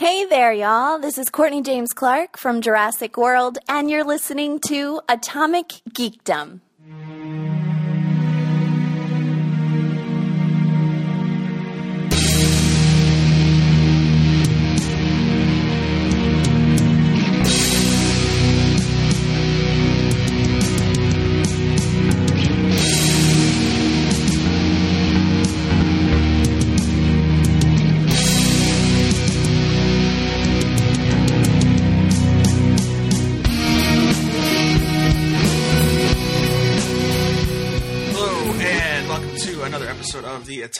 [0.00, 0.98] Hey there, y'all.
[0.98, 6.60] This is Courtney James Clark from Jurassic World, and you're listening to Atomic Geekdom.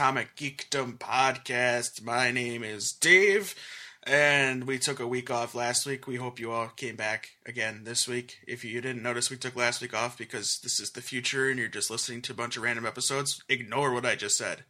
[0.01, 2.03] Atomic Geekdom podcast.
[2.03, 3.55] My name is Dave,
[4.03, 6.07] and we took a week off last week.
[6.07, 8.39] We hope you all came back again this week.
[8.49, 11.59] If you didn't notice, we took last week off because this is the future and
[11.59, 13.45] you're just listening to a bunch of random episodes.
[13.51, 14.65] Ignore what I just said.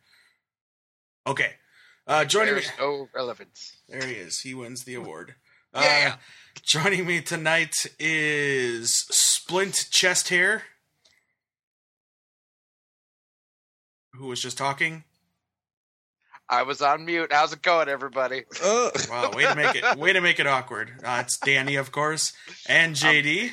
[1.25, 1.53] Okay.
[2.09, 2.63] Uh, joining me.
[2.81, 3.77] no relevance.
[3.89, 4.41] There he is.
[4.41, 5.37] He wins the award.
[5.73, 6.15] Yeah.
[6.15, 6.19] Uh,
[6.61, 10.65] joining me tonight is Splint Chest Hair,
[14.15, 15.05] who was just talking.
[16.53, 17.33] I was on mute.
[17.33, 18.43] How's it going, everybody?
[18.63, 20.91] Uh, Wow, way to make it way to make it awkward.
[21.05, 22.33] Uh, it's Danny, of course,
[22.69, 23.51] and JD.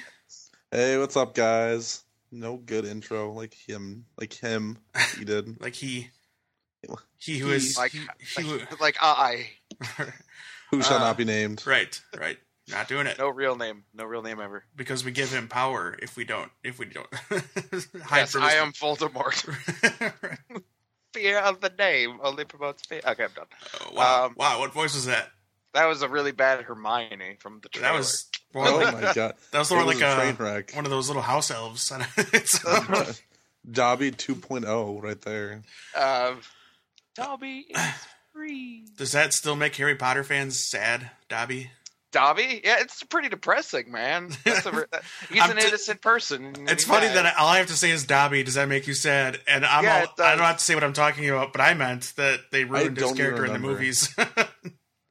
[0.72, 2.04] hey, what's up, guys?
[2.32, 4.80] No good intro like him, like him.
[5.18, 5.62] He did.
[5.62, 6.10] like he,
[7.18, 8.00] he who is Like, he,
[8.36, 9.50] he who, like, like I.
[10.72, 11.66] Who shall Uh, not be named?
[11.68, 12.38] right, right.
[12.70, 13.84] Not doing it No real name.
[13.94, 14.66] No real name ever.
[14.76, 16.52] because we give him power if we don't.
[16.64, 17.08] If we don't
[18.04, 20.64] hide yes, from I his- am Voldemort.
[21.18, 23.02] fear of the name only promotes fear.
[23.06, 23.46] Okay, I'm done.
[23.82, 24.60] Oh, wow, Um, wow.
[24.60, 25.30] What voice was that?
[25.74, 27.90] That was a really bad Hermione from the trailer.
[27.94, 30.72] That was more Oh my god, that was It more like a a, train wreck.
[30.74, 31.92] one of those little house elves.
[32.34, 32.60] It's-
[33.70, 35.62] Dobby 2.0 right there.
[35.94, 36.40] Um,
[37.16, 37.80] Dobby is
[38.34, 38.86] free.
[38.98, 41.72] Does that still make Harry Potter fans sad, Dobby?
[42.12, 42.62] Dobby?
[42.64, 44.30] Yeah, it's pretty depressing, man.
[44.46, 44.72] That's a,
[45.30, 46.54] he's an t- innocent person.
[46.68, 47.18] It's He funny died.
[47.18, 48.44] that all I have to say is Dobby.
[48.44, 49.40] Does that make you sad?
[49.48, 51.74] And I'm Yeah, all, I don't have to say what I'm talking about, but I
[51.74, 54.14] meant that they ruined his character in the movies.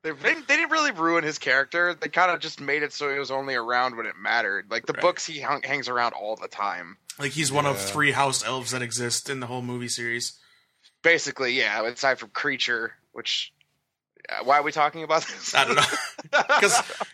[0.03, 1.93] They, they, they didn't really ruin his character.
[1.93, 4.67] They kind of just made it so he was only around when it mattered.
[4.71, 5.03] Like the Right.
[5.03, 6.97] books, he hung, hangs around all the time.
[7.19, 10.39] like he's one of three house elves that exist in the whole movie series.
[11.03, 11.85] Basically, yeah.
[11.85, 13.53] Aside from Kreacher, which
[14.45, 15.55] why are we talking about this?
[15.55, 15.83] I don't know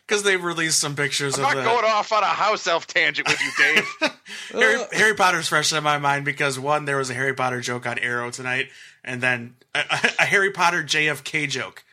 [0.07, 2.87] because they released some pictures I'm of not the going off on a house elf
[2.87, 3.89] tangent with you, Dave.
[4.53, 7.61] Harry, Uh, Harry Potter's fresh in my mind because one, there was a Harry Potter
[7.61, 8.69] joke on Arrow tonight,
[9.05, 9.81] and then a,
[10.19, 11.85] a Harry Potter JFK joke.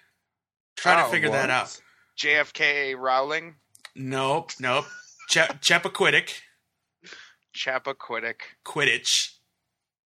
[0.77, 1.77] Trying Oh, to figure that out.
[2.21, 3.55] JFK Rowling,
[3.95, 4.85] Nope, nope.
[5.29, 6.31] Ch- Chappaquiddick,
[7.55, 9.33] Chappaquiddick, Quidditch.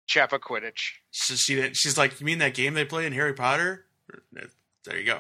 [0.09, 0.93] Chappaquidditch.
[1.11, 3.85] So she didn't, she's like, you mean that game they play in Harry Potter?
[4.85, 5.19] There you go.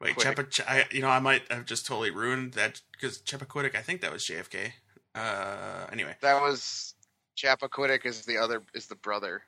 [0.00, 0.34] Wait, Quiddick.
[0.36, 3.74] Chappa, Ch- I, you know, I might have just totally ruined that because Chappaquiddick.
[3.76, 4.72] I think that was JFK.
[5.14, 6.94] Uh, anyway, That was
[7.36, 9.42] Chappaquiddick is the other is the brother.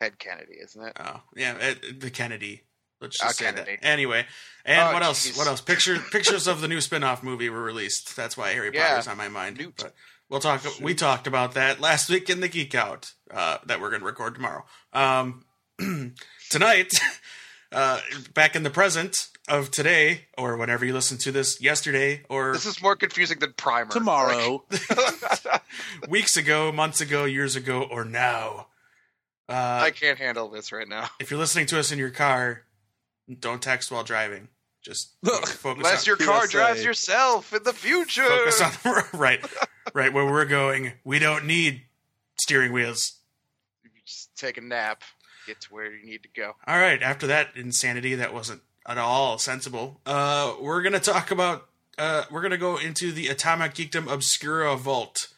[0.00, 0.92] Head Kennedy, isn't it?
[1.00, 2.62] oh yeah, it, the Kennedy.
[3.00, 3.78] Let's Ah, just say Kennedy.
[3.80, 3.86] that.
[3.86, 4.26] Anyway,
[4.64, 5.36] and Oh, what else?
[5.36, 5.60] What else?
[5.62, 8.14] Picture pictures of the new spin-off movie were released.
[8.16, 8.88] That's why Harry Yeah.
[8.90, 9.56] Potter's on my mind.
[9.58, 9.74] Newt.
[9.78, 9.94] But
[10.28, 10.62] we'll talk.
[10.82, 14.06] We talked about that last week in the Geek Out uh, that we're going to
[14.06, 14.64] record tomorrow.
[14.92, 15.44] Um,
[16.50, 16.92] tonight,
[17.76, 18.00] uh,
[18.34, 22.66] back in the present of today, or whenever you listen to this, yesterday, or This
[22.66, 23.90] is more confusing than Primer.
[23.92, 24.64] Tomorrow.
[26.08, 28.66] weeks ago, months ago, years ago, or now.
[29.48, 31.08] Uh, I can't handle this right now.
[31.20, 32.62] if you're listening to us in your car,
[33.38, 34.48] don't text while driving.
[34.82, 36.52] Just focus Unless on, your car PSA.
[36.52, 38.22] drives yourself in the future.
[38.24, 39.44] focus on the right,
[39.94, 40.92] right where we're going.
[41.04, 41.82] We don't need
[42.40, 43.12] steering wheels.
[43.84, 45.02] You just take a nap,
[45.46, 46.54] get to where you need to go.
[46.66, 47.02] All right.
[47.02, 50.00] After that insanity, that wasn't at all sensible.
[50.06, 51.68] Uh, we're gonna talk about.
[51.98, 55.28] Uh, we're gonna go into the Atomic Geekdom Obscura Vault.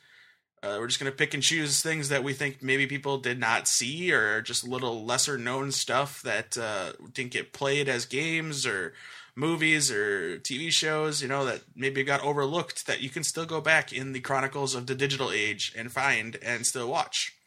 [0.62, 3.68] Uh, we're just gonna pick and choose things that we think maybe people did not
[3.68, 8.92] see, or just little lesser known stuff that uh, didn't get played as games or
[9.36, 11.22] movies or TV shows.
[11.22, 14.74] You know that maybe got overlooked that you can still go back in the chronicles
[14.74, 17.37] of the digital age and find and still watch.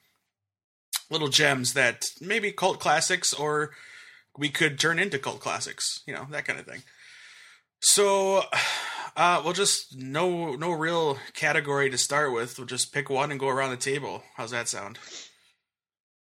[1.12, 3.72] Little gems that maybe cult classics or
[4.38, 6.82] we could turn into cult classics, you know, that kind of thing.
[7.82, 8.44] So,
[9.18, 12.58] uh, we'll just no no real category to start with.
[12.58, 14.24] We'll just pick one and go around the table.
[14.36, 15.00] How's that sound?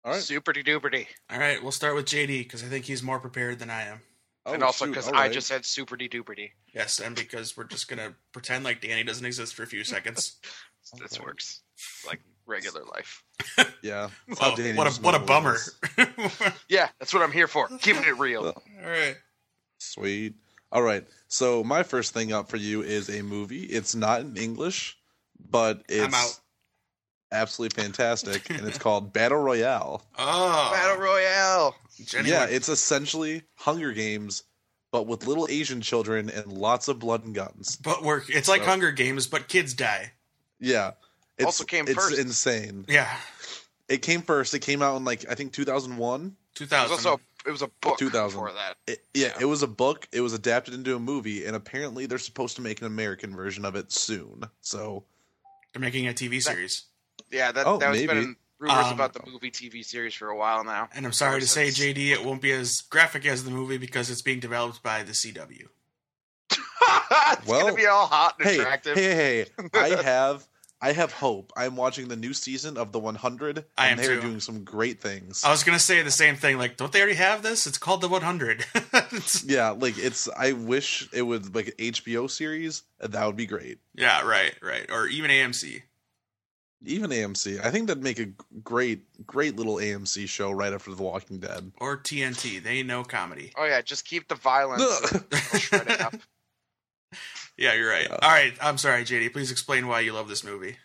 [0.05, 0.21] All right.
[0.21, 1.07] Superty duperty.
[1.31, 4.01] All right, we'll start with JD because I think he's more prepared than I am.
[4.45, 6.51] Oh, and also because all I just said superty duperty.
[6.75, 10.39] Yes, and because we're just gonna pretend like Danny doesn't exist for a few seconds.
[10.99, 11.63] This works
[12.07, 12.21] like
[12.53, 13.23] regular life.
[13.83, 14.11] Yeah.
[14.29, 15.57] That's Oh, what a what a bummer!
[16.69, 17.67] Yeah, that's what I'm here for.
[17.81, 18.47] Keeping it real.
[18.47, 19.17] All right,
[19.79, 20.35] Sweet.
[20.71, 21.05] All right.
[21.27, 23.65] So my first thing up for you is a movie.
[23.65, 24.97] It's not in English,
[25.51, 26.39] but it's I'm out.
[27.33, 30.05] absolutely fantastic, and it's called Battle Royale.
[30.17, 31.75] Oh, Battle Royale.
[32.05, 34.45] Jenny yeah, it's essentially Hunger Games,
[34.93, 37.77] but with little Asian children and lots of blood and guns.
[37.77, 40.13] but we're it's like So- Hunger Games, but kids die.
[40.61, 40.93] Yeah.
[41.43, 42.19] It's, Also came it's first.
[42.19, 42.85] insane.
[42.89, 43.15] Yeah,
[43.89, 44.55] It came first.
[44.55, 46.37] It came out in like I think 2001.
[46.55, 48.29] two It was also it was a book 2000.
[48.39, 48.77] before that.
[48.87, 49.39] It, yeah, Yeah.
[49.41, 50.07] it was a book.
[50.13, 53.65] It was adapted into a movie, and apparently they're supposed to make an American version
[53.65, 54.45] of it soon.
[54.61, 55.05] So
[55.73, 56.85] They're making a TV series,
[57.31, 58.13] Yeah, that Oh, that was maybe.
[58.15, 60.89] been rumors Um, about the movie TV series for a while now.
[60.95, 61.69] and I'm sorry to say.
[61.69, 65.13] JD, it won't be as graphic as the movie because it's being developed by the
[65.13, 65.67] CW.
[66.51, 68.97] it's Well, gonna be all hot and hey, attractive.
[68.97, 70.47] hey, hey, I have
[70.83, 71.53] I have hope.
[71.57, 75.01] I'm watching the new season of the 100, I and am they're doing some great
[75.01, 75.45] things.
[75.45, 76.59] I was gonna say the same thing.
[76.59, 77.69] Like, don't they already have this?
[77.69, 78.65] It's called the 100.
[79.47, 80.29] Yeah, like it's.
[80.37, 82.83] I wish it would like an HBO series.
[82.99, 83.79] That would be great.
[83.95, 85.83] yeah, right, right, or even AMC.
[86.85, 87.65] Even AMC.
[87.65, 88.27] I think that'd make a
[88.65, 91.71] great, great little AMC show right after The Walking Dead.
[91.79, 92.61] or TNT.
[92.61, 93.53] They know comedy.
[93.57, 94.83] oh yeah, just keep the violence.
[97.59, 97.77] shred it up.
[97.77, 98.11] Yeah, you're right.
[98.11, 99.33] All right, I'm sorry, JD.
[99.33, 100.77] Please explain why you love this movie.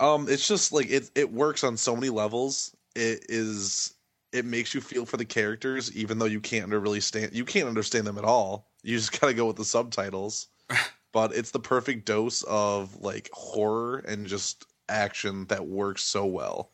[0.00, 1.10] Um, it's just like it.
[1.14, 2.74] It works on so many levels.
[2.94, 3.94] It is.
[4.32, 7.34] It makes you feel for the characters, even though you can't really stand.
[7.34, 8.68] You can't understand them at all.
[8.82, 10.48] You just gotta go with the subtitles.
[11.12, 16.70] but it's the perfect dose of like horror and just action that works so well.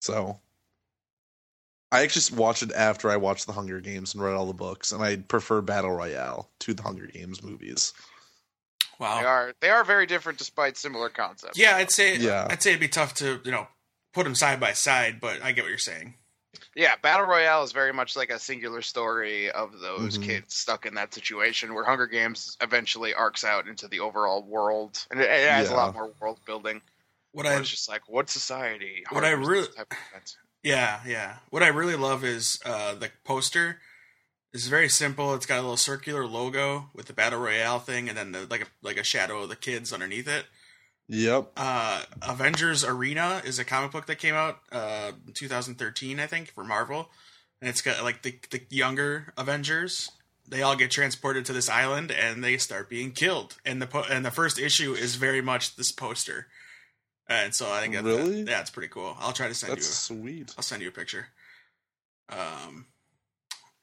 [0.00, 0.38] So,
[1.92, 4.92] I actually watched it after I watched the Hunger Games and read all the books,
[4.92, 7.92] and I prefer Battle Royale to the Hunger Games movies.
[8.98, 9.30] Wow, They Wow.
[9.30, 11.58] are they are very different despite similar concepts.
[11.58, 12.16] Yeah, I'd say.
[12.16, 12.46] Yeah.
[12.50, 13.66] I'd say it'd be tough to you know
[14.12, 16.14] put them side by side, but I get what you're saying.
[16.76, 20.24] Yeah, Battle Royale is very much like a singular story of those Mhm.
[20.24, 25.04] kids stuck in that situation where Hunger Games eventually arcs out into the overall world.
[25.10, 26.80] And it, it has a lot more world building.
[27.32, 29.04] What I it's just like, what society?
[29.10, 29.68] What I really-
[30.62, 31.06] this type of event?
[31.06, 31.36] Yeah, yeah.
[31.50, 33.80] What I really love is uh, the poster.
[34.52, 35.34] It's very simple.
[35.34, 38.62] It's got a little circular logo with the battle royale thing, and then the, like
[38.62, 40.46] a like a shadow of the kids underneath it.
[41.08, 41.52] Yep.
[41.56, 46.52] Uh, Avengers Arena is a comic book that came out uh, in 2013, I think,
[46.52, 47.10] for Marvel,
[47.60, 50.10] and it's got like the the younger Avengers.
[50.48, 53.56] They all get transported to this island, and they start being killed.
[53.64, 56.48] And the po- and the first issue is very much this poster.
[57.30, 58.42] And so I think that, Really?
[58.42, 59.16] that, yeah, it's pretty cool.
[59.20, 60.16] I'll try to send That's you.
[60.18, 60.52] sweet.
[60.58, 61.28] I'll send you a picture.
[62.28, 62.86] Um.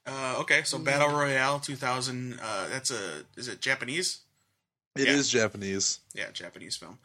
[0.06, 2.40] Uh, okay, so Battle Royale 2000.
[2.42, 4.20] Uh, that's a is it Japanese?
[4.96, 5.14] It Yeah.
[5.14, 6.00] is Japanese.
[6.14, 7.00] Yeah, Japanese film.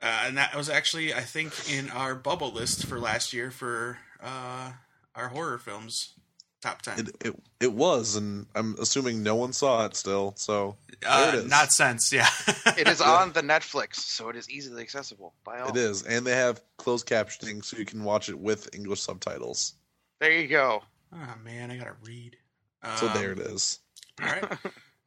[0.00, 3.98] Uh, and that was actually, I think, in our bubble list for last year for
[4.20, 4.72] uh,
[5.14, 6.14] our horror films
[6.62, 6.98] top ten.
[7.00, 10.32] It, it it was, and I'm assuming no one saw it still.
[10.36, 10.76] So
[11.06, 11.50] uh, it is.
[11.50, 12.28] Not since, yeah.
[12.78, 15.68] It is on the Netflix, so it is easily accessible by all.
[15.68, 19.74] it is, and they have closed captioning, so you can watch it with English subtitles.
[20.20, 20.82] There you go.
[21.12, 22.36] oh man, I gotta read.
[22.82, 23.80] Um, So there it is.
[24.20, 24.58] All right, all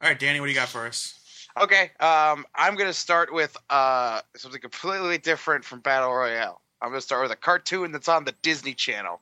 [0.02, 1.14] right, Danny, what do you got for us?
[1.60, 6.60] Okay, um, I'm going to start with uh, something completely different from Battle Royale.
[6.82, 9.20] I'm going to start with a cartoon that's on the Disney Channel.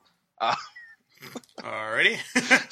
[1.59, 2.17] Alrighty.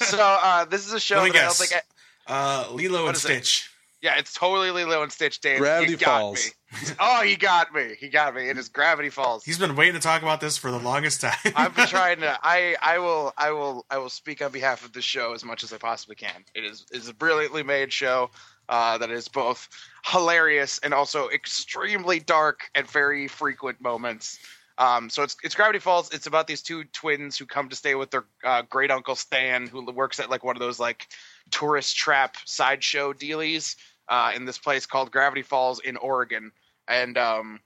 [0.04, 1.82] So uh, this is a show Let me that I don't think.
[2.28, 3.28] I, uh, Lilo What and is it?
[3.44, 3.70] Stitch.
[4.02, 5.40] yeah, it's totally Lilo and Stitch.
[5.40, 6.46] Dave, Gravity you got Falls.
[6.46, 6.88] me.
[7.00, 7.94] Oh, he got me.
[7.98, 8.48] He got me.
[8.48, 9.44] It is Gravity Falls.
[9.44, 11.34] He's been waiting to talk about this for the longest time.
[11.56, 12.38] I've been trying to.
[12.42, 15.64] I I will I will I will speak on behalf of this show as much
[15.64, 16.44] as I possibly can.
[16.54, 18.30] It is is a brilliantly made show
[18.68, 19.68] uh, that is both
[20.06, 24.38] hilarious and also extremely dark at very frequent moments.
[24.76, 26.12] Um, so it's it's Gravity Falls.
[26.12, 29.66] It's about these two twins who come to stay with their uh, great uncle Stan,
[29.66, 31.06] who works at like one of those like
[31.50, 33.76] tourist trap sideshow dealies
[34.08, 36.50] uh, in this place called Gravity Falls in Oregon,
[36.88, 37.60] and um,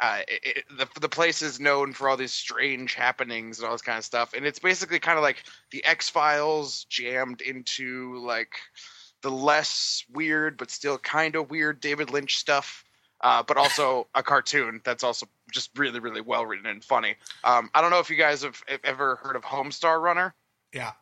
[0.00, 3.74] uh, it, it, the the place is known for all these strange happenings and all
[3.74, 8.16] this kind of stuff, and it's basically kind of like the X Files jammed into
[8.24, 8.54] like
[9.22, 12.84] the less weird but still kind of weird David Lynch stuff,
[13.20, 17.16] uh, but also a cartoon that's also just really really well written and funny.
[17.44, 20.34] Um, I don't know if you guys have, have ever heard of Homestar Runner.
[20.72, 20.92] yeah.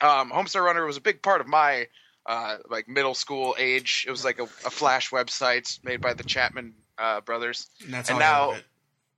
[0.00, 1.86] Um, Homestar Runner was a big part of my
[2.26, 4.04] uh, like middle school age.
[4.06, 7.68] It was like a, a flash website made by the Chapman uh, brothers.
[7.84, 8.58] And that's And all now-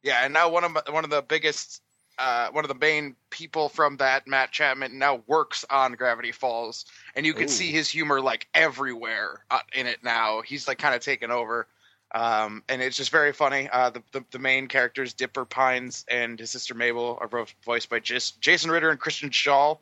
[0.03, 1.81] Yeah, and now one of my, one of the biggest,
[2.19, 6.85] uh, one of the main people from that, Matt Chapman, now works on Gravity Falls,
[7.17, 7.49] and you can Ooh.
[7.49, 10.43] see his humor like everywhere uh, in it now.
[10.43, 11.67] He's like kind of taken over,
[12.15, 13.69] um, and it's just very funny.
[13.71, 17.91] Uh, the, the the main characters, Dipper Pines and his sister Mabel, are both voiced
[17.91, 19.79] by Jas- Jason Ritter and Kristen Schaal.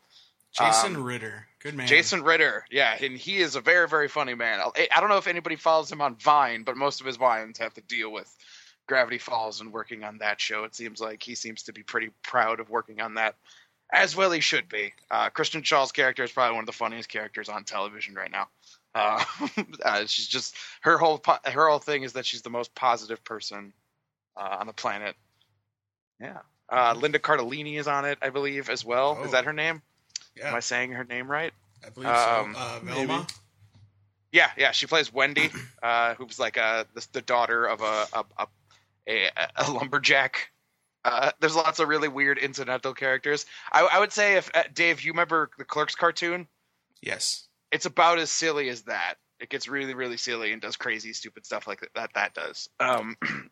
[0.53, 1.47] Jason um, Ritter.
[1.61, 1.87] Good man.
[1.87, 4.61] Jason Ritter, yeah, and he is a very, very funny man.
[4.61, 7.59] I I don't know if anybody follows him on Vine, but most of his Vines
[7.59, 8.35] have to deal with
[8.87, 10.65] Gravity Falls and working on that show.
[10.65, 13.37] It seems like he seems to be pretty proud of working on that,
[13.93, 14.95] as well he should be.
[15.11, 18.49] Uh, Kristen Schaal's character is probably one of the funniest characters on television right now.
[18.95, 19.25] Uh,
[19.85, 23.23] uh, she's just her whole po- her whole thing is that she's the most positive
[23.25, 23.73] person
[24.37, 25.17] uh, on the planet.
[26.21, 26.39] Yeah.
[26.69, 29.19] Uh, Linda Cardellini is on it, I believe, as well.
[29.21, 29.25] Oh.
[29.25, 29.83] Is that her name?
[30.37, 31.53] Yeah, Am I saying her name right?
[31.85, 32.61] I believe um, so.
[32.61, 32.79] Uh.
[32.83, 33.27] Velma.
[34.31, 34.71] Yeah, yeah.
[34.73, 35.51] She plays Wendy,
[35.83, 38.47] uh, who's like uh the, the daughter of a a, a,
[39.09, 40.51] a, a lumberjack.
[41.05, 43.45] Uh, there's lots of really weird incidental characters.
[43.73, 46.47] I, I would say if uh, Dave, you remember the Clerks cartoon?
[47.03, 47.49] Yes.
[47.73, 49.15] It's about as silly as that.
[49.41, 51.89] It gets really, really silly and does crazy, stupid stuff like that.
[51.95, 52.69] That, that does.
[52.79, 53.17] Um,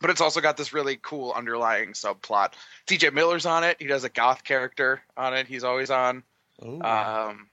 [0.00, 2.52] but it's also got this really cool underlying subplot.
[2.86, 3.10] T.J.
[3.10, 3.76] Miller's on it.
[3.80, 5.46] He does a goth character on it.
[5.46, 6.22] He's always on.
[6.62, 7.48] Um,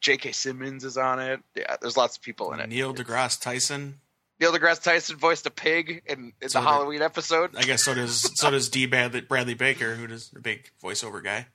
[0.00, 0.32] J.K.
[0.32, 1.40] Simmons is on it.
[1.54, 2.68] Yeah, there's lots of people in it.
[2.68, 4.00] Neil deGrasse Tyson.
[4.40, 7.56] Neil deGrasse Tyson voiced a pig in, in So the did- Halloween episode.
[7.56, 11.22] I guess so does so does Dee Bradley, Bradley Baker, who does a big voiceover
[11.22, 11.46] guy.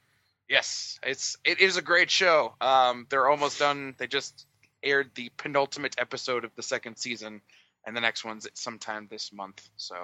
[0.53, 2.53] Yes, it's it is a great show.
[2.61, 3.95] Um, they're almost done.
[3.97, 4.45] They just
[4.83, 7.41] aired the penultimate episode of the second season,
[7.87, 9.67] and the next one's sometime this month.
[9.77, 9.95] So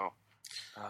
[0.75, 0.89] uh,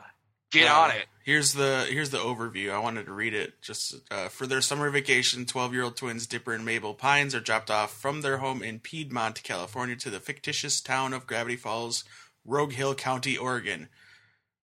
[0.50, 1.08] get Uh, on it.
[1.26, 2.72] Here's the here's the overview.
[2.72, 3.62] I wanted to read it.
[3.62, 7.42] Just uh, for their summer vacation, 12 year old twins Dipper and Mabel Pines are
[7.42, 12.06] dropped off from their home in Piedmont, California, to the fictitious town of Gravity Falls,
[12.48, 13.90] Roadkill County, Oregon.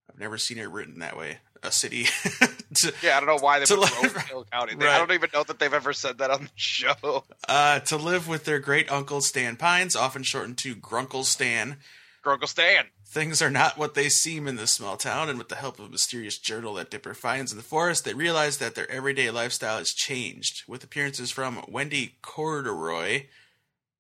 [0.08, 1.40] I've never seen it written that way.
[1.62, 2.04] A city.
[2.76, 4.74] to, Yeah, I don't know why they put live- Rogue County.
[4.74, 4.94] They- Right.
[4.94, 7.24] I don't even know that they've ever said that on the show.
[7.48, 11.76] uh, to live with their great uncle Stan Pines, often shortened to Grunkle Stan.
[12.24, 12.86] Grunkle Stan.
[13.08, 15.86] Things are not what they seem in this small town, and with the help of
[15.86, 19.78] a mysterious journal that Dipper finds in the forest, they realize that their everyday lifestyle
[19.78, 20.64] has changed.
[20.68, 23.26] With appearances from Wendy Corduroy.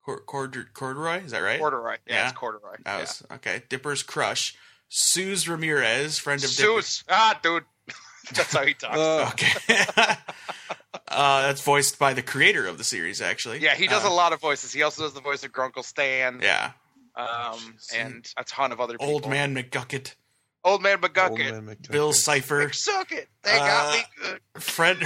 [0.04, 1.24] Cor- Cord- Corduroy?
[1.24, 1.58] Is that right?
[1.58, 1.96] Corduroy.
[2.06, 2.28] Yeah, Yeah.
[2.28, 2.76] it's Corduroy.
[2.84, 3.34] That yeah.
[3.36, 3.62] okay.
[3.68, 4.54] Dipper's crush.
[4.90, 6.62] Soos Ramirez, friend of Dipper.
[6.82, 7.04] Zeus.
[7.08, 7.64] Ah, dude.
[8.34, 8.96] That's how he talks.
[8.98, 9.84] Uh, Okay.
[11.08, 13.58] uh, that's voiced by the creator of the series, actually.
[13.60, 14.72] yeah, he does Uh, a lot of voices.
[14.72, 16.40] He also does the voice of Grunkle Stan.
[16.42, 16.72] Yeah.
[17.14, 19.06] Um, and a ton of other people.
[19.14, 20.14] Old Man McGucket.
[20.64, 21.50] Old man Old McGucket.
[21.52, 21.90] Man McGucket.
[21.92, 22.72] Bill Cipher.
[22.72, 23.28] Suck it.
[23.44, 24.62] They got Uh, me good.
[24.62, 24.98] friend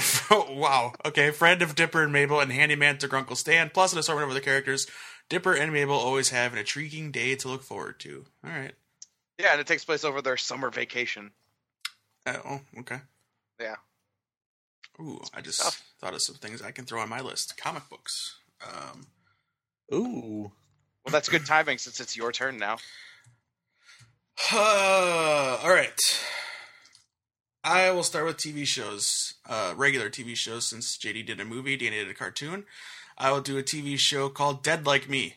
[0.59, 4.25] wow okay friend of dipper and mabel and handyman to grunkle stan plus an assortment
[4.25, 4.87] of other characters
[5.29, 8.73] dipper and mabel always have an intriguing day to look forward to all right
[9.41, 11.31] Yeah, and it takes place over their summer vacation.
[12.27, 12.99] Uh, oh okay
[13.59, 13.77] Yeah.
[15.01, 15.83] ooh i just stuff.
[16.01, 19.07] thought of some things i can throw on my list comic books um
[19.93, 20.53] Ooh.
[21.05, 22.77] Well, that's good timing since it's your turn now.
[24.53, 25.99] all right
[27.65, 31.77] i will start with tv shows uh regular tv shows since jd did a movie
[31.77, 32.65] danny did a cartoon
[33.19, 35.37] i will do a tv show called dead like me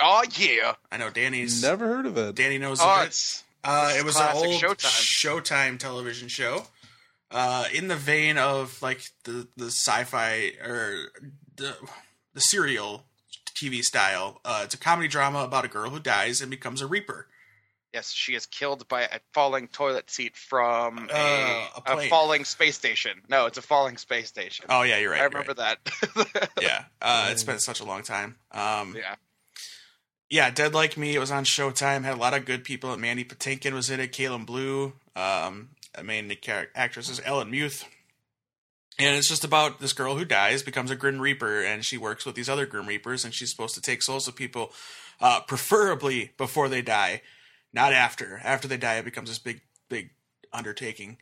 [0.00, 0.74] Oh yeah.
[0.92, 2.34] i know danny's Never heard of it.
[2.34, 3.42] danny knows Oh, of it.
[3.64, 5.42] Uh, This it is was an classic old Showtime.
[5.42, 5.78] Showtime.
[5.78, 6.64] television show,
[7.30, 11.08] uh, in the vein of like the the sci-fi or
[11.56, 11.76] the
[12.34, 13.04] the serial
[13.60, 14.40] TV style.
[14.44, 17.26] Uh, it's a comedy drama about a girl who dies and becomes a reaper.
[17.92, 22.44] yes, she is killed by a falling toilet seat from Uh, a, a a, falling
[22.44, 23.20] space station.
[23.28, 24.66] No, it's a falling space station.
[24.68, 25.18] Oh yeah, you're right.
[25.18, 25.76] I you're remember right.
[25.84, 26.50] that.
[26.62, 28.36] Yeah, uh, it's been such a long time.
[28.52, 29.16] Um, yeah.
[30.30, 31.14] Yeah, Dead Like Me.
[31.14, 32.04] It was on Showtime.
[32.04, 32.94] Had a lot of good people.
[32.96, 34.12] Mandy Patinkin was in it.
[34.12, 34.92] Callum Blue.
[35.16, 36.30] Um, the main
[36.74, 37.84] actress is Ellen Muth.
[38.98, 42.26] And it's just about this girl who dies, becomes a Grim Reaper, and she works
[42.26, 44.72] with these other Grim Reapers, and she's supposed to take souls of people,
[45.20, 47.22] uh, preferably before they die,
[47.72, 48.40] not after.
[48.42, 50.10] After they die, it becomes this big, big
[50.52, 51.18] undertaking,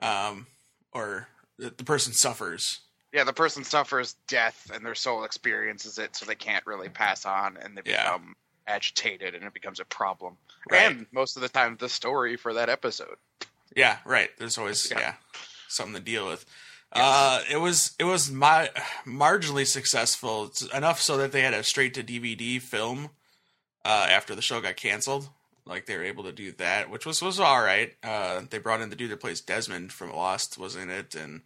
[0.00, 0.46] um,
[0.92, 2.80] or the, the person suffers.
[3.16, 7.24] Yeah, the person suffers death and their soul experiences it, so they can't really pass
[7.24, 8.02] on, and they Yeah.
[8.02, 10.36] become agitated, and it becomes a problem.
[10.70, 10.82] Right.
[10.82, 13.16] And most of the time, the story for that episode.
[13.74, 14.30] Yeah, right.
[14.36, 15.14] There's always yeah, Yeah.
[15.66, 16.44] something to deal with.
[16.92, 18.70] Uh, it was it was my
[19.06, 23.10] marginally successful It's enough so that they had a straight to DVD film
[23.84, 25.30] uh, after the show got canceled.
[25.64, 27.96] Like they were able to do that, which was was all right.
[28.02, 31.42] Uh, they brought in the dude that plays Desmond from Lost was in it, and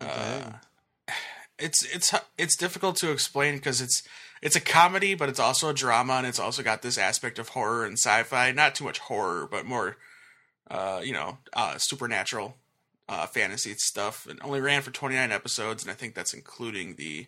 [0.00, 0.06] uh,
[0.40, 0.60] Dang.
[1.60, 4.02] It's it's it's difficult to explain because it's
[4.42, 7.50] it's a comedy, but it's also a drama, and it's also got this aspect of
[7.50, 8.52] horror and sci-fi.
[8.52, 9.98] Not too much horror, but more,
[10.70, 12.56] uh, you know, uh, supernatural,
[13.08, 14.26] uh, fantasy stuff.
[14.28, 17.26] It only ran for 29 episodes, and I think that's including the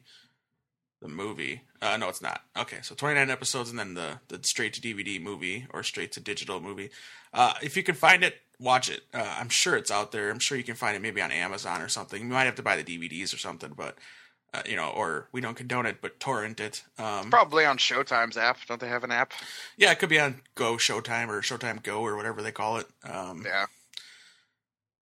[1.03, 1.63] the movie.
[1.83, 2.43] Uh, no, it's not.
[2.57, 6.21] Okay, so 29 episodes, and then the the straight to DVD movie or straight to
[6.21, 6.91] digital movie.
[7.35, 9.03] Uh, if you can find it, watch it.
[9.13, 10.31] Uh, I'm sure it's out there.
[10.31, 12.23] I'm sure you can find it maybe on Amazon or something.
[12.23, 13.97] You might have to buy the DVDs or something, but
[14.55, 16.83] uh, you know, or we don't condone it, but torrent it.
[16.99, 18.59] Um, Probably on Showtime's app.
[18.69, 19.33] Don't they have an app?
[19.77, 22.87] yeah, it could be on Go Showtime or Showtime Go or whatever they call it.
[23.05, 23.67] Um, Yeah.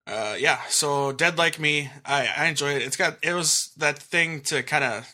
[0.05, 0.59] uh, yeah.
[0.69, 2.81] So Dead Like Me, I, I enjoy it.
[2.81, 5.13] It's got it was that thing to kind of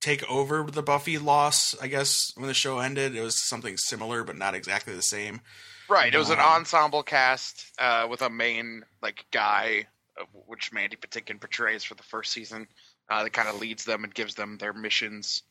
[0.00, 1.74] take over the Buffy loss.
[1.80, 5.40] I guess when the show ended, it was something similar, but not exactly the same.
[5.88, 6.12] Right.
[6.14, 9.86] It was an Um, ensemble cast uh, with a main like guy,
[10.20, 12.66] uh, which Mandy Patinkin portrays for the first season.
[13.08, 15.42] Uh, that kind of leads them and gives them their missions.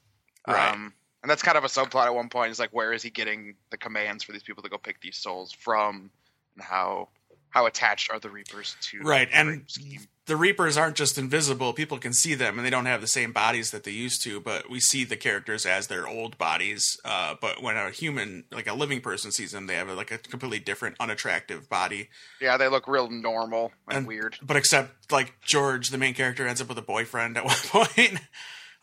[0.48, 0.72] Right.
[0.72, 2.52] Um, and that's kind of a subplot at one point.
[2.52, 5.18] Is like, where is he getting the commands for these people to go pick these
[5.18, 6.10] souls from,
[6.56, 7.10] and how
[7.52, 10.02] how attached are the Reapers to Right, the and scheme?
[10.26, 13.32] the Reapers aren't just invisible; people can see them, and they don't have the same
[13.32, 14.40] bodies that they used to.
[14.40, 16.98] But we see the characters as their old bodies.
[17.06, 20.18] Uh, but when a human, like a living person, sees them, they have like a
[20.18, 22.10] completely different, unattractive body.
[22.40, 24.38] Yeah, they look real normal and, And- weird.
[24.42, 27.56] But except like George, the main character, ends up with a boyfriend at one
[27.88, 28.20] point.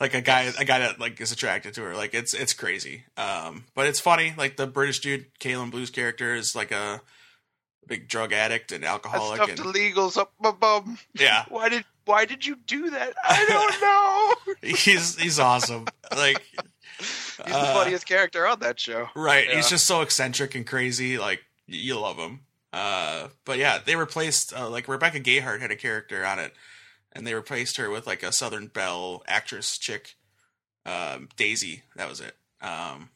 [0.00, 1.96] like a guy, a guy that like is attracted to her.
[1.96, 3.04] Like it's it's crazy.
[3.16, 4.34] Um, but it's funny.
[4.36, 7.00] Like the British dude, Callum Blue's character, is like a
[7.88, 9.36] big drug addict and I alcoholic.
[9.42, 10.98] stuffed And, illegals up my bum.
[11.14, 13.14] yeah, Why did Why did you do that?
[13.24, 14.74] I don't know.
[14.76, 15.86] he's he's awesome.
[16.14, 16.42] Like
[16.98, 19.08] He's the uh, funniest character on that show.
[19.14, 19.48] Right.
[19.50, 21.16] He's just so eccentric and crazy.
[21.18, 22.40] Like you love him.
[22.72, 26.52] Uh, but yeah, they replaced uh, like Rebecca Gayheart had a character on it,
[27.12, 30.16] and they replaced her with like a Southern Belle actress chick,
[30.84, 31.82] um, Daisy.
[31.96, 32.34] That was it.
[32.60, 33.10] Um,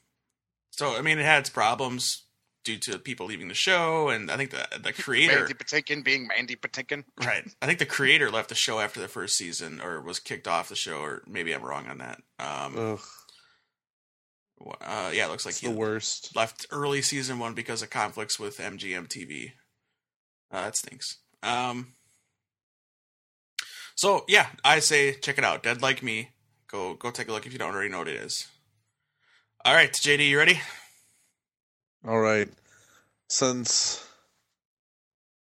[0.70, 2.22] so I mean, it had its problems
[2.64, 5.38] due to people leaving the show, and I think the the creator.
[5.40, 7.04] Mandy Patinkin being Mandy Patinkin.
[7.24, 7.44] Right.
[7.60, 10.68] I think the creator left the show after the first season, or was kicked off
[10.68, 12.20] the show, or maybe I'm wrong on that.
[12.38, 13.00] Um, Ugh,
[14.80, 16.34] uh, yeah, it looks like it's he the worst.
[16.36, 19.52] left early season one because of conflicts with MGM TV.
[20.50, 21.18] Uh, that stinks.
[21.42, 21.94] Um,
[23.94, 25.62] so yeah, I say check it out.
[25.62, 26.30] Dead like me.
[26.68, 28.48] Go go take a look if you don't already know what it is.
[29.64, 30.60] All right, JD, you ready?
[32.06, 32.48] All right.
[33.28, 34.06] Since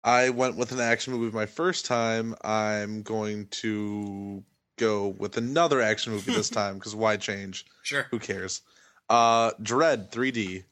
[0.02, 4.42] I went with an action movie my first time, I'm going to
[4.78, 7.64] go with another action movie this time because why change?
[7.82, 8.06] Sure.
[8.10, 8.62] Who cares?
[9.08, 10.64] Uh Dredd 3D.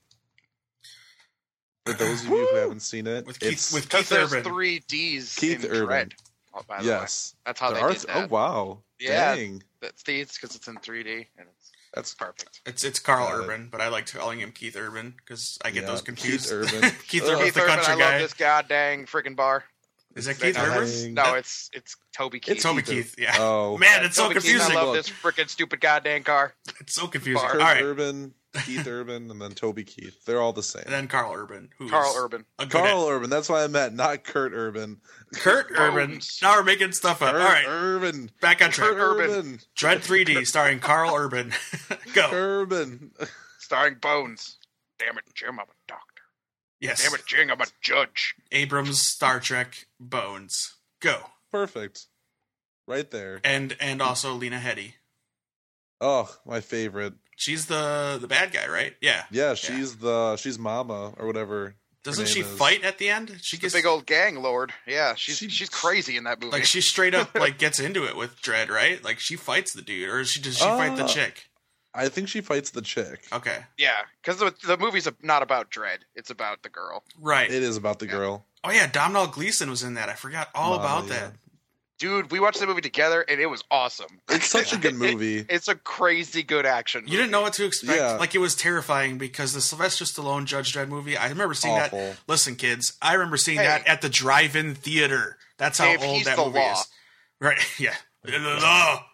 [1.84, 4.32] For those of you who haven't seen it, With Keith- it's with Because Keith there's
[4.32, 4.44] Urban.
[4.44, 6.08] three D's Keith in Urban.
[6.08, 6.12] Dredd.
[6.54, 6.94] Oh, by the way.
[6.94, 7.34] yes.
[7.44, 8.24] That's how There they are did that.
[8.30, 8.78] Oh wow!
[9.00, 9.34] Yeah.
[9.34, 11.61] Dang, That's Thieves because it's in 3D and it's
[11.94, 12.60] that's perfect.
[12.66, 13.44] It's it's Karl Got it.
[13.44, 16.44] Urban, but I like calling him Keith Urban because I get Yeah, those confused.
[16.50, 16.90] Keith Urban.
[17.08, 17.28] Keith Ugh.
[17.30, 18.12] Urban's Keith the Urban, country I guy.
[18.12, 19.64] love this goddamn freaking bar.
[20.14, 21.14] Is that Keith Urban?
[21.14, 22.54] No, it's it's Toby Keith.
[22.56, 23.18] It's Toby Keith Keith.
[23.18, 23.36] Yeah.
[23.38, 24.76] Oh Man, it's so Toby Keith, confusing.
[24.76, 26.54] I love this freaking stupid goddamn car.
[26.80, 27.36] It's so confusing.
[27.42, 27.46] Bar.
[27.46, 28.34] All Kurt right, Urban,
[28.66, 30.24] Keith Urban, and then Toby Keith.
[30.24, 30.82] They're all the same.
[30.84, 32.44] and then Karl Urban, who Karl Urban.
[32.68, 33.30] Karl Urban.
[33.30, 35.00] That's why I meant not Kurt Urban.
[35.34, 36.10] Kurt Urban.
[36.10, 36.38] Bones.
[36.42, 37.32] Now we're making stuff up.
[37.32, 38.30] Kurt All right, Urban.
[38.42, 38.90] back on track.
[38.90, 39.30] Kurt Urban.
[39.30, 39.60] Urban.
[39.76, 41.52] Dredd 3D starring Karl Urban.
[42.14, 42.28] Go.
[42.30, 43.12] Urban.
[43.58, 44.58] Starring Bones.
[44.98, 46.22] Damn it, Jim, I'm a doctor.
[46.78, 47.02] Yes.
[47.04, 48.34] Damn it, Jim, I'm a judge.
[48.52, 50.74] Abrams Star Trek Bones.
[51.00, 51.16] Go.
[51.50, 52.06] Perfect.
[52.86, 53.40] Right there.
[53.44, 54.92] And and also Lena Headey.
[56.00, 57.14] Oh, my favorite.
[57.36, 58.94] She's the the bad guy, right?
[59.00, 59.24] Yeah.
[59.30, 61.74] Yeah, she's the she's Mama or whatever.
[62.04, 63.38] Doesn't she is- fight at the end?
[63.42, 64.72] She The gets big old gang lord.
[64.86, 66.52] Yeah, she's She- she's crazy in that movie.
[66.52, 69.02] like she straight up like gets into it with Dredd, right?
[69.04, 71.44] Like she fights the dude, or is she does she fight the Uh, chick?
[71.94, 73.24] I think she fights the chick.
[73.32, 75.98] Okay, yeah, because the, the movie's not about Dredd.
[76.14, 77.04] It's about the girl.
[77.18, 77.50] right.
[77.50, 78.12] It is about the Yeah.
[78.12, 78.46] girl.
[78.64, 80.08] oh yeah, Domhnall Gleeson was in that.
[80.08, 81.32] I forgot all Mama, about that.
[82.02, 84.08] Dude, we watched the movie together and it was awesome.
[84.28, 85.46] It's such a good movie.
[85.48, 87.04] It's a crazy good action.
[87.06, 87.96] You didn't know what to expect.
[87.96, 88.16] Yeah.
[88.16, 91.16] Like it was terrifying because the Sylvester Stallone Judge Dredd movie.
[91.16, 91.98] I remember seeing Awful.
[92.00, 92.18] that.
[92.26, 93.66] Listen, kids, I remember seeing Hey.
[93.66, 95.36] that at the drive-in theater.
[95.58, 96.72] That's how Dave, old he's that the movie law.
[96.72, 96.86] is.
[97.40, 97.58] Right?
[97.78, 97.94] Yeah.
[98.24, 99.04] The law.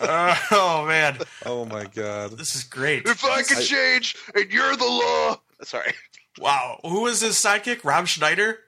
[0.00, 2.32] Uh, oh man, Oh my god.
[2.38, 3.06] this is great.
[3.06, 5.40] if I could I- change and you're the law.
[5.62, 5.92] Sorry.
[6.38, 7.84] Wow, who was his sidekick?
[7.84, 8.58] Rob Schneider.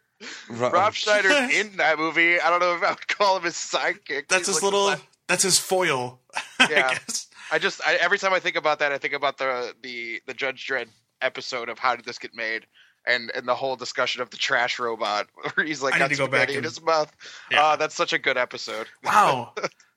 [0.48, 2.40] Ro- Rob Schneider's in that movie.
[2.40, 4.28] I don't know if I would call him his sidekick.
[4.28, 4.84] That's He's his little.
[4.86, 4.96] la-
[5.28, 6.20] That's his foil.
[6.58, 6.94] I Yeah.
[6.94, 7.28] guess.
[7.52, 10.34] I just I, every time I think about that, I think about the the the
[10.34, 10.88] Judge Dredd
[11.20, 12.66] episode of how did this get made,
[13.06, 16.10] and and the whole discussion of the trash robot where he's like I need got
[16.10, 17.12] to go back spaghetti in and- his mouth.
[17.50, 17.62] Yeah.
[17.62, 18.86] Uh, that's such a good episode.
[19.04, 19.52] Wow.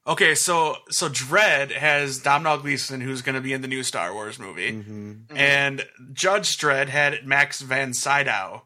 [0.05, 4.13] Okay, so so Dredd has Domhnall Gleeson, who's going to be in the new Star
[4.13, 5.23] Wars movie, Mhm.
[5.35, 8.63] and Judge Dredd had Max Van Sydow,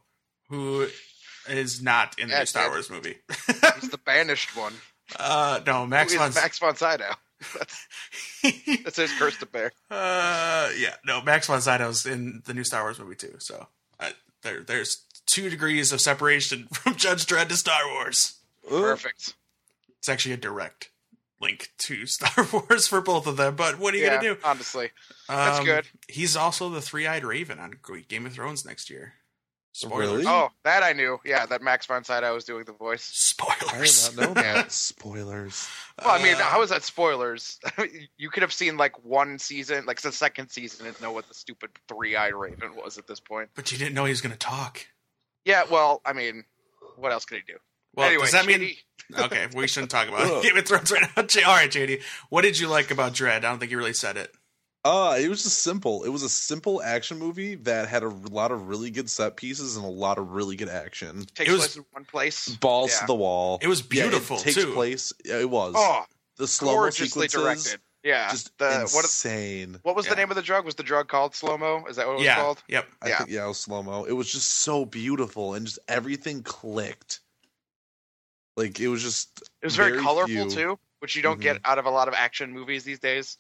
[0.50, 0.88] who
[1.52, 3.18] is not in the Yeah, new Star Wars movie.
[3.80, 4.74] He's the banished one.
[5.20, 6.30] uh, no, Max Who Van.
[6.30, 7.14] is Max von Sydow.
[7.58, 7.88] That's
[8.84, 9.72] that's his curse to bear.
[9.90, 13.34] uh, yeah, no, Max Von Sydow's in the new Star Wars movie too.
[13.40, 13.66] So
[14.00, 14.12] uh,
[14.44, 18.36] there, there's two degrees of separation from Judge Dredd to Star Wars.
[18.72, 18.82] Ugh.
[18.82, 19.34] Perfect.
[19.98, 20.92] It's actually a direct
[21.42, 23.56] link to Star Wars for both of them.
[23.56, 24.40] But what are you yeah, gonna do?
[24.44, 24.92] honestly.
[25.28, 25.88] That's Um, good.
[26.08, 27.74] He's also the three-eyed Raven on
[28.08, 29.14] Game of Thrones next year.
[29.74, 30.10] Spoilers.
[30.10, 30.26] Really?
[30.28, 31.18] Oh, that I knew.
[31.24, 33.04] Yeah, that Max von Sydow was doing the voice.
[33.04, 33.52] Spoilers.
[33.64, 34.10] I Spoilers.
[34.10, 34.72] did not know that.
[34.72, 35.68] Spoilers.
[36.04, 37.58] Well, I mean, Uh, how is that spoilers?
[38.18, 41.34] you could have seen like one season, like the second season, and know what the
[41.34, 43.50] stupid three-eyed raven was at this point.
[43.56, 44.86] But you didn't know he was gonna talk.
[45.46, 46.44] Yeah, well, I mean,
[46.98, 47.58] what else could he do?
[47.96, 48.60] Well, anyway, does that mean?
[48.60, 48.78] JD,
[49.26, 51.24] Okay, we shouldn't talk about Game of Thrones right now.
[51.48, 53.38] All right, JD, what did you like about Dredd?
[53.38, 54.32] I don't think you really said it.
[54.84, 56.04] Uh, it was just simple.
[56.04, 59.76] It was a simple action movie that had a lot of really good set pieces
[59.76, 61.26] and a lot of really good action.
[61.36, 62.48] takes it was- place in one place.
[62.58, 63.00] Balls Yeah.
[63.02, 63.60] to the wall.
[63.62, 64.74] It was Yeah, beautiful it takes too.
[64.74, 65.14] place.
[65.24, 65.76] Yeah, it was.
[65.78, 66.06] Oh,
[66.38, 67.82] the slow gorgeously sequences, directed.
[68.04, 69.04] Yeah, just the what?
[69.06, 69.80] insane.
[69.84, 70.14] What was Yeah.
[70.14, 70.66] the name of the drug?
[70.66, 71.86] Was the drug called slow mo?
[71.88, 72.36] Is that what it was yeah.
[72.38, 72.64] called?
[72.68, 72.88] Yep.
[73.04, 73.18] I Yeah.
[73.20, 74.06] think yeah, it was slow mo.
[74.06, 77.20] It was just so beautiful and just everything clicked.
[78.58, 80.50] Like it was just It was very, Very colorful few.
[80.50, 81.44] too, which you don't Mhm.
[81.44, 83.38] get out of a lot of action movies these days.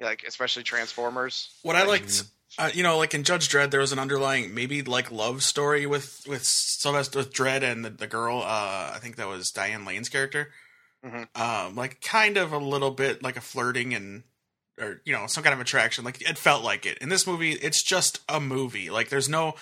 [0.00, 1.48] Like especially Transformers.
[1.62, 2.24] What I liked,
[2.58, 5.86] uh, you know, like in Judge Dredd, there was an underlying maybe like love story
[5.86, 8.38] with with Sylvester with Dredd and the, the girl.
[8.38, 10.50] Uh, I think that was Diane Lane's character.
[11.04, 11.28] Mhm.
[11.38, 14.24] Um, like kind of a little bit like a flirting and
[14.78, 16.04] or you know some kind of attraction.
[16.04, 16.98] Like it felt like it.
[16.98, 18.90] In this movie, it's just a movie.
[18.90, 19.54] Like there's no.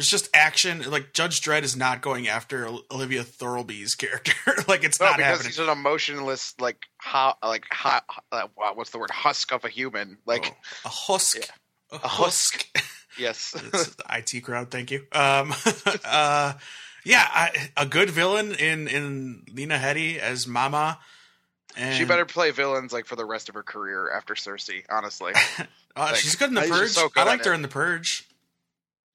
[0.00, 0.90] There's just action.
[0.90, 4.32] Like Judge Dredd is not going after Olivia Thirlby's character.
[4.66, 5.46] like it's No, not because happening.
[5.48, 7.98] he's an emotionless, like ho- like ho-
[8.32, 9.10] uh, what's the word?
[9.10, 10.16] Husk of a human.
[10.24, 11.36] Like Oh, a husk.
[11.36, 11.98] Yeah.
[12.02, 12.66] A husk.
[13.18, 14.70] yes, it's the IT crowd.
[14.70, 15.00] Thank you.
[15.12, 15.52] Um,
[16.06, 16.54] uh,
[17.04, 20.98] yeah, I, a good villain in in Lena Headey as Mama.
[21.76, 24.84] And, she better play villains like for the rest of her career after Cersei.
[24.88, 25.64] Honestly, Uh,
[25.96, 26.90] like, she's good in the Purge.
[26.92, 28.26] so good I liked her in the Purge.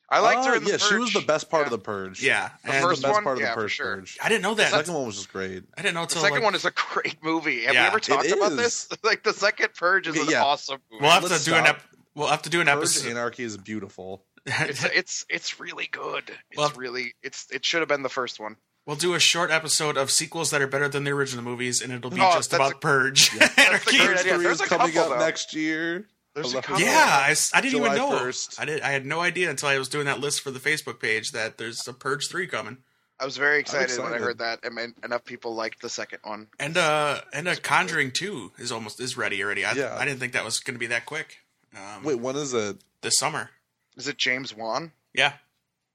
[0.10, 1.66] I liked her Oh, in the yeah, she was the best part Yeah.
[1.66, 2.22] of the purge.
[2.22, 3.24] Yeah, The and first the best one?
[3.24, 3.72] part of Yeah, the for purge.
[3.72, 3.96] sure.
[3.98, 4.18] purge.
[4.22, 4.72] I didn't know that.
[4.72, 5.64] The second one was just great.
[5.78, 7.64] I didn't know The second like, one is a great movie.
[7.66, 7.84] Have Yeah.
[7.84, 8.88] we ever talked about this?
[9.04, 10.44] Like the second Purge is Okay, an yeah.
[10.44, 11.02] awesome movie.
[11.02, 11.76] We'll have to Let's do an stop.
[11.78, 13.10] ep- We'll have to do an Purge episode.
[13.10, 14.24] Anarchy is beautiful.
[14.46, 16.24] it's it's it's really good.
[16.52, 18.58] It's Well- really it's it should have been the first one.
[18.86, 21.92] we'll do a short episode of sequels that are better than the original movies, and
[21.92, 23.34] it'll be Oh, just about a- Purge.
[23.34, 23.50] Yeah.
[23.58, 23.98] Anarchy.
[23.98, 24.34] great Purge idea.
[24.36, 25.26] 3 There's is a coming couple, up though.
[25.26, 26.08] next year.
[26.36, 26.82] There's I a love couple.
[26.84, 26.86] it.
[26.86, 28.20] Yeah, I didn't July even know.
[28.20, 28.60] 1st.
[28.60, 28.82] I did.
[28.82, 31.58] I had no idea until I was doing that list for the Facebook page that
[31.58, 32.78] there's a Purge three coming,
[33.20, 36.20] I was very excited, when I heard that, and and enough people liked the second
[36.24, 36.48] one.
[36.60, 39.64] and uh, and a Conjuring two is almost is ready already.
[39.64, 39.96] I, Yeah.
[39.98, 41.38] I didn't think that was going to be that quick.
[41.74, 42.78] Um, Wait, when is it?
[43.02, 43.50] this summer.
[43.96, 44.92] Is it James Wan?
[45.14, 45.34] Yeah,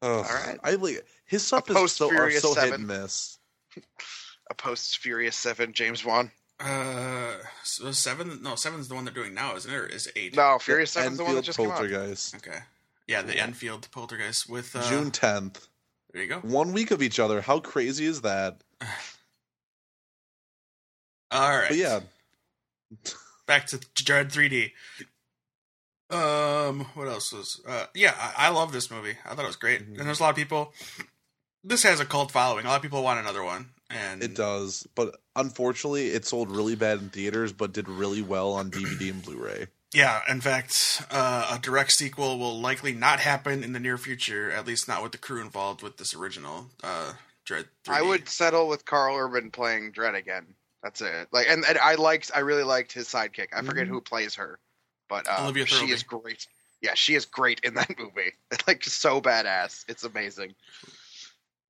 [0.02, 0.58] Oh, right.
[0.64, 3.38] I like his stuff A is so, so hit and miss.
[4.50, 6.30] A post Furious Seven James Wan?
[6.60, 8.42] Uh, so seven.
[8.42, 9.76] No, seven's the one they're doing now, isn't it?
[9.76, 10.36] Or is it eight?
[10.36, 11.78] No, Furious Seven's the one that Enfield just came out.
[11.78, 12.34] Poltergeist.
[12.36, 12.58] Okay.
[13.08, 15.66] Yeah, the Enfield Poltergeist with uh, June tenth.
[16.12, 16.38] There you go.
[16.40, 17.40] One week of each other.
[17.40, 18.58] How crazy is that?
[21.30, 21.68] All right.
[21.68, 22.00] But yeah,
[23.46, 24.72] back to Dredd 3D.
[26.14, 27.60] Um, what else was?
[27.66, 29.16] Uh, yeah, I, I love this movie.
[29.24, 29.98] I thought it was great, Mhm.
[29.98, 30.72] and there's a lot of people.
[31.62, 32.64] This has a cult following.
[32.66, 34.86] A lot of people want another one, and it does.
[34.94, 39.22] But unfortunately, it sold really bad in theaters, but did really well on DVD and
[39.22, 39.66] Blu-ray.
[39.92, 44.50] Yeah, in fact, uh, a direct sequel will likely not happen in the near future.
[44.52, 47.64] At least not with the crew involved with this original uh, Dredd.
[47.84, 47.88] 3D.
[47.94, 50.46] I would settle with Karl Urban playing Dredd again.
[50.82, 51.28] That's it.
[51.32, 53.48] Like, and, and I liked, I really liked his sidekick.
[53.54, 53.90] I forget Mhm.
[53.90, 54.58] who plays her,
[55.08, 56.46] but uh, Olivia she is great.
[56.80, 58.32] Yeah, she is great in that movie.
[58.68, 59.84] like, so badass.
[59.88, 60.54] It's amazing.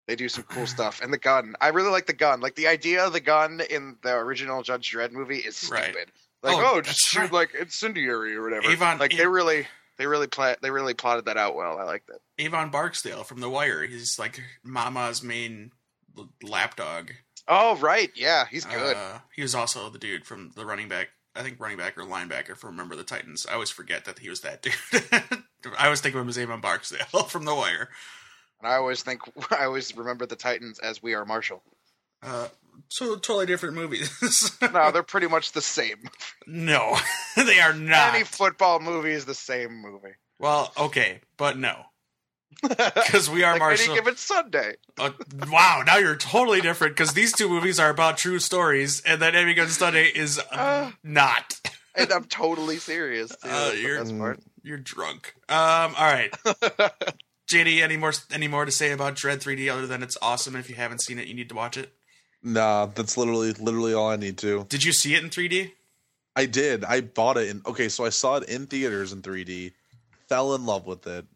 [0.06, 1.54] They do some cool stuff, and the gun.
[1.60, 2.40] I really like the gun.
[2.40, 5.74] Like the idea of the gun in the original Judge Dredd movie is stupid.
[5.94, 5.96] Right.
[6.42, 7.32] Like, Oh, oh, just shoot right.
[7.32, 8.68] like incendiary or whatever.
[8.70, 9.66] Avon- like they really,
[9.98, 11.78] they really play, they really plotted that out well.
[11.78, 12.20] I like that.
[12.38, 13.82] Avon Barksdale from The Wire.
[13.84, 15.70] He's like Mama's main
[16.42, 17.10] lapdog.
[17.48, 18.96] Oh right, yeah, he's good.
[18.96, 21.08] Uh, he was also the dude from the running back.
[21.34, 23.46] I think running back or linebacker from Remember the Titans.
[23.48, 24.74] I always forget that he was that dude.
[25.78, 27.88] I always think of him as Avon Barksdale from The Wire.
[28.62, 29.20] And I always think,
[29.50, 31.62] I always remember the Titans as We Are Marshall.
[32.22, 32.48] Uh,
[32.88, 34.10] so totally different movies.
[34.72, 35.96] No, they're pretty much the same.
[36.46, 36.96] no,
[37.36, 38.14] they are not.
[38.14, 40.14] Any football movie is the same movie.
[40.38, 41.82] well, okay, but no,
[42.62, 43.92] because we are like Marshall.
[43.92, 44.74] any given Sunday.
[44.98, 45.10] Uh,
[45.50, 49.34] wow, now you're totally different because these two movies are about true stories, and then
[49.34, 50.90] Any Given Sunday is uh, Uh.
[51.02, 51.54] not.
[51.94, 53.30] And I'm totally serious.
[53.30, 53.48] Too.
[53.50, 55.34] Uh, you're- You're drunk.
[55.48, 55.94] Um.
[55.96, 56.32] All right.
[57.52, 60.54] JD, any more any more to say about Dredd 3D other than it's awesome?
[60.56, 61.92] If you haven't seen it, you need to watch it.
[62.42, 64.64] Nah, that's literally literally all I need to.
[64.68, 65.72] Did you see it in 3D?
[66.36, 66.84] I did.
[66.84, 67.62] I bought it in.
[67.66, 69.72] Okay, so I saw it in theaters in 3D.
[70.28, 71.26] Fell in love with it.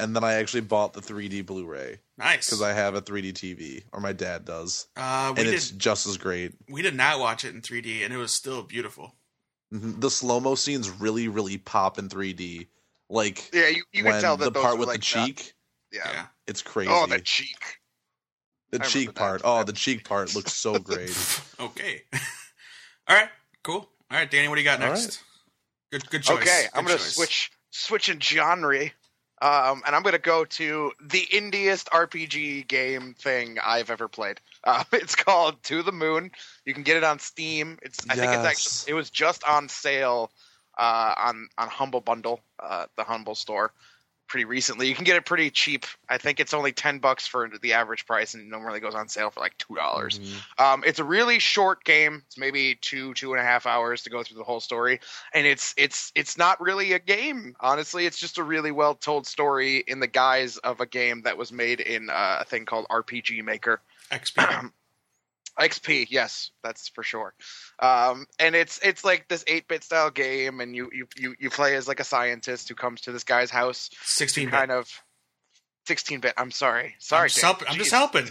[0.00, 2.46] and then I actually bought the 3D Blu-ray Nice.
[2.46, 6.06] because I have a 3D TV, or my dad does, uh, and did it's just
[6.06, 6.54] as great.
[6.70, 9.14] we did not watch it in 3D, and it was still beautiful.
[9.72, 10.00] Mhm.
[10.00, 12.66] The slow mo scenes really, really pop in 3D.
[13.10, 15.52] Like Yeah, you, you can tell that the part with like the cheek,
[15.92, 16.00] yeah.
[16.10, 16.26] Yeah.
[16.46, 16.90] it's crazy.
[16.92, 17.78] Oh, the cheek.
[18.70, 19.18] the I cheek remember that.
[19.18, 19.40] part.
[19.44, 21.10] Oh, the cheek part looks so great.
[21.60, 22.02] okay.
[23.08, 23.28] All right.
[23.64, 23.88] Cool.
[24.10, 24.46] All right, Danny.
[24.48, 25.22] What do you got All next?
[25.90, 26.08] Good.
[26.08, 26.38] Good choice.
[26.38, 27.16] Okay, I'm gonna choice.
[27.16, 28.84] switch switch in genre,
[29.42, 34.40] um, and I'm gonna go to the indiest RPG game thing I've ever played.
[34.62, 36.30] Uh, it's called To the Moon.
[36.66, 37.78] You can get it on Steam.
[37.80, 38.46] It's I think it's Yes.
[38.46, 40.30] actually it was just on sale
[40.80, 43.72] uh, on on Humble Bundle, uh, the Humble store,
[44.28, 44.88] pretty recently.
[44.88, 45.84] You can get it pretty cheap.
[46.08, 49.08] I think it's only ten bucks for the average price, and it normally goes on
[49.08, 50.18] sale for like two dollars.
[50.18, 50.64] Mhm.
[50.64, 52.22] Um, it's a really short game.
[52.26, 55.00] It's maybe two two and a half hours to go through the whole story,
[55.34, 57.54] and it's it's it's not really a game.
[57.60, 61.36] Honestly, it's just a really well told story in the guise of a game that
[61.36, 63.82] was made in uh, a thing called RPG Maker.
[64.10, 64.70] XP.
[65.58, 67.34] XP, yes, that's for sure.
[67.78, 71.50] Um, and it's it's like this eight bit style game, and you, you you you
[71.50, 74.52] play as like a scientist who comes to this guy's house, 16 bit.
[74.52, 74.88] kind of.
[75.86, 76.34] 16 bit.
[76.36, 76.94] I'm sorry.
[76.98, 77.22] Sorry.
[77.22, 78.26] I'm just, help- I'm just helping.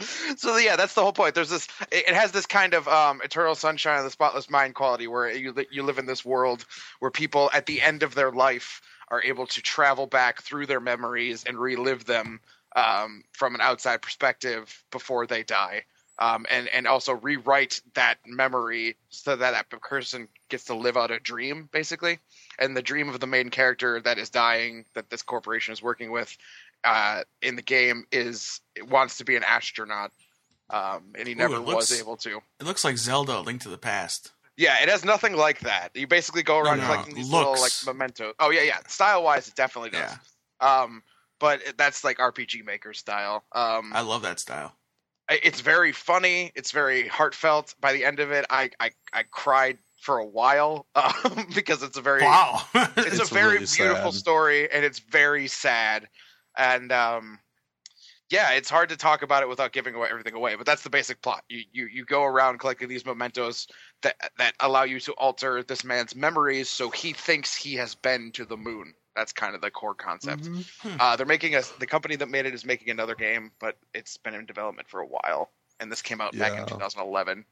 [0.36, 1.34] so yeah, that's the whole point.
[1.34, 1.68] There's this.
[1.92, 5.30] It it has this kind of um, eternal sunshine of the spotless mind quality, where
[5.30, 6.64] you you live in this world
[6.98, 10.80] where people at the end of their life are able to travel back through their
[10.80, 12.40] memories and relive them
[12.74, 15.82] um, from an outside perspective before they die,
[16.18, 21.10] um, and and also rewrite that memory so that that person gets to live out
[21.10, 22.18] a dream, basically.
[22.58, 26.10] And the dream of the main character that is dying, that this corporation is working
[26.12, 26.36] with,
[26.84, 30.12] uh, in the game is wants to be an astronaut,
[30.70, 32.40] um, and he never looks- was able to.
[32.60, 34.32] It looks like Zelda: Link to the Past.
[34.56, 35.88] Yeah, it has nothing like that.
[35.94, 37.86] You basically go around No, no, collecting these little like looks.
[37.86, 38.34] mementos.
[38.38, 38.78] Oh yeah, yeah.
[38.86, 40.12] Style wise, it definitely does.
[40.62, 41.02] Yeah, Um,
[41.44, 43.44] but that's like RPG Maker style.
[43.52, 44.72] Um, I love that style.
[45.28, 46.50] It's very funny.
[46.54, 47.74] It's very heartfelt.
[47.82, 51.98] By the end of it, I I, I cried for a while um, because it's
[51.98, 52.62] a very Wow.
[52.74, 54.18] it's, It's a very really beautiful sad.
[54.18, 56.08] story and it's very sad
[56.56, 57.38] and um
[58.30, 60.90] yeah it's hard to talk about it without giving away everything away but that's the
[60.90, 63.66] basic plot you you, you go around collecting these mementos
[64.02, 68.30] that that allow you to alter this man's memories so he thinks he has been
[68.32, 70.42] to the moon that's kind of the core concept.
[70.44, 70.96] Mhm.
[71.00, 74.16] uh, they're making a the company that made it is making another game but it's
[74.16, 75.50] been in development for a while.
[75.80, 77.44] And this came out back in 2011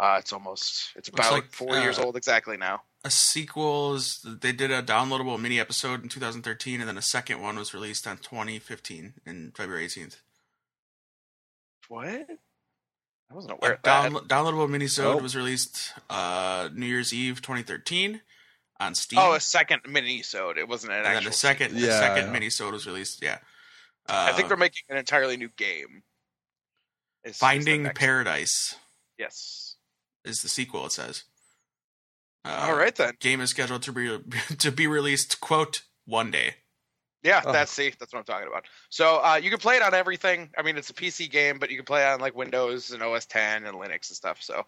[0.00, 2.82] uh, it's almost it's Looks about like, four years uh, old exactly now.
[3.04, 7.42] a sequel is they did a downloadable mini episode in 2013, and then a second
[7.42, 10.18] one was released on 2015 in February 18th.
[11.88, 12.08] what?
[13.30, 14.12] I wasn't A aware of that.
[14.12, 15.22] down, downloadable minisode Nope.
[15.22, 18.20] was released uh, New Year's Eve 2013
[18.80, 19.18] on Steam.
[19.18, 20.58] Oh, a second mini-sode.
[20.58, 21.30] It wasn't an and then actual.
[21.30, 21.98] the second, the Yeah.
[22.00, 23.22] second minisode was released.
[23.22, 23.38] Yeah,
[24.08, 26.02] uh, I think they're making an entirely new game.
[27.24, 28.76] Is- is Finding next- Paradise
[29.18, 29.76] Yes.
[30.24, 30.86] is the sequel.
[30.86, 31.24] It says.
[32.44, 33.14] Uh, All right then.
[33.20, 34.18] Game is scheduled to be
[34.58, 35.40] to be released.
[35.40, 36.54] Quote one day.
[37.24, 37.50] Yeah, Oh.
[37.52, 38.64] that's see, that's what I'm talking about.
[38.90, 40.50] So uh, you can play it on everything.
[40.56, 43.02] I mean, it's a PC game, but you can play it on like Windows and
[43.02, 44.40] OS 10 and Linux and stuff.
[44.40, 44.60] So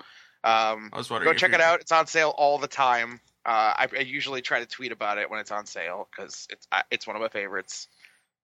[0.43, 1.33] um, I was wondering.
[1.33, 1.81] go check it out.
[1.81, 3.21] It's on sale all the time.
[3.45, 6.67] Uh, I, I usually try to tweet about it when it's on sale because it's
[6.71, 7.89] I, it's one of my favorites.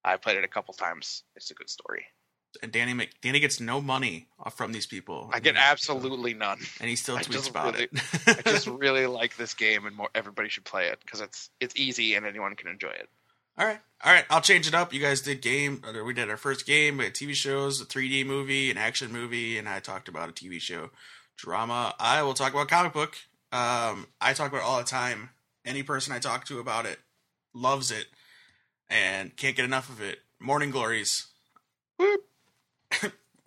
[0.04, 1.24] I played it a couple times.
[1.34, 2.06] It's a good story.
[2.62, 5.28] And Danny Mc, Danny gets no money from these people.
[5.32, 6.58] I get absolutely none.
[6.80, 8.38] and he still tweets about really- it.
[8.46, 11.76] I just really like this game, and more everybody should play it because it's it's
[11.76, 13.08] easy and anyone can enjoy it.
[13.58, 14.24] All right, all right.
[14.28, 14.92] I'll change it up.
[14.92, 15.82] You guys did game.
[16.04, 16.98] We did our first game.
[16.98, 20.32] We had TV shows, a 3D movie, an action movie, and I talked about a
[20.32, 20.90] TV show
[21.36, 21.94] drama.
[21.98, 23.16] I will talk about comic book.
[23.52, 25.30] Um, I talk about it all the time.
[25.64, 26.98] Any person I talk to about it
[27.54, 28.06] loves it
[28.90, 30.20] and can't get enough of it.
[30.40, 31.26] Morning Glories.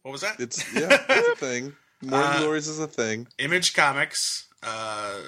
[0.01, 0.39] What was that?
[0.39, 1.73] It's yeah, it's a thing.
[2.01, 3.27] Morning Uh, Glories is a thing.
[3.37, 5.19] Image Comics, uh,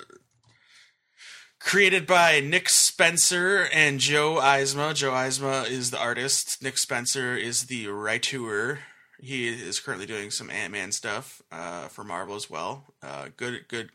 [1.59, 4.95] created by Nick Spencer and Joe Eisma.
[4.95, 6.63] Joe Eisma is the artist.
[6.63, 8.79] Nick Spencer is the writer.
[9.19, 12.85] He is currently doing some Ant Man stuff uh, for Marvel as well.
[13.03, 13.89] Uh, good, good,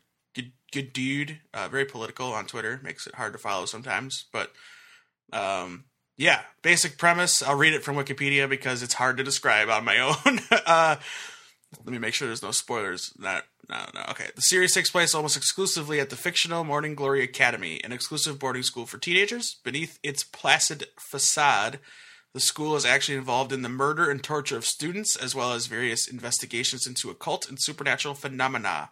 [0.71, 1.39] good, dude.
[1.53, 2.79] Uh, very political on Twitter.
[2.83, 4.51] Makes it hard to follow sometimes, but
[5.31, 5.85] um,
[6.17, 6.41] yeah.
[6.61, 7.41] Basic premise.
[7.41, 10.39] I'll read it from Wikipedia because it's hard to describe on my own.
[10.65, 10.97] uh,
[11.85, 13.13] let me make sure there's no spoilers.
[13.17, 14.01] Not, no, no.
[14.09, 14.27] Okay.
[14.35, 18.63] The series takes place almost exclusively at the fictional Morning Glory Academy, an exclusive boarding
[18.63, 19.57] school for teenagers.
[19.63, 21.79] Beneath its placid facade,
[22.33, 25.67] the school is actually involved in the murder and torture of students, as well as
[25.67, 28.89] various investigations into occult and supernatural phenomena.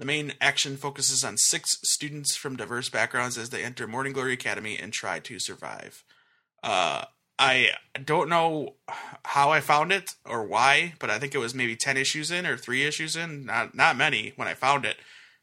[0.00, 4.32] The main action focuses on six students from diverse backgrounds as they enter Morning Glory
[4.32, 6.04] Academy and try to survive.
[6.62, 7.04] Uh,
[7.38, 8.76] I don't know
[9.26, 12.46] how I found it or why, but I think it was maybe ten issues in
[12.46, 14.96] or three issues in, not not many when I found it,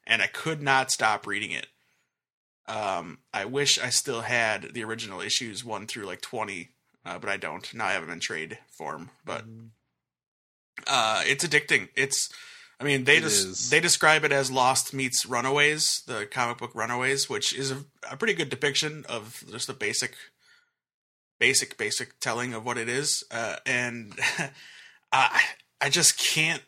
[0.07, 1.67] and I could not stop reading it.
[2.67, 6.69] Um, I wish I still had the original issues one through like twenty,
[7.05, 7.71] uh, but I don't.
[7.75, 9.45] Now I have them in trade form, but
[10.87, 11.89] uh, it's addicting.
[11.95, 12.29] It's,
[12.79, 13.69] I mean, they just is.
[13.69, 18.17] they describe it as Lost meets Runaways, the comic book Runaways, which is a, a
[18.17, 20.15] pretty good depiction of just the basic,
[21.39, 23.23] basic, basic telling of what it is.
[23.31, 24.13] Uh, and
[25.11, 25.41] I,
[25.81, 26.61] I just can't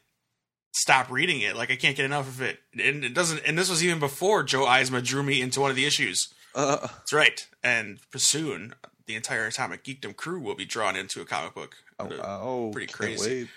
[0.72, 1.56] stop reading it.
[1.56, 3.42] Like I can't get enough of it, and it doesn't.
[3.46, 6.34] And this was even before Joe Eisma drew me into one of the issues.
[6.56, 7.48] Uh, That's right.
[7.64, 8.74] And soon,
[9.06, 11.76] the entire Atomic Geekdom crew will be drawn into a comic book.
[12.00, 13.42] oh, oh, pretty crazy.
[13.42, 13.48] wait.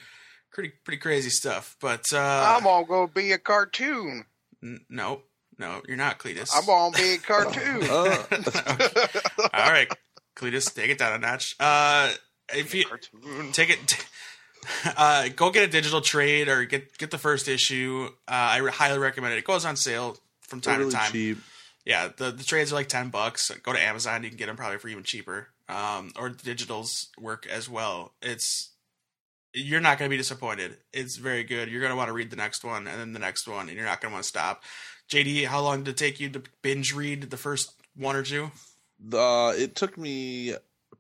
[0.52, 1.76] Pretty pretty crazy stuff.
[1.80, 4.24] But uh, I'm gonna go be a cartoon.
[4.62, 5.22] n- no,
[5.58, 6.50] no, you're not Cletus.
[6.54, 7.82] I'm gonna be a cartoon.
[7.90, 9.88] Uh, All right,
[10.36, 11.56] Cletus, take it down a notch.
[11.60, 12.12] Uh,
[12.54, 13.52] if you cartoon.
[13.52, 14.06] take it,
[14.96, 18.08] uh, go get a digital trade or get get the first issue.
[18.28, 19.38] Uh, I re- highly recommend it.
[19.38, 21.12] It goes on sale from time really to time.
[21.12, 21.38] cheap.
[21.84, 23.50] Yeah, the the trades are like ten bucks.
[23.62, 25.48] Go to Amazon, you can get them probably for even cheaper.
[25.68, 28.12] Um, or the digitals work as well.
[28.20, 28.70] It's
[29.54, 30.76] you're not going to be disappointed.
[30.92, 31.68] It's very good.
[31.68, 33.76] You're going to want to read the next one and then the next one, and
[33.76, 34.62] you're not going to want to stop.
[35.08, 38.50] JD, how long did it take you to binge read the first one or two?
[39.12, 40.54] Uh, it took me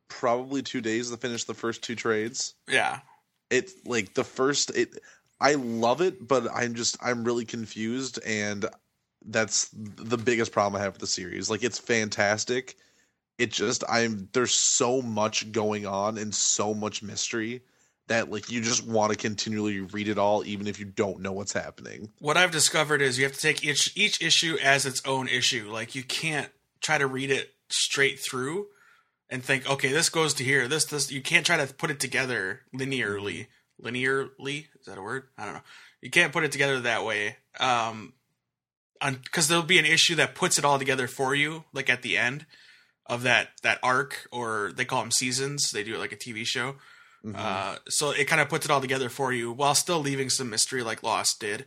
[0.08, 2.54] probably two days to finish the first two trades.
[2.68, 3.00] Yeah,
[3.50, 4.98] It like the first it.
[5.40, 8.66] I love it, but I'm just I'm really confused, and
[9.24, 11.48] that's the biggest problem I have with the series.
[11.48, 12.76] Like it's fantastic.
[13.38, 17.62] It just I'm there's so much going on and so much mystery
[18.08, 21.32] that like you just want to continually read it all, even if you don't know
[21.32, 22.10] what's happening.
[22.18, 25.70] what I've discovered is you have to take each each issue as its own issue.
[25.70, 28.66] Like you can't try to read it straight through
[29.30, 30.68] and think, okay, this goes to here.
[30.68, 33.46] This this you can't try to put it together linearly.
[33.82, 35.24] Linearly is that a word?
[35.38, 35.62] I don't know.
[36.00, 37.36] You can't put it together that way.
[37.58, 38.14] Um,
[39.00, 42.16] because there'll be an issue that puts it all together for you, like at the
[42.16, 42.46] end
[43.06, 45.70] of that that arc, or they call them seasons.
[45.70, 46.76] They do it like a TV show.
[47.24, 47.36] Mhm.
[47.36, 50.50] Uh, so it kind of puts it all together for you while still leaving some
[50.50, 51.66] mystery like Lost did.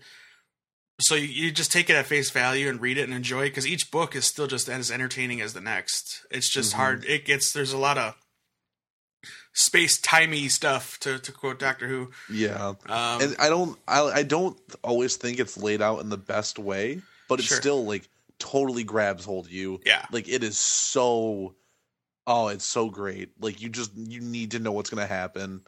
[1.02, 3.50] So you, you just take it at face value and read it and enjoy it
[3.50, 6.26] because each book is still just as entertaining as the next.
[6.32, 6.76] It's just Mhm.
[6.78, 7.06] hard.
[7.06, 8.16] It gets there's a lot of
[9.54, 12.12] space timey stuff to to quote Doctor Who.
[12.30, 16.18] yeah, Um, and I don't I I don't always think it's laid out in the
[16.18, 17.58] best way, but it Sure.
[17.58, 18.08] still like
[18.40, 19.80] totally grabs hold of you.
[19.86, 21.56] yeah, Like it is so
[22.28, 23.30] oh, it's so great.
[23.40, 25.62] Like you just you need to know what's gonna happen.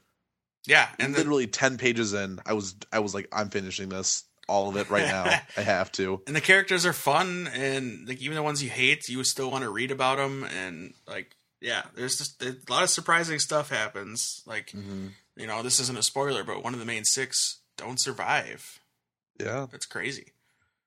[0.66, 3.90] yeah, And and the, literally ten pages in, I was I was like, I'm finishing
[3.90, 5.24] this, all of it right now.
[5.58, 6.22] I have to.
[6.28, 9.64] and the characters are fun and like even the ones you hate, you still want
[9.64, 14.42] to read about them and like yeah, there's just a lot of surprising stuff happens.
[14.46, 15.12] Like Mhm.
[15.36, 18.80] you know, this isn't a spoiler, but one of the main six don't survive.
[19.40, 19.68] Yeah.
[19.72, 20.34] That's crazy.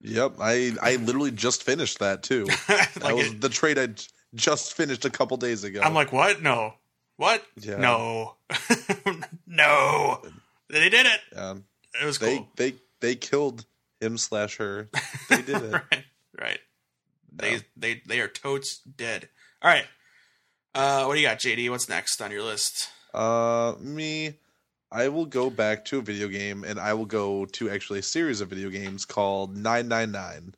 [0.02, 0.34] Yep.
[0.40, 2.46] I I literally just finished that too.
[3.00, 3.88] That was it- the trade I
[4.34, 5.80] just finished a couple days ago.
[5.82, 6.42] I'm like, what?
[6.42, 6.74] No,
[7.16, 7.44] what?
[7.60, 7.76] Yeah.
[7.76, 8.36] No,
[9.46, 10.22] no.
[10.68, 11.20] They did it.
[11.32, 11.54] Yeah.
[12.00, 12.48] It was they cool.
[12.56, 13.64] they they killed
[14.00, 14.88] him slash her.
[15.28, 15.72] They did it.
[15.72, 16.04] right,
[16.40, 16.60] right.
[17.32, 19.28] They they they are totes dead.
[19.62, 19.86] All right.
[20.74, 21.68] Uh, what do you got, JD?
[21.70, 22.90] What's next on your list?
[23.12, 24.34] Uh, me,
[24.92, 28.02] I will go back to a video game, and I will go to actually a
[28.04, 30.54] series of video games called Nine Nine Nine.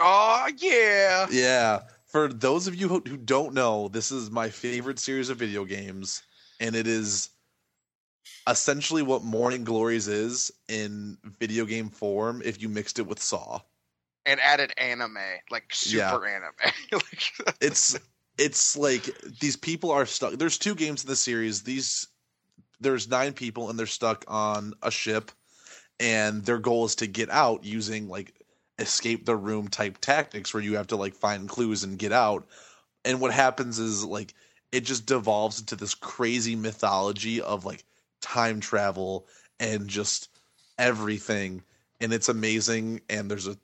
[0.00, 1.26] Oh yeah.
[1.30, 1.80] Yeah,
[2.12, 5.64] for those of you who, who don't know, this is my favorite series of video
[5.64, 6.22] games,
[6.60, 7.30] and it is
[8.46, 13.60] essentially what Morning Glories is in video game form if you mixed it with Saw.
[14.26, 15.16] And added anime,
[15.50, 16.52] like super anime.
[16.92, 17.98] like, it's
[18.38, 19.08] it's like
[19.40, 22.06] these people are stuck there's two games in the series these
[22.80, 25.30] there's nine people and they're stuck on a ship
[26.00, 28.32] and their goal is to get out using like
[28.78, 32.46] escape the room type tactics where you have to like find clues and get out.
[33.04, 34.34] And what happens is like
[34.70, 37.84] it just devolves into this crazy mythology of like
[38.20, 39.26] time travel
[39.60, 40.28] and just
[40.78, 41.62] everything.
[42.00, 43.02] And it's amazing.
[43.08, 43.56] And there's a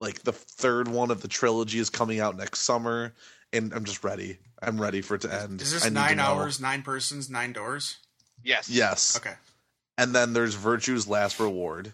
[0.00, 3.12] like the third one of the trilogy is coming out next summer.
[3.52, 4.38] And i'm just ready.
[4.62, 5.60] I'm ready for it to end.
[5.60, 7.98] Is this I need to nine hours, nine persons, nine doors?
[8.44, 8.68] yes.
[8.68, 9.16] yes.
[9.16, 9.34] Okay.
[9.98, 11.92] and then there's virtue's last reward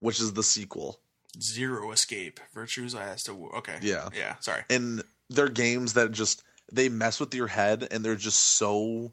[0.00, 0.98] which is the sequel
[1.40, 2.40] Zero escape.
[2.52, 3.26] Virtues last.
[3.26, 3.78] To, okay.
[3.82, 4.08] Yeah.
[4.14, 4.36] Yeah.
[4.40, 4.62] Sorry.
[4.68, 9.12] and they're games that just they mess with your head and they're just so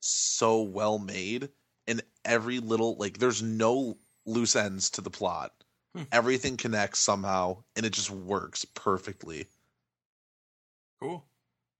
[0.00, 1.48] so well made
[1.88, 3.96] and every little like there's no
[4.26, 5.52] loose ends to the plot
[5.96, 6.02] Hmm.
[6.12, 9.46] everything connects somehow and it just works perfectly
[11.00, 11.24] Cool.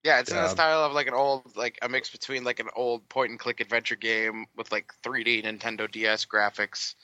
[0.02, 0.42] Yeah, it's in Yeah.
[0.44, 3.38] the style of like an old, like a mix between like an old point and
[3.40, 6.94] click adventure game with like 3D Nintendo DS graphics,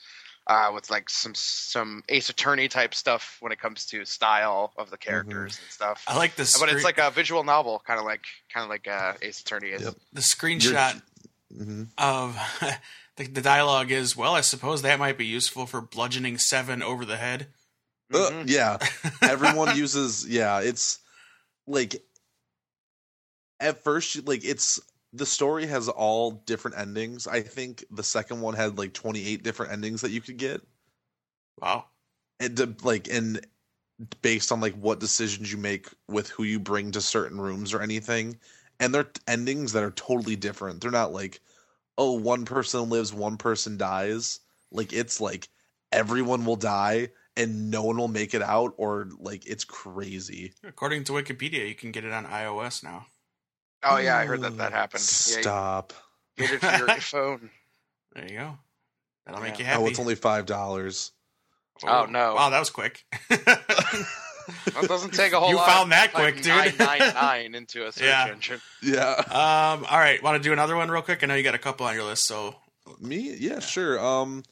[0.47, 4.89] uh, with like some some Ace Attorney type stuff when it comes to style of
[4.89, 6.03] the characters and stuff.
[6.07, 8.23] I like this, but it's like a visual novel, kind of like
[8.53, 9.83] kind of like uh, Ace Attorney is.
[9.83, 9.95] Yep.
[10.13, 11.01] the screenshot
[11.55, 12.37] hmm of
[13.17, 14.17] the, the dialogue is.
[14.17, 17.47] Well, I suppose that might be useful for bludgeoning seven over the head.
[18.11, 18.45] Mhm.
[18.47, 18.77] yeah,
[19.21, 20.27] everyone uses.
[20.27, 20.99] Yeah, it's
[21.67, 21.95] like
[23.59, 24.79] at first, like it's
[25.13, 27.27] the story has all different endings.
[27.27, 30.61] I think the second one had like twenty eight different endings that you could get.
[31.61, 31.85] Wow.
[32.39, 33.45] and de- like and
[34.21, 37.81] based on like what decisions you make with who you bring to certain rooms or
[37.81, 38.39] anything
[38.79, 41.41] and they're endings that are totally different they're not like
[41.97, 44.39] oh one person lives one person dies
[44.71, 45.49] like it's like
[45.91, 51.03] everyone will die and no one will make it out or like it's crazy According
[51.05, 53.07] to Wikipedia, you can get it on iOS now.
[53.83, 55.01] Oh yeah, I heard that that happened.
[55.01, 55.93] Stop
[56.37, 57.49] you get it for your phone.
[58.15, 58.57] There you go.
[59.25, 59.47] That'll Yeah.
[59.49, 59.83] make you happy.
[59.83, 61.11] oh it's only five dollars
[61.85, 62.35] Oh, no.
[62.35, 63.03] Wow, that was quick.
[64.75, 65.51] It doesn't take a whole lot.
[65.51, 65.67] You lot.
[65.69, 66.77] found that Type quick, dude.
[66.77, 68.27] 999 into a search Yeah.
[68.29, 68.59] engine.
[68.81, 69.85] yeah um.
[69.89, 70.21] All right.
[70.21, 71.23] Want to do another one real quick?
[71.23, 72.55] I know you got a couple on your list, so
[72.99, 74.43] me yeah sure um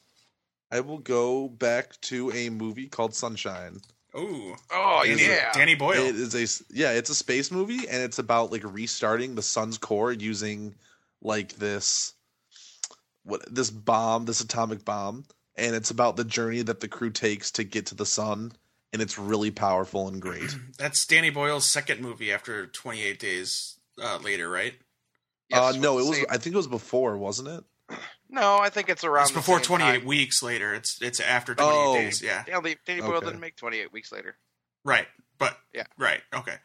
[0.71, 3.81] i will go back to a movie called sunshine
[4.17, 5.51] ooh, Oh Is it yeah.
[5.53, 6.05] Danny Boyle.
[6.05, 9.77] It is a yeah, it's a space movie, and it's about like restarting the sun's
[9.77, 10.75] core using
[11.21, 12.13] like this
[13.23, 17.51] what this bomb, this atomic bomb, and it's about the journey that the crew takes
[17.51, 18.51] to get to the sun,
[18.93, 20.55] and it's really powerful and great.
[20.77, 24.73] That's Danny Boyle's second movie after 28 days uh, later, right?
[25.53, 26.17] uh, no, it was.
[26.17, 27.63] same- I think it was before, wasn't it?
[28.31, 29.23] No, I think it's around.
[29.23, 30.05] It's the before same 28 time.
[30.05, 30.73] weeks later.
[30.73, 31.93] It's it's after 28 Oh.
[31.95, 32.21] days.
[32.21, 32.43] Yeah.
[32.47, 34.37] Yeah, they- Danny Boyle didn't make 28 weeks later.
[34.85, 35.07] Right.
[35.37, 35.83] But Yeah.
[35.97, 36.21] Right.
[36.33, 36.55] Okay.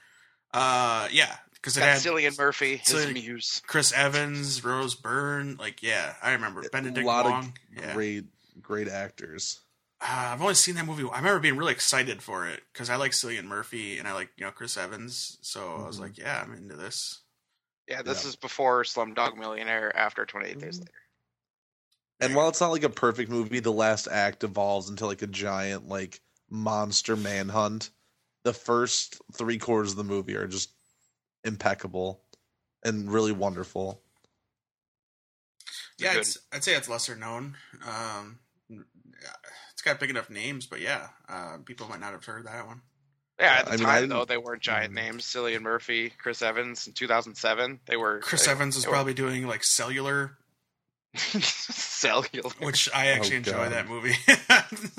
[0.54, 1.08] Uh.
[1.10, 1.36] Yeah.
[1.54, 3.60] Because it had Cillian Murphy, his muse.
[3.66, 5.56] Chris Evans, Rose Byrne.
[5.56, 7.44] Like, yeah, I remember Benedict a lot Wong.
[7.76, 7.92] of yeah.
[7.92, 8.24] great,
[8.62, 9.58] great actors.
[10.00, 11.02] Uh, I've only seen that movie.
[11.10, 14.28] I remember being really excited for it because I like Cillian Murphy and I like
[14.36, 15.38] you know Chris Evans.
[15.40, 16.00] So I was Mhm.
[16.00, 17.22] like, yeah, I'm into this.
[17.88, 18.28] Yeah, this Yeah.
[18.28, 20.82] is before Slumdog Millionaire, after 28 days Mhm.
[20.82, 20.92] later.
[22.20, 25.26] And while it's not like a perfect movie, the last act evolves into like a
[25.26, 27.90] giant like monster manhunt.
[28.44, 30.70] The first three quarters of the movie are just
[31.44, 32.22] impeccable
[32.84, 34.00] and really wonderful.
[35.98, 37.56] Yeah, it's, I'd say it's lesser known.
[37.86, 38.38] Um,
[39.72, 42.82] it's got big enough names, but yeah, uh, people might not have heard that one.
[43.40, 44.96] Yeah, at the I time didn't- though, they weren't giant Mhm.
[44.96, 45.24] names.
[45.24, 47.80] Cillian Murphy, Chris Evans in 2007.
[47.86, 50.38] They were Chris they, Evans was they were- probably doing like Cellular,
[51.40, 52.50] cellular.
[52.60, 54.14] which I actually Oh, enjoy that movie.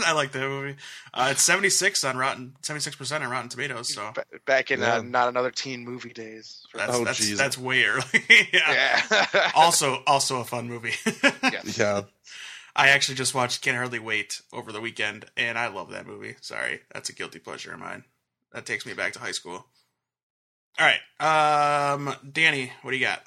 [0.06, 0.76] I like that movie.
[1.14, 3.94] Uh, it's 76 on Rotten, 76 percent on Rotten Tomatoes.
[3.94, 4.14] So
[4.46, 4.96] Back in Yeah.
[4.98, 6.66] uh, not another teen movie days.
[6.74, 7.38] that's Oh, that's, geez.
[7.38, 8.04] that's way early.
[8.54, 9.02] yeah.
[9.12, 9.52] yeah.
[9.56, 10.94] also, also a fun movie.
[11.44, 11.78] Yes.
[11.78, 12.02] Yeah.
[12.76, 16.36] I actually just watched Can't Hardly Wait over the weekend, and I love that movie.
[16.42, 18.04] Sorry, that's a guilty pleasure of mine.
[18.54, 19.66] That takes me back to high school.
[20.80, 20.88] All
[21.20, 23.24] right, um, Danny, what do you got?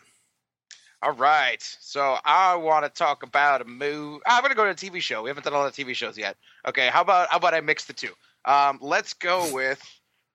[1.02, 1.62] All right.
[1.80, 4.22] So I want to talk about a movie.
[4.26, 5.22] I'm going to go to a TV show.
[5.22, 6.36] We haven't done a lot of TV shows yet.
[6.68, 6.88] Okay.
[6.88, 8.12] How about how about I mix the two?
[8.44, 9.82] Um, let's go with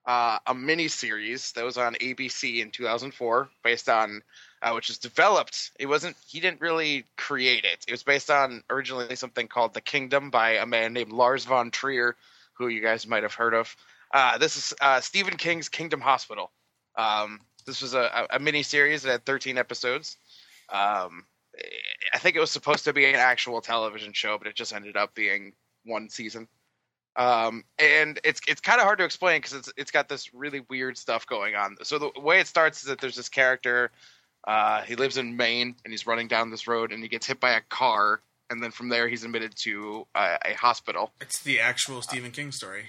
[0.06, 4.22] uh, a mini series that was on ABC in 2004, based on
[4.62, 5.70] uh, which was developed.
[5.78, 6.16] It wasn't.
[6.26, 7.84] He didn't really create it.
[7.86, 11.70] It was based on originally something called The Kingdom by a man named Lars von
[11.70, 12.16] Trier,
[12.54, 13.76] who you guys might have heard of.
[14.12, 16.50] Uh, this is uh, Stephen King's Kingdom Hospital.
[16.96, 20.16] Um, this was a, a, a mini series that had 13 episodes.
[20.68, 21.24] Um,
[22.12, 24.96] I think it was supposed to be an actual television show, but it just ended
[24.96, 25.52] up being
[25.84, 26.48] one season.
[27.16, 30.60] Um, and it's it's kind of hard to explain because it's it's got this really
[30.68, 31.76] weird stuff going on.
[31.82, 33.90] So the way it starts is that there's this character.
[34.46, 37.40] Uh, he lives in Maine and he's running down this road and he gets hit
[37.40, 38.20] by a car.
[38.48, 41.10] And then from there, he's admitted to a, a hospital.
[41.20, 42.84] It's the actual Stephen King story.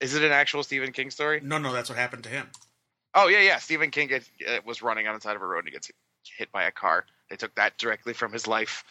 [0.00, 1.40] Is it an actual Stephen King story?
[1.44, 2.48] No, no, that's what happened to him.
[3.14, 3.58] Oh yeah, yeah.
[3.58, 5.90] Stephen King uh, was running on the side of a road and he gets
[6.36, 7.04] hit by a car.
[7.28, 8.84] They took that directly from his life,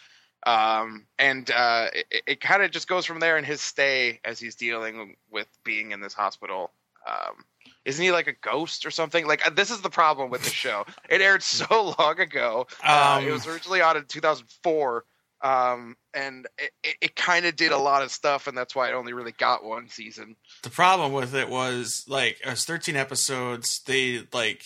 [0.46, 4.40] um, and uh, it, it kind of just goes from there in his stay as
[4.40, 6.72] he's dealing with being in this hospital.
[7.06, 7.44] Um,
[7.84, 9.26] isn't he like a ghost or something?
[9.26, 10.84] Like uh, this is the problem with the show.
[11.10, 12.66] It aired so long ago.
[12.82, 15.04] Uh, Um, it was originally on in 2004.
[15.42, 18.90] Um, and it, it, it kind of did a lot of stuff, and that's why
[18.90, 20.36] it only really got one season.
[20.62, 23.80] The problem with it was like it was 13 episodes.
[23.86, 24.62] They like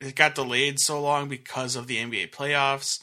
[0.00, 3.00] it got delayed so long because of the NBA playoffs.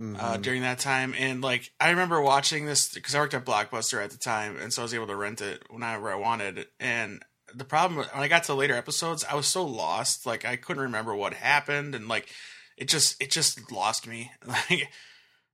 [0.00, 0.42] uh, Mhm.
[0.42, 1.14] during that time.
[1.16, 4.72] And like, I remember watching this because I worked at Blockbuster at the time, and
[4.72, 6.66] so I was able to rent it whenever I wanted.
[6.80, 7.24] And
[7.54, 10.26] the problem when I got to later episodes, I was so lost.
[10.26, 12.28] Like I couldn't remember what happened, and like
[12.76, 14.32] it just it just lost me.
[14.44, 14.90] Like,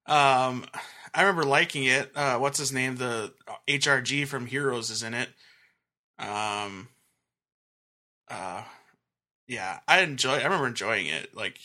[0.06, 0.64] um,
[1.14, 2.10] I remember liking it.
[2.16, 2.96] Uh, what's his name?
[2.96, 3.34] The
[3.68, 5.28] HRG from Heroes is in it.
[6.18, 6.88] Um,
[8.28, 8.62] uh,
[9.50, 10.34] yeah, I enjoy.
[10.34, 11.34] I remember enjoying it.
[11.34, 11.58] Like,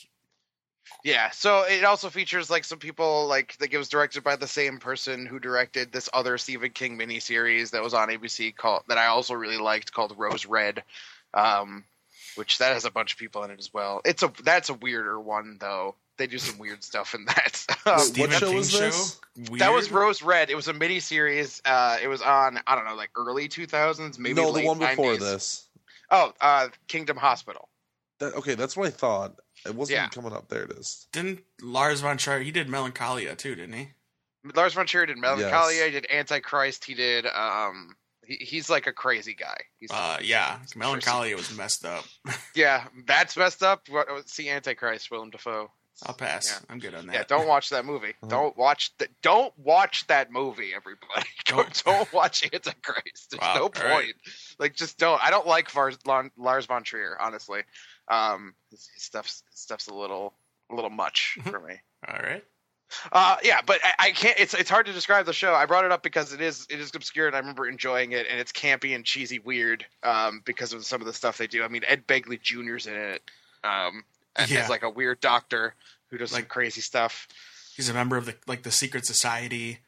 [1.04, 4.48] Yeah, so it also features like some people like that it was directed by the
[4.48, 8.98] same person who directed this other Stephen King miniseries that was on ABC called that
[8.98, 10.82] I also really liked called Rose Red,
[11.36, 11.84] um,
[12.38, 14.02] which that has a bunch of people in it as well.
[14.04, 15.94] It's a that's a weirder one though.
[16.18, 17.66] They do some weird stuff in that.
[17.88, 19.22] Um, Stephen what show King was this?
[19.48, 19.60] Weird.
[19.60, 20.50] that was Rose Red.
[20.50, 21.62] It was a miniseries.
[21.66, 24.68] Uh, it was on I don't know like early two thousands, maybe no, late the
[24.70, 25.20] one before 90s.
[25.20, 25.66] this.
[26.12, 27.70] Oh, uh, Kingdom Hospital.
[28.20, 29.36] That, okay, that's what I thought.
[29.66, 30.08] It wasn't Yeah.
[30.10, 30.48] coming up.
[30.50, 31.08] There it is.
[31.12, 32.40] Didn't Lars von Trier?
[32.42, 33.90] He did Melancholia too, didn't he?
[34.56, 35.78] Lars von Trier did Melancholia.
[35.78, 35.86] Yes.
[35.86, 36.86] He did Antichrist.
[36.86, 37.26] He did.
[37.26, 37.96] Um,
[38.26, 39.58] he, he's like a crazy guy.
[39.80, 42.06] He's Uh, yeah, Melancholia was messed up.
[42.56, 43.88] Yeah, that's messed up.
[44.28, 45.70] See Antichrist, Willem Dafoe.
[46.06, 46.50] I'll pass.
[46.52, 46.66] Yeah.
[46.70, 47.14] I'm good on that.
[47.14, 48.10] Yeah, don't watch that movie.
[48.22, 48.28] Uh-huh.
[48.28, 49.10] Don't watch that.
[49.22, 51.28] Don't watch that movie, everybody.
[51.46, 53.32] Don't Don't- don't watch Antichrist.
[53.32, 53.86] There's Wow, no point.
[53.86, 54.14] right.
[54.60, 55.22] Like, just don't.
[55.24, 57.62] I don't like Vars, Lon- Lars von Trier, honestly.
[58.08, 60.34] Um, his, his stuff's his stuff's a little
[60.72, 61.76] a little much for me.
[62.08, 62.44] All right.
[63.12, 64.40] Uh, yeah, but I, I can't.
[64.40, 65.54] It's it's hard to describe the show.
[65.56, 68.28] I brought it up because it is it is obscure, and I remember enjoying it,
[68.30, 69.86] and it's campy and cheesy, weird.
[70.04, 71.64] Um, because of some of the stuff they do.
[71.64, 73.24] I mean, Ed Begley Jr.'s in it.
[73.64, 74.04] Um,
[74.36, 74.62] and Yeah.
[74.62, 75.74] he's like a weird doctor
[76.12, 77.28] who does Like- like crazy stuff.
[77.76, 79.80] He's a member of the like the secret society.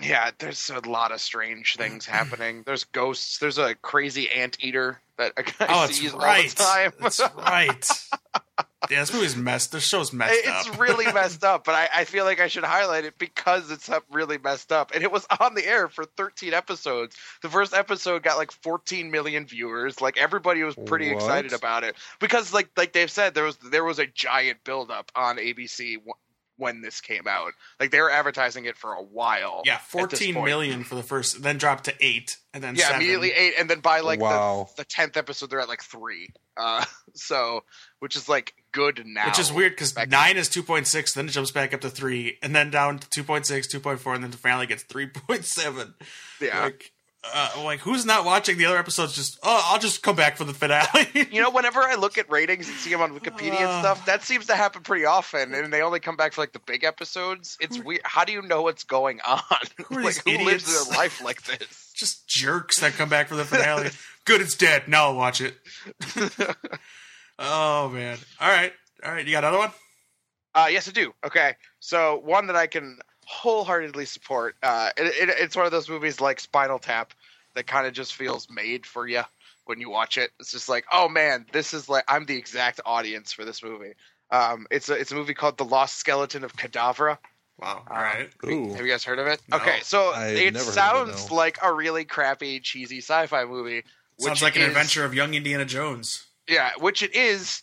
[0.00, 2.62] Yeah, there's a lot of strange things happening.
[2.64, 3.38] There's ghosts.
[3.38, 6.38] There's a crazy anteater that a guy Oh, that's sees right.
[6.38, 6.92] all the time.
[7.00, 7.86] That's right.
[8.90, 9.70] yeah, this movie's messed.
[9.72, 10.80] This show's messed it's up.
[10.80, 14.38] really messed up, but I, I feel like I should highlight it because it's really
[14.38, 14.92] messed up.
[14.94, 17.14] And it was on the air for 13 episodes.
[17.42, 20.00] The first episode got like 14 million viewers.
[20.00, 21.16] Like everybody was pretty What?
[21.22, 25.12] excited about it because, like like Dave said, there was there was a giant buildup
[25.14, 26.14] on ABC w-
[26.62, 27.52] when this came out.
[27.80, 29.62] Like they were advertising it for a while.
[29.66, 30.46] yeah, at this fourteen point.
[30.46, 33.00] million for the first, then dropped to eight, and then Yeah, seven.
[33.02, 34.68] immediately eight, and then by like Wow.
[34.76, 36.28] the the tenth episode, they're at like three.
[36.56, 36.84] Uh,
[37.14, 37.64] so
[37.98, 39.26] which is like good now.
[39.26, 41.90] Which is weird because nine is two point six, then it jumps back up to
[41.90, 45.94] three, and then down to 2.6, 2.4, and then finally gets three point seven.
[46.40, 46.64] Yeah.
[46.64, 46.91] Like,
[47.34, 49.14] uh, like who's not watching the other episodes?
[49.14, 51.08] Just oh, I'll just come back for the finale.
[51.32, 53.80] You know, whenever I look at ratings and see them on Wikipedia and Uh.
[53.80, 56.58] stuff, that seems to happen pretty often, and they only come back for like the
[56.60, 57.56] big episodes.
[57.60, 58.00] It's weird.
[58.04, 59.40] How do you know what's going on?
[59.86, 61.92] Who like, who lives their life like this?
[61.94, 63.90] just jerks that come back for the finale.
[64.24, 64.88] Good, it's dead.
[64.88, 65.54] Now I'll watch it.
[67.38, 68.18] oh man!
[68.40, 68.72] All right,
[69.04, 69.24] all right.
[69.26, 69.70] You got another one?
[70.54, 71.14] Uh, yes, I do.
[71.24, 72.98] Okay, so one that I can
[73.32, 74.56] wholeheartedly support.
[74.62, 77.14] Uh, it, it, it's one of those movies like Spinal Tap
[77.54, 79.22] that kind of just feels made for you
[79.64, 80.30] when you watch it.
[80.38, 83.94] It's just like, oh man, this is like I'm the exact audience for this movie.
[84.30, 87.18] Um, it's a it's a movie called The Lost Skeleton of Cadavra.
[87.58, 87.84] Wow.
[87.88, 88.30] Uh, All right.
[88.46, 88.72] Ooh.
[88.72, 89.40] Have you guys heard of it?
[89.48, 89.56] No.
[89.58, 91.36] Okay, so I've it never heard of it, sounds no.
[91.36, 93.82] like a really crappy, cheesy sci-fi movie.
[94.18, 96.26] Sounds which like an is- adventure of young Indiana Jones.
[96.48, 97.62] Yeah, which it is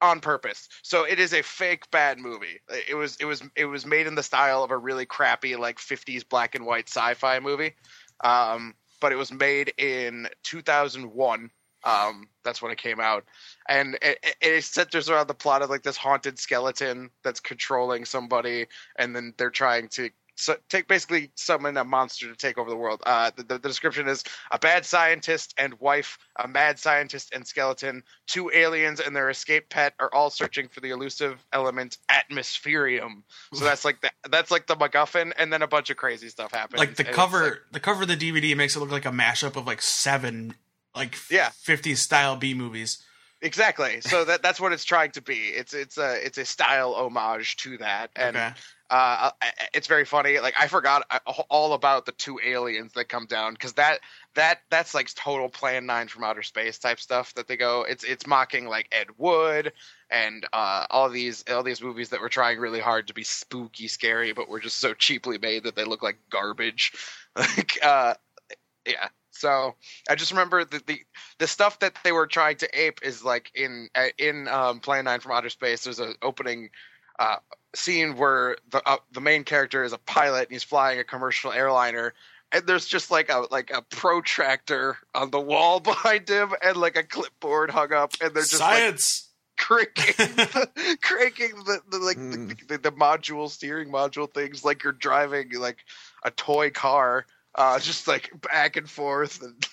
[0.00, 0.68] on purpose.
[0.82, 2.60] So it is a fake bad movie.
[2.88, 5.78] It was it was it was made in the style of a really crappy like
[5.78, 7.74] 50s black and white sci-fi movie.
[8.22, 11.50] Um, but it was made in 2001.
[11.84, 13.24] Um, that's when it came out,
[13.68, 18.04] and it, it, it centers around the plot of like this haunted skeleton that's controlling
[18.04, 20.10] somebody, and then they're trying to
[20.40, 23.02] so, take basically summon a monster to take over the world.
[23.04, 24.22] Uh, the, the, the description is
[24.52, 29.68] a bad scientist and wife, a mad scientist and skeleton, two aliens and their escape
[29.68, 33.22] pet are all searching for the elusive element atmospherium.
[33.52, 36.52] So that's like the that's like the MacGuffin, and then a bunch of crazy stuff
[36.52, 36.78] happens.
[36.78, 39.56] Like the cover, like- the cover of the DVD makes it look like a mashup
[39.56, 40.54] of like seven,
[40.94, 41.48] like Yeah.
[41.66, 43.02] 50s style B movies.
[43.42, 44.00] exactly.
[44.02, 45.34] So that that's what it's trying to be.
[45.48, 48.52] It's it's a it's a style homage to that, and okay.
[48.90, 49.30] Uh,
[49.74, 50.38] it's very funny.
[50.40, 51.18] Like I forgot uh,
[51.50, 54.00] all about the two aliens that come down because that
[54.34, 57.84] that that's like total Plan Nine from outer space type stuff that they go.
[57.88, 59.72] It's it's mocking like Ed Wood
[60.10, 63.88] and uh, all these all these movies that were trying really hard to be spooky,
[63.88, 66.92] scary, but were just so cheaply made that they look like garbage.
[67.36, 68.14] Like uh,
[68.86, 69.08] yeah.
[69.30, 69.74] So
[70.10, 71.00] I just remember the, the
[71.38, 75.04] the stuff that they were trying to ape is like in uh, in um, Plan
[75.04, 75.84] Nine from Outer Space.
[75.84, 76.70] There's an opening
[77.18, 77.36] uh,
[77.74, 81.52] scene where the uh, the main character is a pilot and he's flying a commercial
[81.52, 82.14] airliner.
[82.50, 86.96] And there's just like a like a protractor on the wall behind him, and like
[86.96, 89.24] a clipboard hung up, and they're just like Science.
[89.58, 94.92] cranking, the, cranking the, the like the, the, the module steering module things like you're
[94.92, 95.84] driving like
[96.24, 99.42] a toy car, uh, just like back and forth.
[99.42, 99.66] And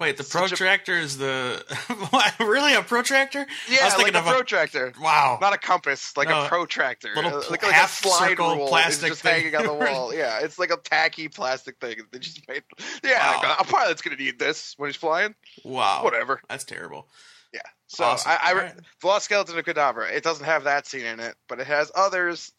[0.00, 1.64] Wait, the Such a- protractor is the
[2.10, 3.46] what, really a protractor?
[3.70, 4.92] Yeah, I was like a of a protractor.
[5.00, 5.38] wow.
[5.40, 7.10] Not a compass, like No, a protractor.
[7.14, 9.44] little Uh, pl- like, like a slide rule plastic just thing.
[9.52, 10.12] hanging on the wall.
[10.12, 11.98] Yeah, it's like a tacky plastic thing.
[12.10, 12.64] They just made.
[13.04, 13.48] Yeah, Wow.
[13.50, 15.34] like, a pilot's gonna need this when he's flying.
[15.64, 16.02] wow.
[16.02, 16.40] Whatever.
[16.48, 17.06] That's terrible.
[17.52, 17.60] Yeah.
[17.86, 18.32] So Awesome.
[18.32, 18.76] I, I re- right.
[19.00, 20.10] the Lost Skeleton of Cadavra.
[20.10, 22.50] It doesn't have that scene in it, but it has others.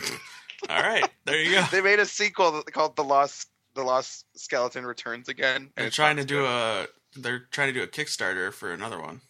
[0.68, 1.64] All right, there you go.
[1.70, 5.70] They made a sequel called the Lost the Lost Skeleton Returns Again.
[5.76, 6.46] They're trying to do good.
[6.46, 9.20] a they're trying to do a Kickstarter for another one.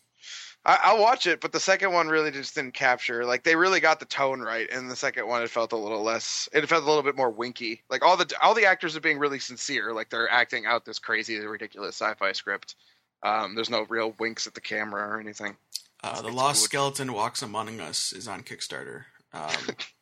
[0.65, 3.25] I, I'll watch it, but the second one really just didn't capture.
[3.25, 6.03] Like they really got the tone right, and the second one it felt a little
[6.03, 6.49] less.
[6.53, 7.83] It felt a little bit more winky.
[7.91, 9.93] Like all the all the actors are being really sincere.
[9.93, 12.77] Like they're acting out this crazy, ridiculous sci-fi script.
[13.25, 15.57] Um, there's no real winks at the camera or anything.
[16.03, 16.63] Uh, the Lost.
[16.63, 19.05] Skeleton Walks Among Us is on Kickstarter.
[19.33, 19.51] Um,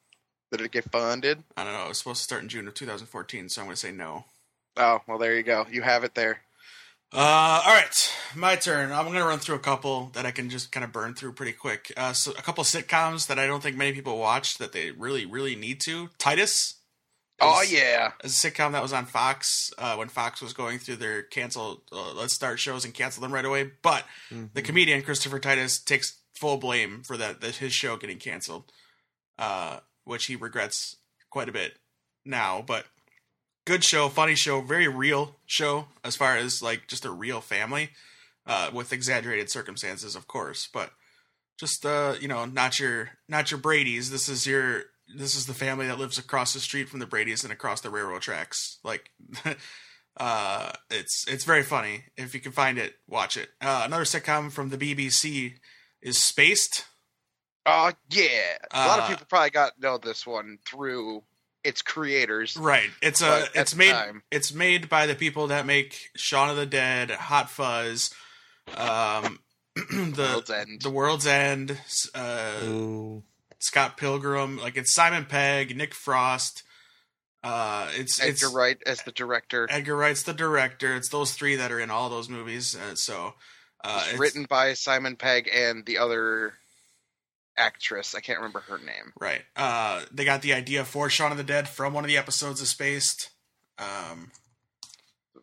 [0.51, 1.43] Did it get funded?
[1.57, 1.85] I don't know.
[1.85, 4.25] It was supposed to start in June of 2014, so I'm going to say no.
[4.77, 5.67] Oh well, there you go.
[5.71, 6.41] You have it there.
[7.13, 8.93] Uh, all right, my turn.
[8.93, 11.33] I'm going to run through a couple that I can just kind of burn through
[11.33, 11.93] pretty quick.
[11.97, 15.27] Uh, so a couple sitcoms that I don't think many people watch that they really,
[15.27, 16.11] really need to.
[16.19, 16.75] Titus.
[17.41, 20.79] Oh is- yeah, is a sitcom that was on Fox uh, when Fox was going
[20.79, 21.83] through their cancel.
[21.91, 23.71] Uh, let's start shows and cancel them right away.
[23.83, 24.05] But
[24.55, 28.71] the comedian Christopher Titus takes full blame for that, that his show getting canceled,
[29.39, 29.81] uh,
[30.11, 30.97] which he regrets
[31.31, 31.75] quite a bit
[32.25, 32.65] now.
[32.67, 32.87] But
[33.65, 37.91] good show, funny show, very real show as far as like just a real family
[38.45, 40.91] uh, with exaggerated circumstances, of course, but
[41.61, 44.11] just uh, you know, not your not your Brady's.
[44.11, 44.83] This is your
[45.17, 47.91] this is the family that lives across the street from the Brady's and across the
[47.91, 48.79] railroad tracks.
[48.83, 49.11] Like,
[50.17, 52.07] uh, it's it's very funny.
[52.17, 53.51] If you can find it, watch it.
[53.61, 55.55] Uh, another sitcom from the BBC
[56.03, 56.87] is Spaced.
[57.67, 58.59] Oh yeah.
[58.73, 61.23] A lot of Uh, people probably got know this one through
[61.65, 62.57] its creators.
[62.57, 62.91] Right.
[63.03, 66.67] It's a it's made time- it's made by the people that make Shaun of the
[66.67, 68.15] Dead, Hot Fuzz,
[68.77, 69.41] um,
[69.75, 70.83] the World's End.
[70.83, 71.79] the World's End,
[72.15, 73.21] uh,
[73.59, 74.57] Scott Pilgrim.
[74.59, 76.63] Like it's Simon Pegg, Nick Frost.
[77.43, 79.67] Uh, it's Edgar it's Wright as the director.
[79.71, 80.95] Edgar Wright's the director.
[80.95, 82.77] It's those three that are in all those movies.
[82.77, 83.35] Uh, so
[83.83, 86.53] uh, It's it's written by Simon Pegg and the other
[87.61, 88.15] actress.
[88.15, 89.13] I can't remember her name.
[89.21, 89.43] right.
[89.55, 92.61] Uh, they got the idea for Shaun of the Dead from one of the episodes
[92.61, 93.31] of Spaced.
[93.79, 94.31] Um,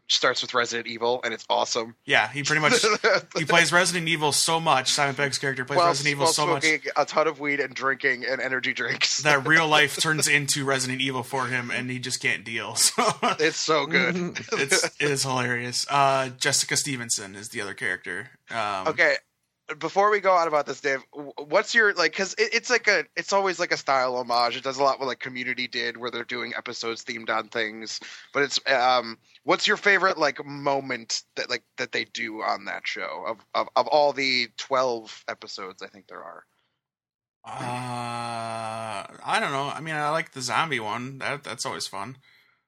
[0.09, 1.95] Starts with Resident Evil, and it's awesome.
[2.05, 2.81] yeah, he pretty much
[3.37, 4.89] he plays Resident Evil so much.
[4.89, 6.65] Simon Pegg's character plays while, Resident Evil so much
[6.95, 9.17] a ton of weed and drinking and energy drinks.
[9.23, 12.75] that real life turns into Resident Evil for him, and he just can't deal.
[12.75, 13.03] So
[13.37, 14.39] it's so good.
[14.53, 15.85] it's it is hilarious.
[15.89, 18.29] Uh, Jessica Stevenson is the other character.
[18.49, 19.15] Um, okay,
[19.79, 22.11] before we go on about this, Dave, what's your like?
[22.11, 24.55] Because it, it's like a, it's always like a style homage.
[24.55, 27.99] It does a lot what like Community did, where they're doing episodes themed on things.
[28.33, 32.87] But it's um, what's your favorite like moment that like that they do on that
[32.87, 35.81] show of of, of all the twelve episodes?
[35.81, 36.43] I think there are.
[37.45, 39.69] Uh, I don't know.
[39.73, 41.17] I mean, I like the zombie one.
[41.19, 42.17] That that's always fun.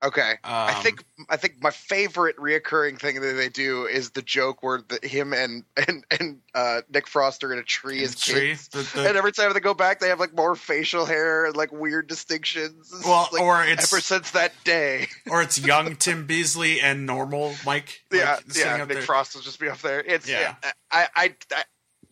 [0.02, 0.36] Okay.
[0.46, 4.64] I Um, think I think my favorite reoccurring thing that they do is the joke
[4.64, 8.50] where the, him and and and uh, Nick Frost are in a tree as tree.
[8.52, 8.70] kids.
[8.70, 11.56] The- the- and every time they go back, they have like more facial hair and
[11.58, 12.92] like weird distinctions.
[12.94, 17.06] It's well, like, or it's ever since that day, or it's young Tim Bisley and
[17.06, 18.02] normal Mike.
[18.10, 18.78] like, yeah, sitting yeah.
[18.78, 19.02] Nick there.
[19.02, 20.00] Frost will just be up there.
[20.00, 20.56] It's Yeah.
[20.64, 20.72] yeah.
[20.92, 21.64] I, I I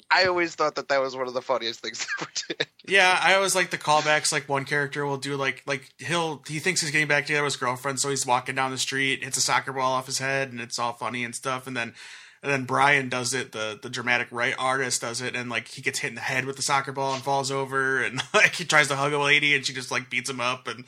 [0.10, 2.68] I always thought that that was one of the funniest things they ever did.
[2.88, 4.32] Yeah, I always like the callbacks.
[4.32, 7.54] Like one character will do like like he'll he thinks he's getting back together with
[7.54, 10.52] his girlfriend, so he's walking down the street, hits a soccer ball off his head,
[10.52, 11.68] and it's all funny and stuff.
[11.68, 11.94] And then
[12.42, 15.82] and then Brian does it, the the dramatic right artist does it, and like he
[15.82, 18.64] gets hit in the head with the soccer ball and falls over, and like he
[18.64, 20.86] tries to hug a lady, and she just like beats him up, and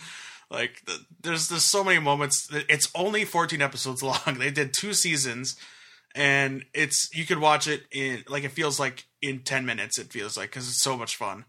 [0.49, 2.47] like the, there's there's so many moments.
[2.69, 4.37] It's only 14 episodes long.
[4.37, 5.57] They did two seasons
[6.15, 10.11] and it's you could watch it in like it feels like in 10 minutes it
[10.11, 11.45] feels like because it's so much fun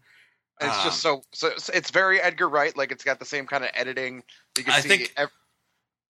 [0.59, 2.77] it's Um, just so, so it's very Edgar Wright.
[2.77, 4.21] Like it's got the same kind of editing.
[4.57, 5.29] You can I see think- ev-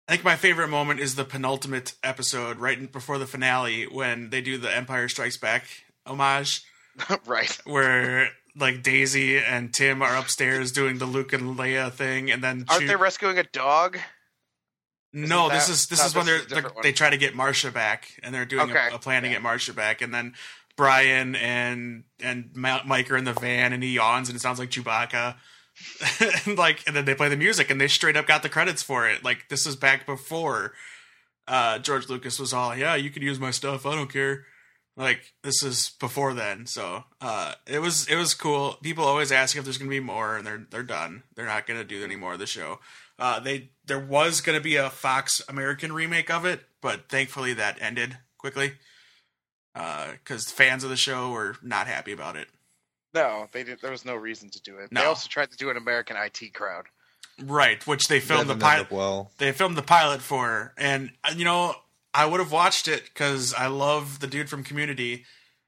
[0.10, 4.41] i think my favorite moment is the penultimate episode right before the finale when they
[4.41, 5.64] do the empire strikes back
[6.06, 6.64] homage
[7.26, 7.58] right.
[7.66, 12.66] where like daisy and tim are upstairs doing the luke and leia thing and then
[12.68, 13.97] Aren't Chew- they rescuing a dog?
[15.14, 18.07] No Isn't this is this is when they're, they're they try to get marsha back
[18.24, 18.89] and they're doing Okay.
[18.91, 19.36] a, a plan to Yeah.
[19.36, 20.34] get marsha back and then
[20.78, 24.70] brian and and mike are in the van and he yawns and it sounds like
[24.70, 25.36] chewbacca.
[26.45, 28.84] And like and then they play the music and they straight up got the credits
[28.84, 29.24] for it.
[29.24, 30.74] Like this is back before
[31.47, 34.45] uh george lucas was all yeah you can use my stuff i don't care.
[34.97, 38.78] Like this is before then so uh it was it was cool.
[38.84, 41.24] People always ask if there's gonna be more and they're they're done.
[41.36, 42.80] They're not gonna do any more of the show
[43.22, 47.78] uh they there was gonna be a fox american remake of it but thankfully that
[47.82, 48.74] ended quickly
[49.74, 52.47] because fans of the show were not happy about it.
[53.13, 53.80] No, they did.
[53.82, 54.89] There was no reason to do it.
[54.91, 56.86] They also tried to do an American IT crowd.
[57.41, 58.91] Right, which they filmed the That didn't end pilot.
[58.91, 59.32] well.
[59.38, 61.76] They filmed the pilot for, and uh, you know,
[62.13, 65.26] I would have watched it because I love the dude from Community,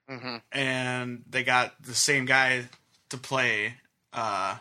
[0.09, 2.65] hmm and they got the same guy
[3.09, 3.75] to play.
[4.11, 4.57] Uh,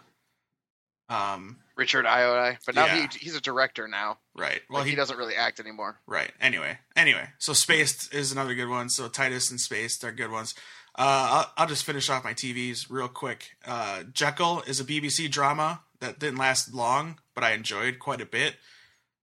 [1.08, 3.06] um, Richard Ayoade, but now Yeah.
[3.12, 4.18] he he's a director now.
[4.34, 4.60] right.
[4.68, 5.98] Well, Well, he, he doesn't really act anymore.
[6.06, 6.30] Right.
[6.40, 8.88] Anyway, anyway, so Spaced is another good one.
[8.90, 10.54] So Titus and Spaced are good ones.
[10.94, 13.56] Uh, I'll, I'll just finish off my TVs real quick.
[13.66, 18.26] Uh, Jekyll is a BBC drama that didn't last long, but I enjoyed quite a
[18.26, 18.56] bit.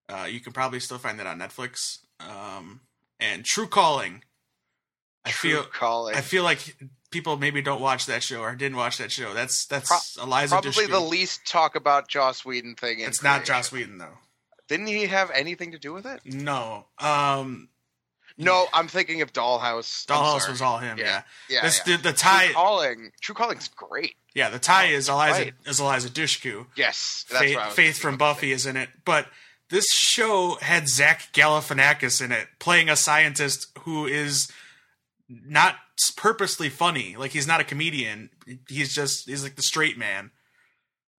[0.08, 2.00] Uh, you can probably still find that on Netflix.
[2.20, 2.82] Um,
[3.20, 4.24] and True Calling.
[5.26, 6.16] I True feel calling.
[6.16, 6.76] I feel like
[7.12, 9.34] people maybe don't watch that show or didn't watch that show.
[9.34, 10.90] That's that's Eliza Probably Dushku.
[10.92, 13.00] the least talk about Joss Whedon thing.
[13.00, 13.46] In It's not.
[13.46, 14.18] Joss Whedon though.
[14.68, 16.22] Didn't he have anything to do with it?
[16.26, 16.86] No.
[17.00, 17.70] Um,
[18.38, 20.06] No, I'm thinking of Dollhouse.
[20.06, 20.98] Dollhouse was all him.
[20.98, 21.06] Yeah.
[21.06, 21.22] Yeah.
[21.50, 21.98] Yeah, This, yeah.
[21.98, 22.46] The, the tie.
[22.46, 23.12] True calling.
[23.20, 24.16] True calling's great.
[24.36, 25.54] Yeah, the tie is Eliza right.
[25.66, 26.68] is Eliza Dushku.
[26.76, 28.18] Yes, that's Faith, Faith from.
[28.18, 29.26] Buffy is in it, but
[29.70, 34.48] this show had Zach Galifianakis in it, playing a scientist who is
[35.30, 35.76] not
[36.18, 37.16] purposely funny.
[37.16, 38.30] Like he's not a comedian.
[38.68, 40.32] He's just he's like the straight man,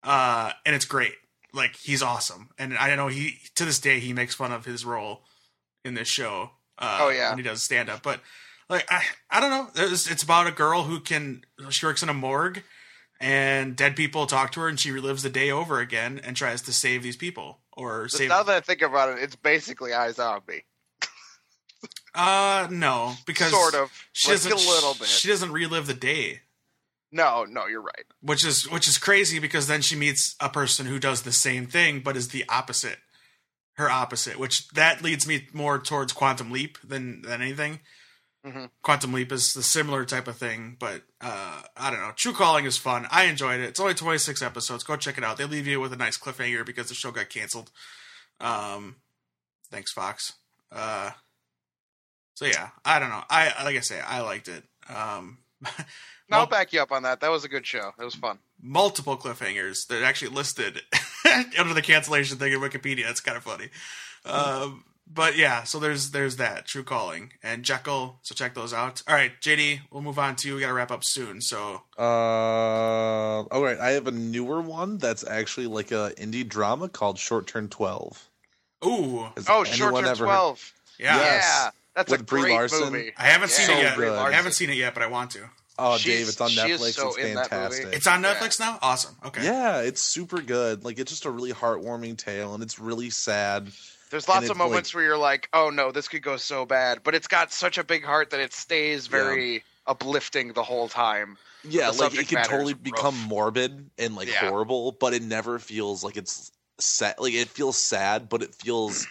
[0.02, 1.14] uh, and it's great.
[1.52, 4.84] Like he's awesome, and I know he to this day he makes fun of his
[4.84, 5.22] role
[5.84, 6.50] in this show.
[6.78, 7.30] Uh, Oh, yeah.
[7.30, 8.20] when he does stand up, but
[8.68, 9.68] like I I don't know.
[9.74, 12.62] It's, it's about a girl who can she works in a morgue
[13.20, 16.62] and dead people talk to her and she relives the day over again and tries
[16.62, 19.90] to save these people or But save now that I think about it, it's basically
[19.90, 20.62] iZombie.
[22.14, 23.90] Uh no because Sort of.
[24.12, 25.06] she like doesn't a little bit.
[25.06, 26.40] she doesn't relive the day.
[27.12, 28.04] No, no, you're right.
[28.22, 31.66] which is which is crazy because then she meets a person who does the same
[31.66, 32.98] thing but is the opposite.
[33.74, 37.80] Her opposite which that leads me more towards quantum leap than than anything.
[38.46, 38.70] Mhm.
[38.82, 42.12] quantum leap is the similar type of thing but uh i don't know.
[42.16, 43.06] True calling is fun.
[43.10, 43.68] I enjoyed it.
[43.68, 44.82] It's only 26 episodes.
[44.82, 45.36] Go check it out.
[45.36, 47.70] They leave you with a nice cliffhanger because the show got canceled.
[48.40, 48.96] Um
[49.70, 50.34] thanks fox.
[50.72, 51.10] Uh
[52.40, 55.38] so yeah i don't know i like i say i liked it um
[56.30, 57.18] No, I'll back you up on that.
[57.22, 57.90] That was a good show.
[58.00, 58.38] It was fun.
[58.62, 60.80] multiple cliffhangers that are actually listed
[61.58, 63.10] under the cancellation thing in Wikipedia.
[63.10, 63.66] It's kind of funny.
[64.24, 68.20] Um, but yeah, so there's there's that True Calling and Jekyll.
[68.22, 69.02] So check those out.
[69.08, 70.54] All right, JD, we'll move on to you.
[70.54, 71.40] we got to wrap up soon.
[71.40, 73.78] So Uh, all right.
[73.80, 78.28] I have a newer one that's actually like a indie drama called Short Term Twelve.
[78.84, 80.72] ooh, Has Oh, anyone Short Term ever heard- 12.
[81.00, 81.44] yeah, Yes.
[81.64, 82.80] Yeah, that's a With Brie great Larson.
[82.92, 83.12] movie.
[83.16, 83.76] I haven't seen Yeah.
[83.78, 83.94] it yet.
[83.94, 84.18] So good.
[84.18, 85.50] I haven't seen it yet, but I want to.
[85.78, 86.92] Oh, She's- Dave, it's on she is Netflix.
[86.94, 87.48] so it's in that movie.
[87.48, 87.86] fantastic.
[87.94, 88.34] It's on Yeah.
[88.34, 88.78] Netflix now.
[88.82, 89.16] Awesome.
[89.24, 89.44] Okay.
[89.44, 90.84] Yeah, it's super good.
[90.84, 93.72] Like it's just a really heartwarming tale, and it's really sad.
[94.10, 96.66] There's lots of it's moments like- where you're like, "Oh no, this could go so
[96.66, 100.88] bad," but it's got such a big heart that it stays very uplifting the whole
[100.88, 101.38] time.
[101.62, 102.82] Yeah, The like it subject can matter totally is rough.
[102.82, 104.48] become morbid and like Yeah.
[104.48, 107.14] horrible, but it never feels like it's sad.
[107.18, 109.06] Like it feels sad, but it feels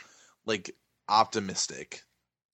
[0.46, 0.76] like
[1.08, 2.04] optimistic.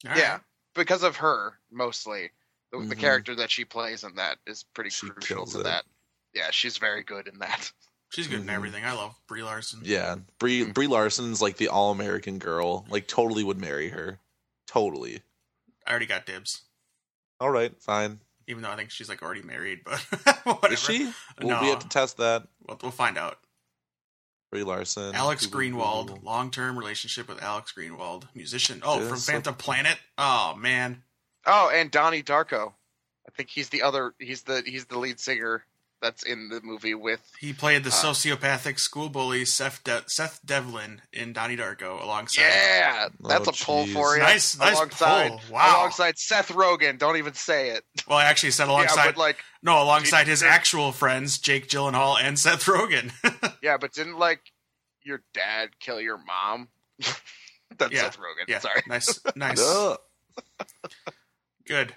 [0.05, 0.17] All right.
[0.19, 0.39] Yeah,
[0.73, 2.31] because of her mostly.
[2.71, 2.99] The, the Mhm.
[2.99, 5.63] character that she plays in that is pretty She crucial to it.
[5.63, 5.85] that.
[6.33, 7.71] Yeah, she's very good in that.
[8.09, 8.53] she's good in Mhm.
[8.53, 8.85] everything.
[8.85, 9.81] I love Brie Larson.
[9.83, 10.73] Yeah, Brie Mm.
[10.73, 12.85] Brie Larson's like the all American girl.
[12.89, 14.19] Like totally would marry her.
[14.67, 15.21] Totally.
[15.85, 16.63] I already got dibs,
[17.39, 18.19] All right, fine.
[18.47, 19.83] even though I think she's like already married.
[19.83, 19.99] But
[20.45, 20.67] whatever.
[20.73, 21.13] Is she?
[21.39, 21.61] We'll No.
[21.61, 22.47] we have to test that.
[22.67, 23.39] We'll, we'll find out.
[24.51, 25.13] Brie Larson.
[25.15, 28.81] Alex Google, Greenwald, long term relationship with Alex Greenwald, musician.
[28.85, 29.97] Oh, Yeah, from so- Phantom Planet.
[30.17, 31.03] Oh man,
[31.45, 32.73] Oh, and Donnie Darko.
[33.27, 34.13] I think he's the other.
[34.19, 35.65] He's the he's the lead singer
[36.01, 37.21] that's in the movie with.
[37.39, 42.41] he played the Uh, sociopathic school bully Seth De- Seth Devlin in Donnie Darko alongside.
[42.43, 43.93] Yeah, that's Oh, a pull jeez.
[43.93, 44.21] for you.
[44.23, 45.41] Nice- nice alongside, pull.
[45.51, 45.77] Wow.
[45.79, 46.97] Alongside Seth Rogen.
[46.99, 47.83] Don't even say it.
[48.07, 49.05] Well, I actually said alongside.
[49.15, 53.11] but like, no, alongside his actual friends Jake Gyllenhaal and Seth Rogen.
[53.63, 54.41] yeah, but didn't like
[55.03, 56.67] your dad kill your mom?
[57.77, 58.47] that's Yeah, Seth Rogen.
[58.47, 58.83] yeah, Sorry.
[58.87, 59.59] nice, nice,
[61.65, 61.93] good.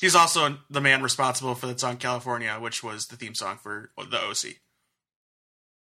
[0.00, 3.90] He's also the man responsible for the song California, which was the theme song for
[3.98, 4.56] the OC.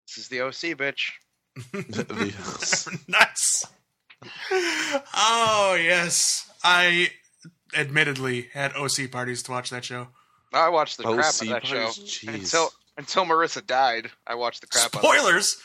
[0.06, 1.11] This is the OC, bitch.
[1.72, 3.64] The- nice.
[5.14, 7.11] Oh yes, I
[7.74, 10.08] admittedly had OC parties to watch that show.
[10.52, 12.04] I watched the crap OC of that show parties?
[12.04, 12.34] Jeez.
[12.34, 14.11] until until Marissa died.
[14.26, 14.86] I watched the crap.
[14.86, 15.06] out of it.
[15.06, 15.56] Spoilers.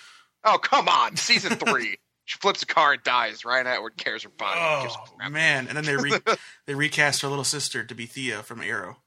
[0.43, 1.97] Oh come on, season three.
[2.25, 3.45] she flips a car and dies.
[3.45, 4.59] Ryan Atwood carries her body.
[4.59, 5.67] and her Oh man!
[5.67, 6.19] And then they re-
[6.65, 8.97] they recast her little sister to be Thea from Arrow.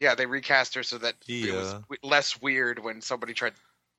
[0.00, 3.52] Yeah, they recast her so that it was w- less weird when somebody tried.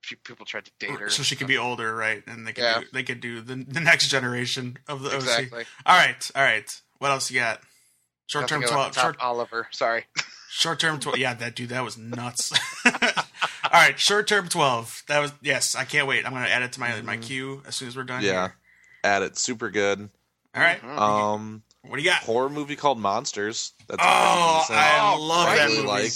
[0.04, 2.22] fe- People tried to date her, so she could be older, right?
[2.28, 2.80] And they could Yeah.
[2.82, 5.52] do, they could do the, the next generation of the OC.
[5.86, 6.82] All right, all right.
[7.00, 7.62] What else you got?
[8.28, 8.92] Short term twelve.
[8.94, 9.68] top, Short Oliver.
[9.72, 10.06] Sorry.
[10.52, 11.18] short term twelve.
[11.18, 12.52] Yeah, that dude, that was nuts.
[12.86, 12.92] All
[13.82, 15.02] right, short term twelve.
[15.08, 15.76] That was yes.
[15.76, 16.26] I can't wait.
[16.26, 18.20] I'm gonna add it to my my queue as soon as we're done.
[18.22, 18.26] Mm-hmm.
[18.28, 18.42] Yeah.
[18.48, 18.56] here.
[19.06, 20.10] At it, super good.
[20.56, 20.82] All right.
[20.82, 20.98] Mhm.
[20.98, 22.24] Um, What do you got?
[22.24, 23.74] horror movie called Monsters.
[23.88, 24.66] That's Oh.
[24.70, 25.58] I Oh, love right.
[25.58, 25.88] that really movie.
[25.88, 26.12] like.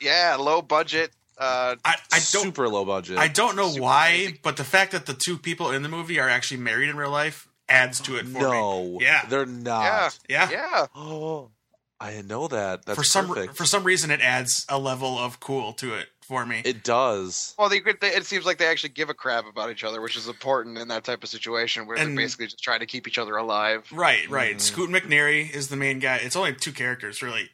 [0.00, 1.12] Yeah, low budget.
[1.38, 3.18] Uh, I, I don't super low budget.
[3.18, 4.40] I don't know Super why, crazy.
[4.42, 7.10] but the fact that the two people in the movie are actually married in real
[7.10, 8.40] life adds to it for me.
[8.40, 9.24] no, Yeah.
[9.26, 10.18] they're not.
[10.28, 10.50] Yeah.
[10.50, 10.50] yeah.
[10.50, 10.86] yeah.
[10.94, 11.50] Oh,
[12.00, 12.84] I know that.
[12.86, 13.56] That's for some perfect.
[13.56, 16.62] for some reason, it adds a level of cool to it for me.
[16.64, 17.54] it does.
[17.58, 20.16] Well, they, they, it seems like they actually give a crap about each other, which
[20.16, 23.06] is important in that type of situation where And- they're basically just trying to keep
[23.08, 23.86] each other alive.
[23.92, 24.56] right, right.
[24.56, 24.60] Mhm.
[24.60, 26.16] Scoot McNairy is the main guy.
[26.16, 27.50] It's only two characters, really.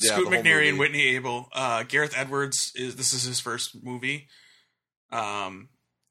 [0.00, 0.78] Yeah, Scoot the McNairy and.
[0.78, 1.48] Whitney Able.
[1.52, 4.26] Uh, Gareth Edwards is this is his first movie.
[5.12, 5.68] Um,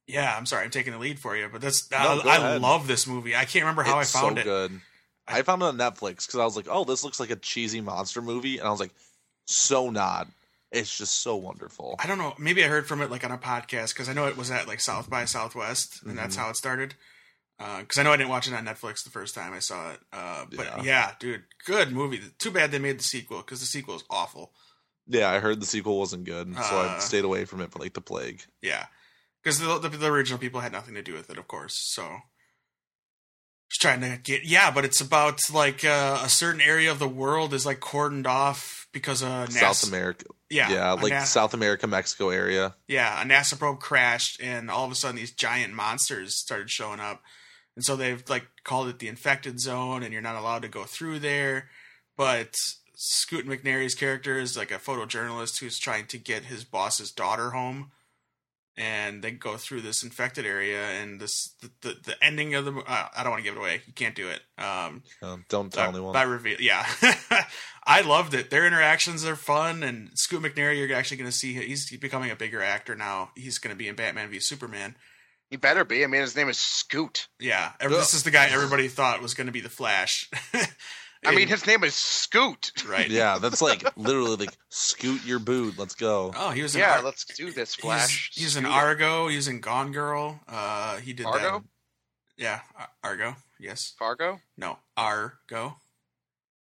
[0.07, 2.87] yeah, I'm sorry, I'm taking the lead for you, but that's No, I, I love
[2.87, 3.35] this movie.
[3.35, 4.43] I can't remember how it's I found so it.
[4.45, 4.81] good.
[5.27, 7.79] I found it on Netflix because I was like, "Oh, this looks like a cheesy
[7.81, 8.91] monster movie," and I was like,
[9.47, 10.27] "So not."
[10.73, 11.95] It's just so wonderful.
[11.99, 12.33] I don't know.
[12.37, 14.67] Maybe I heard from it like on a podcast because I know it was at
[14.67, 16.39] like South by Southwest, and that's Mhm.
[16.39, 16.95] how it started.
[17.59, 19.99] Because I know I didn't watch it on Netflix the first time I saw it.
[20.11, 20.81] Uh, but yeah.
[20.83, 21.11] Yeah.
[21.19, 22.19] dude, good movie.
[22.39, 24.51] Too bad they made the sequel because the sequel is awful.
[25.07, 27.79] Yeah, I heard the sequel wasn't good, so Uh, I stayed away from it for
[27.79, 28.43] like the plague.
[28.61, 28.87] Yeah,
[29.43, 31.75] because the, the the original people had nothing to do with it, of course.
[31.75, 32.19] So
[33.77, 37.53] trying to get yeah, but it's about like uh, a certain area of the world
[37.53, 39.51] is like cordoned off because of NASA.
[39.59, 42.75] South America, Yeah, yeah, like Na- South America, Mexico area.
[42.87, 46.99] yeah, a NASA probe crashed, and all of a sudden these giant monsters started showing
[46.99, 47.21] up,
[47.75, 50.83] and so they've like called it the infected zone, and you're not allowed to go
[50.83, 51.69] through there.
[52.15, 52.55] But
[52.95, 57.91] Scoot McNairy's character is like a photojournalist who's trying to get his boss's daughter home,
[58.77, 62.73] and they go through this infected area, and this the the, the ending of the
[62.75, 63.81] uh, I don't want to give it away.
[63.85, 64.41] You can't do it.
[64.57, 66.13] Um, Uh, don't tell by, anyone.
[66.13, 66.57] by reveal.
[66.59, 66.85] Yeah,
[67.85, 68.49] I loved it.
[68.49, 72.35] Their interactions are fun, and Scoot McNairy, you're actually going to see he's becoming a
[72.35, 73.31] bigger actor now.
[73.35, 74.95] He's going to be in Batman v Superman.
[75.49, 76.03] He better be.
[76.03, 77.27] I mean, his name is Scoot.
[77.39, 80.27] Yeah, ev- this is the guy everybody thought was going to be the Flash.
[81.25, 82.71] I mean, his name is Scoot.
[82.87, 83.09] right?
[83.09, 85.77] yeah, that's like literally like scoot your boot.
[85.77, 86.33] Let's go.
[86.35, 88.31] Oh, he was Yeah, Ar- let's do this, Flash.
[88.33, 89.27] he's in Argo.
[89.27, 90.39] He's in Gone Girl.
[90.47, 91.59] Uh, he did Argo?
[91.59, 91.63] that.
[92.37, 93.35] Yeah, Ar- Argo.
[93.59, 93.93] Yes.
[93.97, 94.39] Fargo?
[94.57, 95.77] No, Argo.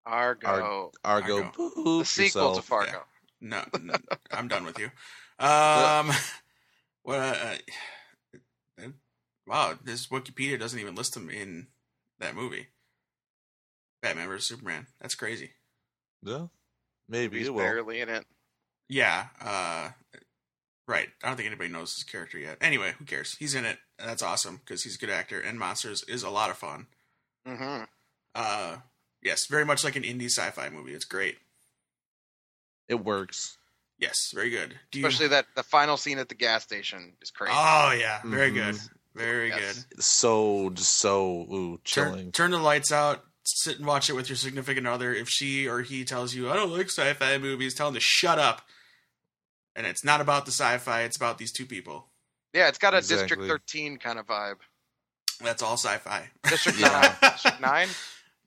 [0.06, 0.48] Argo.
[0.48, 1.52] Argo, Argo.
[1.52, 2.66] poop the sequel to yourself.
[2.66, 3.04] Fargo.
[3.40, 3.94] No, no
[4.32, 4.92] I'm done with you.
[5.40, 6.12] Um,
[7.04, 7.20] what?
[7.20, 7.56] Uh,
[8.82, 8.88] uh,
[9.48, 11.68] wow, this Wikipedia doesn't even list him in
[12.20, 12.68] that movie.
[14.02, 14.88] Batman vs Superman.
[15.00, 15.52] That's crazy.
[16.24, 16.48] Yeah,
[17.08, 17.62] maybe He's it will.
[17.62, 18.26] barely in it.
[18.90, 19.28] Yeah.
[19.40, 19.90] Uh,
[20.88, 21.08] right.
[21.24, 22.58] I don't think anybody knows his character yet.
[22.62, 23.36] Anyway, who cares?
[23.38, 23.78] He's in it.
[24.00, 25.40] and That's awesome because he's a good actor.
[25.40, 26.88] And Monsters is a lot of fun.
[27.46, 27.84] hmm
[28.36, 28.78] Uh,
[29.22, 30.94] yes, very much like an indie sci-fi movie.
[30.94, 31.38] It's great.
[32.88, 33.58] It works.
[33.98, 34.80] Yes, very good.
[34.92, 35.06] Do you?
[35.08, 37.54] Especially that the final scene at the gas station is crazy.
[37.56, 38.54] oh yeah, very Mhm.
[38.56, 38.80] good.
[39.14, 39.84] Very Yes.
[39.86, 40.04] good.
[40.04, 41.84] So just so ooh turn,
[42.14, 42.32] chilling.
[42.32, 45.82] turn the lights out sit and watch it with your significant other if she or
[45.82, 48.62] he tells you i don't like sci-fi movies tell them to shut up
[49.76, 52.08] and it's not about the sci-fi it's about these two people
[52.54, 53.38] yeah, it's got a Exactly.
[53.38, 54.58] District 13 kind of vibe.
[55.42, 57.16] that's all sci-fi District Yeah.
[57.22, 57.32] 9.
[57.32, 57.88] District 9?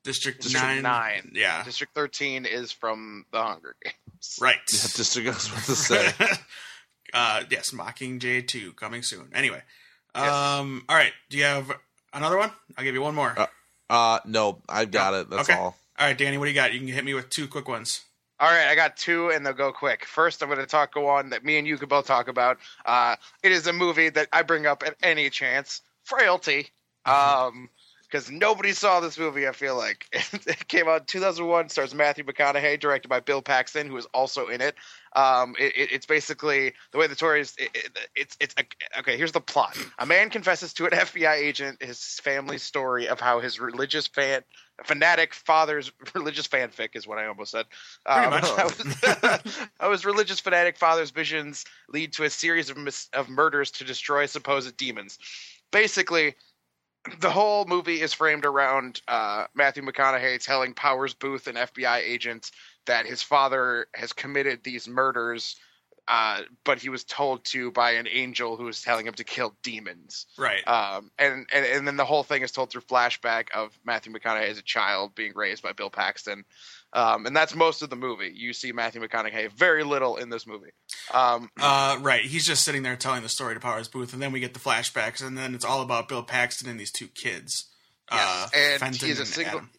[0.03, 1.31] district, District 9, nine.
[1.33, 4.37] yeah District 13 is from The Hunger Games.
[4.39, 6.11] right Yeah, just to go what to say.
[7.13, 9.61] uh yes mockingjay 2 coming soon anyway
[10.15, 10.31] Yes.
[10.31, 11.71] um all right do you have
[12.13, 13.47] another one i'll give you one more Uh,
[13.89, 15.29] Uh no, I've got it.
[15.29, 15.57] That's Okay.
[15.59, 15.75] all.
[15.99, 18.01] all right danny what do you got you can hit me with two quick ones
[18.39, 20.03] All right, I got two, and they'll go quick.
[20.05, 22.57] First, I'm going to talk go on that me and you could both talk about.
[22.85, 25.81] Uh, it is a movie that I bring up at any chance.
[26.03, 26.67] Frailty.
[27.05, 27.69] Um,
[28.03, 29.47] because nobody saw this movie.
[29.47, 31.69] I feel like it came out in 2001.
[31.69, 34.75] Stars Matthew McConaughey, directed by Bill Paxton, who is also in it.
[35.15, 37.55] Um, it, it- it's basically the way the story is.
[37.57, 38.53] It, it, it's it's
[38.99, 39.17] okay.
[39.17, 43.39] Here's the plot: A man confesses to an FBI agent his family story of how
[43.39, 44.41] his religious fan
[44.83, 47.65] fanatic father's religious fanfic is what I almost said.
[48.05, 53.71] Um, his- how religious fanatic father's visions lead to a series of mis- of murders
[53.71, 55.17] to destroy supposed demons.
[55.71, 56.35] Basically,
[57.19, 62.51] the whole movie is framed around uh, Matthew McConaughey telling Powers Boothe, an FBI agent,
[62.85, 65.55] that his father has committed these murders,
[66.07, 69.55] uh, but he was told to by an angel who was telling him to kill
[69.63, 70.27] demons.
[70.37, 74.13] right Um, and, and and then the whole thing is told through flashback of Matthew
[74.13, 76.45] McConaughey as a child being raised by Bill Paxton,
[76.93, 78.31] um, and that's most of the movie.
[78.35, 80.69] You see Matthew McConaughey very little in this movie.
[81.11, 82.23] Um, Uh, right.
[82.23, 84.59] He's just sitting there telling the story to Powers Boothe, and then we get the
[84.59, 87.65] flashbacks, and then it's all about Bill Paxton and these two kids.
[88.11, 89.57] yes, uh, and Fenton he's a and single.
[89.57, 89.69] Adam.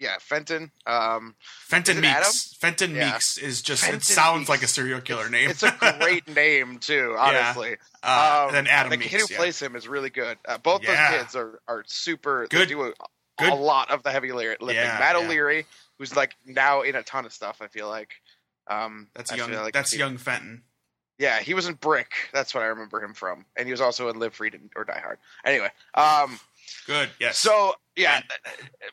[0.00, 0.70] Yeah, Fenton.
[0.86, 1.34] Um,
[1.66, 2.22] Fenton it Adam?
[2.22, 2.54] Meeks.
[2.54, 3.12] Fenton Yeah.
[3.12, 3.82] Meeks is just.
[3.82, 4.48] Fenton it sounds Meeks.
[4.48, 5.50] like a serial killer name.
[5.50, 7.76] it's a great name too, honestly.
[8.02, 9.10] uh, Um, then Adam the Meeks.
[9.10, 9.36] kid who yeah.
[9.36, 10.38] plays him is really good.
[10.48, 11.10] Uh, both Yeah.
[11.12, 12.48] those kids are are super.
[12.50, 12.92] They do a,
[13.38, 14.68] good- a lot of the heavy lifting.
[14.70, 15.24] Yeah, Matt yeah.
[15.24, 15.66] O'Leary,
[15.98, 17.58] who's like now in a ton of stuff.
[17.60, 18.10] I feel like.
[18.68, 19.52] Um, That's I young.
[19.52, 20.62] like that's young Fenton.
[21.20, 22.12] Yeah, he was in Brick.
[22.32, 24.98] That's what I remember him from, and he was also in Live Free or Die
[25.00, 25.18] Hard.
[25.44, 26.40] Anyway, um,
[26.86, 27.10] Good.
[27.20, 27.38] Yes.
[27.38, 28.22] so yeah,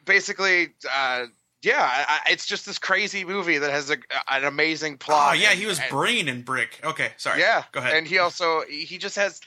[0.05, 1.25] basically, uh,
[1.63, 3.97] yeah, I, it's just this crazy movie that has a,
[4.29, 5.31] an amazing plot.
[5.31, 6.79] Oh yeah, and- he was and- Brain in Brick.
[6.83, 7.39] Okay, sorry.
[7.39, 7.95] Yeah, Go ahead.
[7.95, 9.39] And he also he just has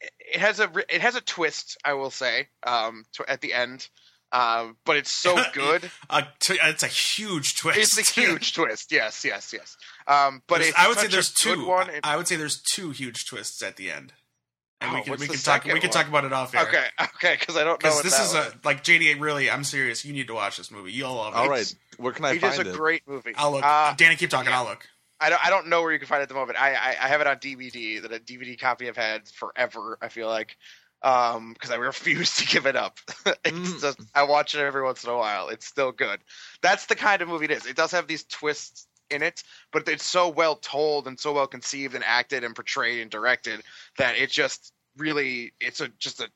[0.00, 1.76] it has a it has a twist.
[1.84, 3.88] I will say um, to, at the end,
[4.32, 5.90] um, but it's so good.
[6.08, 7.78] Uh, t- it's a huge twist.
[7.78, 8.92] it's a huge twist.
[8.92, 9.76] Yes, yes, yes.
[10.08, 11.66] Um, but There's- I would say there's two.
[11.66, 11.90] One.
[11.90, 14.14] and- I would say there's two huge twists at the end,
[14.80, 16.62] and we Oh, can we can talk we second can talk about it off air.
[16.66, 17.90] okay, okay, because I don't know.
[17.90, 18.46] What this that is was.
[18.54, 19.20] a like JD.
[19.20, 20.04] Really, I'm serious.
[20.06, 20.92] You need to watch this movie.
[20.92, 21.36] You'll love it.
[21.36, 23.34] All right, where can I It is find a great movie.
[23.36, 23.64] I'll look.
[23.64, 24.50] Uh, Danny, keep talking.
[24.50, 24.58] yeah.
[24.60, 24.88] I'll look.
[25.20, 26.60] I don't, I don't know where you can find it at the moment.
[26.60, 29.98] I, I, I have it on DVD, that a DVD copy I've had forever.
[30.00, 30.56] I feel like
[31.02, 32.98] um because I refuse to give it up.
[33.44, 33.80] it's Mm.
[33.80, 35.48] just I watch it every once in a while.
[35.48, 36.20] It's still good.
[36.62, 37.66] That's the kind of movie it is.
[37.66, 39.42] It does have these twists in it,
[39.72, 43.62] but it's so well told and so well conceived and acted and portrayed and directed
[43.96, 46.28] that it just really it's a just a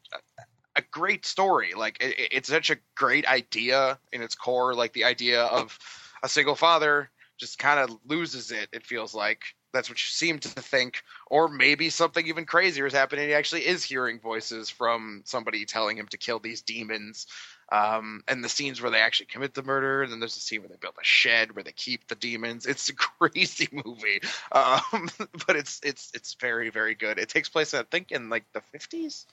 [0.77, 1.75] a great story.
[1.77, 4.75] Like it, it's such a great idea in its core.
[4.75, 5.79] Like the idea of
[6.23, 8.69] a single father just kind of loses it.
[8.73, 9.43] It feels like
[9.73, 13.29] that's what you seem to think, or maybe something even crazier is happening.
[13.29, 17.27] He actually is hearing voices from somebody telling him to kill these demons.
[17.73, 20.61] Um, and the scenes where they actually commit the murder, and then there's a scene
[20.61, 22.67] where they build a shed where they keep the demons.
[22.67, 24.21] It's a crazy movie,
[24.53, 25.09] um,
[25.47, 27.19] but it's it's it's very very good.
[27.19, 29.25] It takes place, I think, in like the 50s,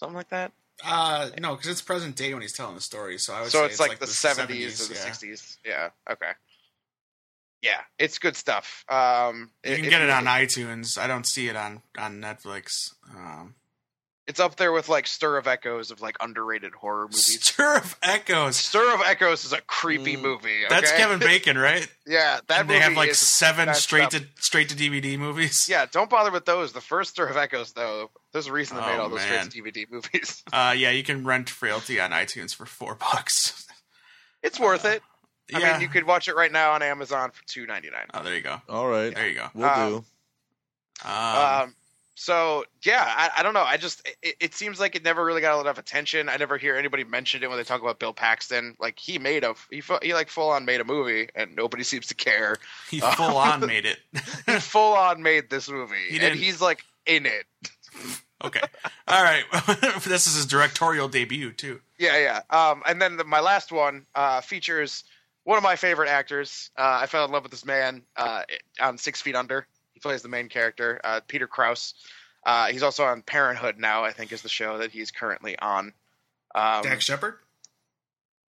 [0.00, 0.52] something like that.
[0.82, 3.18] Uh, no, because it's present day when he's telling the story.
[3.18, 5.56] So I would so say it's, like, the, 70s, 70s, or the 60s.
[5.66, 5.90] Yeah.
[6.10, 6.30] Okay.
[7.60, 8.84] Yeah, it's good stuff.
[8.88, 10.96] Um, You can if get it on iTunes.
[10.96, 12.94] I don't see it on on Netflix.
[13.12, 13.56] Um,
[14.28, 17.38] It's up there with like Stir of Echoes of like underrated horror movies.
[17.40, 18.56] Stir of Echoes.
[18.56, 20.20] Stir of Echoes is a creepy Mm.
[20.22, 20.64] movie.
[20.66, 20.68] Okay?
[20.68, 21.88] That's Kevin Bacon, right?
[22.06, 24.10] yeah, that and they movie have like is seven straight up.
[24.10, 25.66] to straight to DVD movies.
[25.66, 26.72] Yeah, don't bother with those.
[26.74, 29.50] The first Stir of Echoes, though, there's a reason they made Oh, all those man.
[29.50, 30.42] straight to DVD movies.
[30.52, 33.66] Uh, yeah, you can rent Frailty on iTunes for four bucks.
[34.42, 35.02] It's worth it.
[35.54, 35.72] I yeah.
[35.72, 38.04] mean, you could watch it right now on Amazon for two ninety nine.
[38.12, 38.60] Oh, there you go.
[38.68, 39.48] All right, There you go.
[39.54, 40.04] we'll Um, do.
[41.08, 41.14] Um,
[41.64, 41.74] Um,
[42.18, 43.62] so yeah, I, I don't know.
[43.62, 46.28] I just it, it seems like it never really got a lot of attention.
[46.28, 48.74] I never hear anybody mention it when they talk about Bill Paxton.
[48.80, 52.08] Like he made a he he like full on made a movie, and nobody seems
[52.08, 52.56] to care.
[52.90, 53.98] he full on made it.
[54.46, 57.46] He full on made this movie, He and he's like in it.
[58.44, 58.62] okay.
[59.06, 59.44] All right.
[60.04, 61.80] this is his directorial debut too.
[62.00, 62.40] Yeah, yeah.
[62.50, 65.04] Um, and then the, my last one uh, features
[65.44, 66.70] one of my favorite actors.
[66.76, 68.42] Uh, I fell in love with this man uh,
[68.80, 69.68] on Six Feet Under.
[69.98, 71.92] He plays the main character, uh, Peter Krause.
[72.46, 74.04] Uh, he's also on Parenthood now.
[74.04, 75.92] I think is the show that he's currently on.
[76.54, 77.34] Um, Dax Shepard.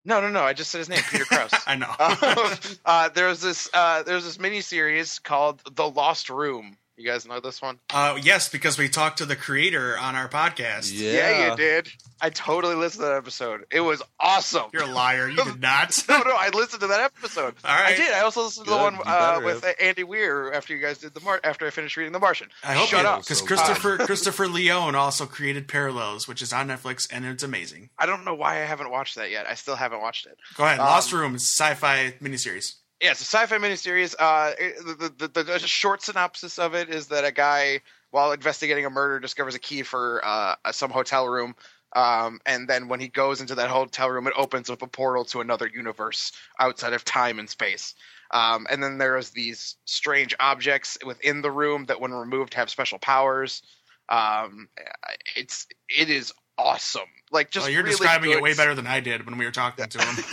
[0.04, 0.42] no, no, no.
[0.42, 1.52] I just said his name, Peter Krause.
[1.68, 1.94] I know.
[2.00, 6.76] um, uh, there's this uh, there's this mini series called The Lost Room.
[6.96, 7.78] You guys know this one?
[7.90, 10.90] uh, yes, because we talked to the creator on our podcast.
[10.94, 11.88] Yeah, you did.
[12.22, 13.66] I totally listened to that episode.
[13.70, 14.70] It was awesome.
[14.72, 15.28] You're a liar.
[15.28, 15.94] You did not.
[16.08, 17.54] no, no, I listened to that episode.
[17.66, 17.92] All right.
[17.92, 18.12] I did.
[18.14, 19.74] I also listened to the one uh, with have.
[19.78, 22.48] uh, Andy Weir after you guys did the Mar- after I finished reading The Martian.
[22.64, 23.20] I hope Shut you up.
[23.20, 27.90] because So Christopher Christopher Leone also created Parallels, which is on Netflix and it's amazing.
[27.98, 29.46] I don't know why I haven't watched that yet.
[29.46, 30.38] I still haven't watched it.
[30.56, 30.80] Go ahead.
[30.80, 32.76] Um, Lost Room sci-fi miniseries.
[33.00, 34.14] Yeah, it's a sci-fi miniseries.
[34.18, 37.80] Uh, the, the, the, short synopsis of it is that a guy,
[38.10, 41.54] while investigating a murder, discovers a key for uh, some hotel room.
[41.94, 45.24] Um, and then when he goes into that hotel room, it opens up a portal
[45.26, 47.94] to another universe outside of time and space.
[48.30, 52.98] Um, and then there's these strange objects within the room that, when removed, have special
[52.98, 53.62] powers.
[54.08, 54.68] Um,
[55.36, 57.02] it's it is awesome.
[57.32, 59.44] Like just Well, you're really describing good it way better than I did when we
[59.44, 60.14] were talking to him.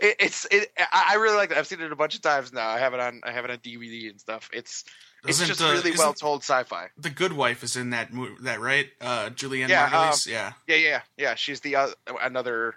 [0.00, 0.72] it, it's it.
[0.92, 1.56] I really like it.
[1.56, 2.68] I've seen it a bunch of times now.
[2.68, 3.20] I have it on.
[3.24, 4.50] I have it on DVD and stuff.
[4.52, 4.84] It's
[5.24, 6.88] it's Isn't just the- really well told sci-fi.
[6.98, 8.88] the Good Wife is in that movie, that right?
[9.00, 10.26] Uh, Julianne Yeah, Margulies.
[10.26, 10.52] yeah.
[10.66, 11.34] Yeah, yeah, yeah.
[11.36, 11.88] She's the uh,
[12.20, 12.74] another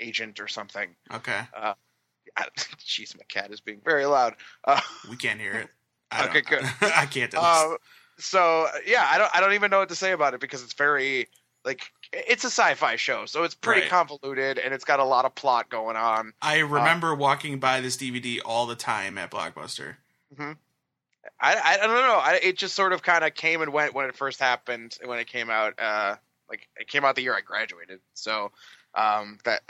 [0.00, 0.96] agent or something.
[1.12, 1.40] Okay.
[1.56, 1.74] I,
[2.78, 4.34] jeez, my cat is being very loud.
[4.64, 5.68] Uh, We can't hear it.
[6.10, 6.64] I Okay, good.
[6.80, 7.30] I can't.
[7.30, 7.44] do this.
[7.44, 7.76] uh,
[8.18, 9.30] so yeah, I don't.
[9.36, 11.28] I don't even know what to say about it because it's very
[11.64, 13.90] like it's a sci-fi show, so it's pretty Right.
[13.90, 16.32] convoluted and it's got a lot of plot going on.
[16.42, 19.96] I remember walking by this DVD all the time at Blockbuster.
[20.38, 20.54] I,
[21.40, 22.18] I don't know.
[22.22, 25.18] I, it just sort of kind of came and went when it first happened when
[25.18, 25.78] it came out.
[25.78, 26.16] Uh,
[26.48, 28.50] like it came out the year I graduated, so
[28.94, 29.62] Um, that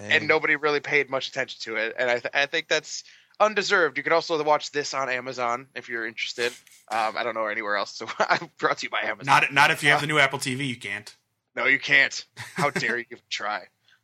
[0.00, 3.02] and nobody really paid much attention to it, and I, th- I think that's
[3.40, 3.98] undeserved.
[3.98, 6.52] You can also watch this on Amazon if you're interested.
[6.92, 9.26] Um, I don't know anywhere else, so I'm brought to you by Amazon.
[9.26, 11.14] Not not if you have the new Apple TV, you can't.
[11.56, 12.24] No, you can't.
[12.54, 13.60] How dare you give a try?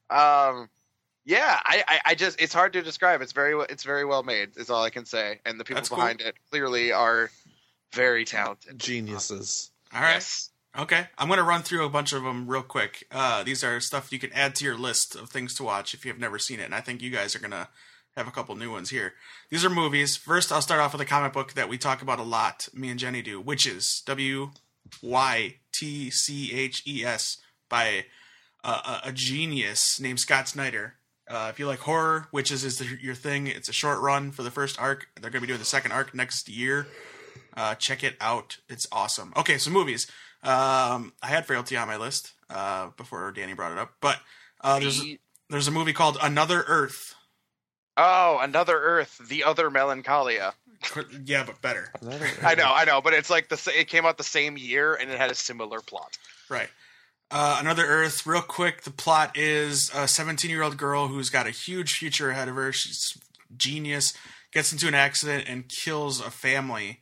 [0.08, 0.68] Um,
[1.24, 3.22] yeah, I, I, I just it's hard to describe.
[3.22, 4.56] It's very it's very well made.
[4.56, 5.40] Is all I can say.
[5.44, 5.98] And the people That's cool.
[5.98, 7.30] behind it clearly are
[7.92, 8.78] very talented.
[8.78, 9.70] Geniuses.
[9.94, 10.14] All right.
[10.14, 10.50] Yes.
[10.78, 13.04] Okay, I'm going to run through a bunch of them real quick.
[13.10, 16.04] Uh, these are stuff you can add to your list of things to watch if
[16.04, 17.66] you have never seen it, and I think you guys are going to
[18.16, 19.14] have a couple new ones here.
[19.50, 20.16] These are movies.
[20.16, 22.68] First, I'll start off with a comic book that we talk about a lot.
[22.72, 24.04] Me and Jenny do, Wytches.
[24.04, 24.52] W
[25.02, 28.06] Y T C H E S by
[28.64, 30.94] uh, a, a genius named Scott Snyder.
[31.28, 33.46] Uh, if you like horror, Wytches is the, your thing.
[33.46, 35.06] It's a short run for the first arc.
[35.14, 36.88] They're going to be doing the second arc next year.
[37.56, 38.58] Uh, check it out.
[38.68, 39.32] It's awesome.
[39.36, 40.10] Okay, so movies.
[40.42, 44.18] Um, I had Frailty on my list uh, before Danny brought it up, but
[44.62, 45.04] uh, there's
[45.50, 47.14] there's a movie called Another Earth.
[47.96, 50.54] Oh, another Earth, the other Melancholia.
[51.24, 51.92] Yeah, but better.
[52.42, 54.94] I know, I know, but it's like the sa- it came out the same year
[54.94, 56.18] and it had a similar plot.
[56.48, 56.68] Right.
[57.30, 58.26] Uh, Another Earth.
[58.26, 62.30] Real quick, the plot is a 17 year old girl who's got a huge future
[62.30, 62.72] ahead of her.
[62.72, 63.16] She's
[63.56, 64.14] genius.
[64.52, 66.98] Gets into an accident and kills a family,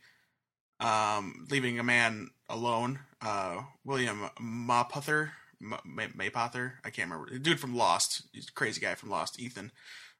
[0.79, 2.99] um, leaving a man alone.
[3.21, 5.31] Uh, William Mapother.
[5.61, 6.73] M- May- Maypother.
[6.85, 7.31] I can't remember.
[7.33, 8.23] The dude from Lost.
[8.31, 9.39] He's a crazy guy from Lost.
[9.39, 9.71] Ethan.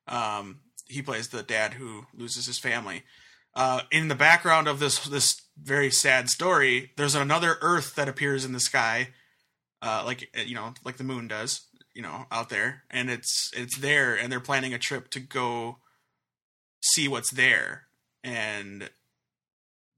[0.08, 3.04] Um, he plays the dad who loses his family.
[3.56, 8.46] Uh, in the background of this this very sad story, there's another Earth that appears
[8.46, 9.10] in the sky,
[9.82, 13.78] uh, like you know, like the moon does, you know, out there, and it's it's
[13.78, 15.78] there, and they're planning a trip to go
[16.82, 17.84] see what's there,
[18.24, 18.90] and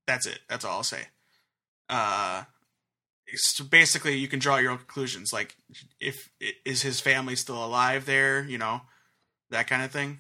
[0.08, 0.40] that's it.
[0.50, 1.08] That's all I'll say.
[1.90, 2.44] Uh,
[3.36, 5.32] so basically, you can draw your own conclusions.
[5.32, 5.56] Like,
[6.00, 6.30] if
[6.66, 8.44] is his family still alive there?
[8.44, 8.82] You know,
[9.50, 10.20] that kind of thing.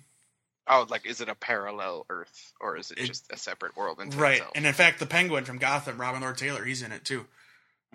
[0.67, 3.99] Oh, like is it a parallel Earth or is it, It- just a separate world
[3.99, 4.51] into right itself?
[4.55, 7.25] and in fact the penguin from gotham robin lord taylor he's in it too.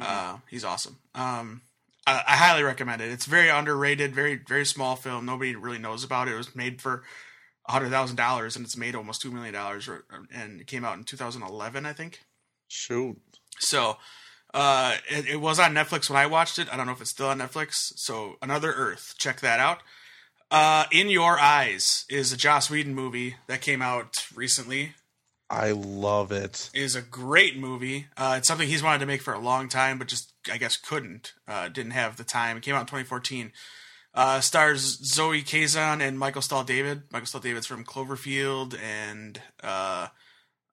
[0.00, 0.04] Mhm.
[0.04, 0.98] uh he's awesome.
[1.14, 1.62] Um
[2.06, 3.10] I, I highly recommend it.
[3.10, 5.24] It's very underrated very very small film.
[5.26, 6.34] Nobody really knows about it.
[6.34, 7.02] It was made for
[7.68, 9.88] a hundred thousand dollars and it's made almost two million dollars
[10.32, 12.20] and it came out in 2011 i think.
[12.68, 13.16] Shoot.
[13.58, 13.96] so
[14.54, 16.68] uh it, it was on netflix when i watched it.
[16.72, 17.92] I don't know if it's still on netflix.
[17.96, 19.14] So another earth.
[19.18, 19.82] Check that out
[20.50, 24.94] uh in your eyes is a joss whedon movie that came out recently
[25.48, 26.70] I love it.
[26.74, 28.08] is a great movie.
[28.16, 30.76] Uh, it's something he's wanted to make for a long time, but just I guess
[30.76, 31.34] couldn't.
[31.46, 32.56] Uh, didn't have the time.
[32.56, 33.52] It came out in 2014.
[34.12, 37.02] Uh, stars Zoe Kazan and Michael Stahl David.
[37.12, 40.08] Michael Stahl David's from Cloverfield and uh,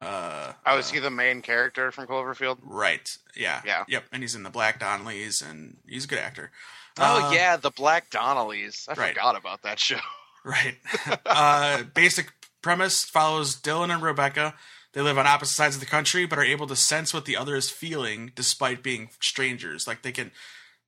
[0.02, 2.58] uh, oh, is uh, he the main character from Cloverfield?
[2.64, 3.08] right?
[3.36, 3.84] Yeah, Yeah.
[3.88, 4.06] yep.
[4.12, 6.52] And he's in the Black Donnellys, and he's a good actor.
[7.00, 8.88] Oh Uh, yeah, the Black Donnellys.
[8.88, 9.14] I right.
[9.14, 10.00] forgot about that show.
[10.46, 10.76] Right.
[11.26, 14.56] uh, basic premise follows Dylan and Rebecca.
[14.92, 17.38] They live on opposite sides of the country, but are able to sense what the
[17.38, 19.88] other is feeling despite being strangers.
[19.88, 20.32] Like they can,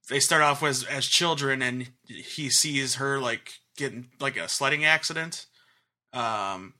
[0.10, 4.84] they start off as as children, and he sees her like getting like a sledding
[4.84, 5.46] accident,
[6.12, 6.74] um,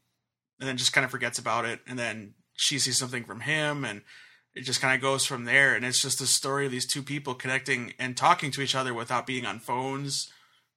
[0.60, 3.86] and then just kind of forgets about it, and then she sees something from him,
[3.86, 4.02] and
[4.56, 5.76] it just kind of goes from there.
[5.76, 8.94] And it's just a story of these two people connecting and talking to each other
[8.94, 10.32] without being on phones.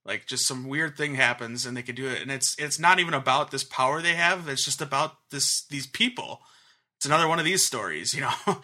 [0.05, 2.21] Like just some weird thing happens and they can do it.
[2.21, 5.87] And it's it's not even about this power they have it's just about this these
[5.87, 6.41] people.
[6.97, 8.63] It's another one of these stories you know?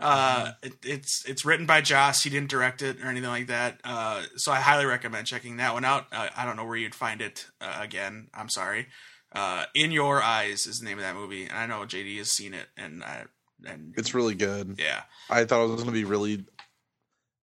[0.00, 2.24] Uh it, it's it's written by joss.
[2.24, 3.80] He didn't direct it or anything like that.
[3.84, 6.06] Uh so i highly recommend checking that one out.
[6.10, 8.28] Uh, i don't know where you'd find it uh, again.
[8.34, 8.88] I'm sorry.
[9.32, 11.44] Uh in your eyes is the name of that movie.
[11.44, 13.26] And i know jd has seen it and i
[13.64, 14.76] and It's really good.
[14.78, 16.44] yeah I thought it was going to be really.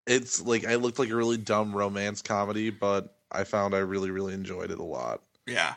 [0.05, 4.11] It's like I looked like a really dumb romance comedy, but I found I really,
[4.11, 5.21] really enjoyed it a lot.
[5.47, 5.75] Yeah.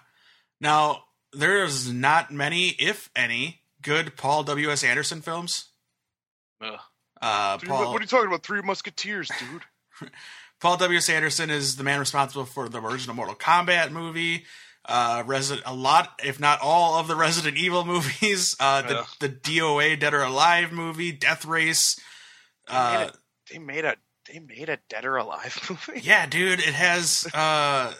[0.60, 4.82] Now, there's not many, if any, good Paul W.S.
[4.82, 5.66] Anderson films.
[6.60, 6.78] Ugh.
[7.22, 8.42] Uh, Paul, what are you talking about?
[8.42, 10.10] Three Musketeers, dude.
[10.60, 11.08] Paul W.S.
[11.08, 14.44] Anderson is the man responsible for the original Mortal Kombat movie.
[14.88, 18.54] Uh, Resident, a lot, if not all, of the Resident Evil movies.
[18.60, 19.06] Uh, the Ugh.
[19.20, 21.98] the DOA Dead or Alive movie, Death Race.
[22.68, 23.10] Uh,
[23.50, 23.96] they made a
[24.32, 25.58] they made a Dead or Alive
[25.88, 26.00] movie.
[26.02, 27.92] yeah, dude, it has uh,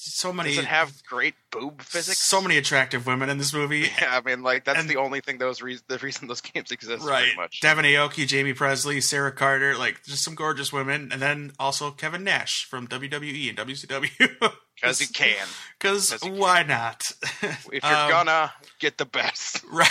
[0.00, 0.50] so many.
[0.50, 2.18] Does it have great boob physics?
[2.18, 3.90] so many attractive women in this movie?
[4.00, 6.70] Yeah, I mean, like that's And- the only thing those re- the reason those games
[6.70, 7.04] exist.
[7.04, 7.28] right.
[7.36, 7.60] Much.
[7.60, 12.24] Devon Aoki, Jaime Pressly, Sarah Carter, like just some gorgeous women, and then also Kevin
[12.24, 14.52] Nash from WWE and WCW.
[14.74, 15.46] Because you can.
[15.78, 16.38] Because you can.
[16.38, 17.10] why not?
[17.42, 19.62] If you're Um, gonna get the best.
[19.72, 19.88] right,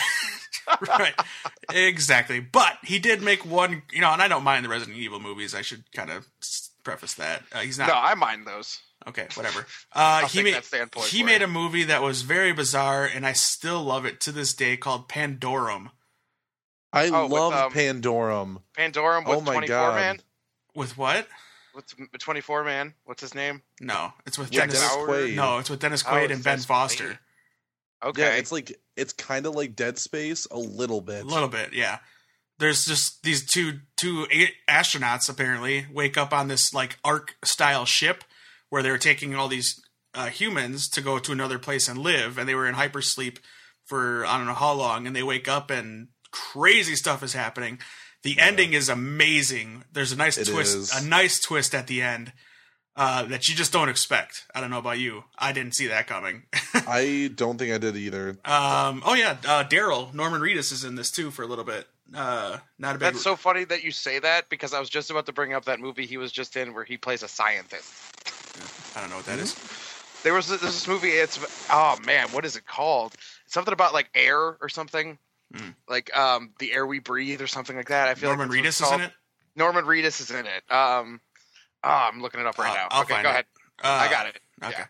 [0.88, 1.14] right,
[1.74, 2.40] exactly.
[2.40, 5.54] But he did make one, you know, and I don't mind the Resident Evil movies.
[5.54, 6.26] I should kind of
[6.84, 7.88] preface that uh, he's not.
[7.90, 8.80] No, I mind those.
[9.08, 9.60] Okay, whatever.
[9.94, 11.46] Uh, I'll he take made that standpoint he made you.
[11.46, 15.08] a movie that was very bizarre, and I still love it to this day, called
[15.08, 15.92] Pandorum.
[16.92, 18.62] I Oh, with, love um, Pandorum.
[18.78, 19.96] Pandorum with Oh my 24 God.
[19.96, 20.20] man.
[20.76, 21.28] With what?
[21.76, 21.86] With
[22.20, 22.94] 24 man.
[23.06, 23.62] What's his name?
[23.80, 24.80] No, it's with Yeah, Dennis.
[24.80, 25.36] Dennis Quaid.
[25.36, 27.04] No, it's with Dennis Oh, Quaid it's and Ben Foster.
[27.10, 28.10] Quaid.
[28.10, 28.22] Okay.
[28.22, 31.24] Yeah, it's like it's kind of like Dead Space a little bit.
[31.24, 32.00] A little bit, yeah.
[32.60, 34.26] There's just these two two
[34.68, 38.24] astronauts apparently wake up on this like Ark style ship
[38.70, 39.82] where they were taking all these
[40.14, 43.38] uh, humans to go to another place and live, and they were in hypersleep
[43.86, 47.80] for I don't know how long, and they wake up and crazy stuff is happening.
[48.24, 49.84] The ending is amazing.
[49.94, 50.94] There's a nice It twist, is.
[50.94, 52.34] a nice twist at the end
[52.96, 54.46] uh, that you just don't expect.
[54.54, 55.24] I don't know about you.
[55.38, 56.44] I didn't see that coming.
[56.74, 58.30] I don't think I did either.
[58.44, 61.88] um, oh yeah, uh, Daryl Norman Reedus is in this too for a little bit.
[62.14, 63.14] Uh, not a big.
[63.14, 65.66] That's so funny that you say that because I was just about to bring up
[65.66, 67.94] that movie he was just in where he plays a scientist.
[68.98, 69.56] I don't know what that is.
[70.24, 71.10] There was this, this movie.
[71.10, 73.14] It's oh man, what is it called?
[73.46, 75.20] Something about like air or something,
[75.56, 75.70] Hmm.
[75.88, 78.08] like um the air we breathe or something like that.
[78.10, 79.12] I feel Norman like Reedus is in it.
[79.56, 80.64] Norman Reedus is in it.
[80.72, 81.22] Um,
[81.84, 82.88] oh, I'm looking it up right Uh, now.
[82.90, 83.32] I'll okay, go it.
[83.32, 83.46] ahead.
[83.84, 84.40] Uh, I got it.
[84.64, 84.74] Okay.
[84.80, 84.86] Yeah.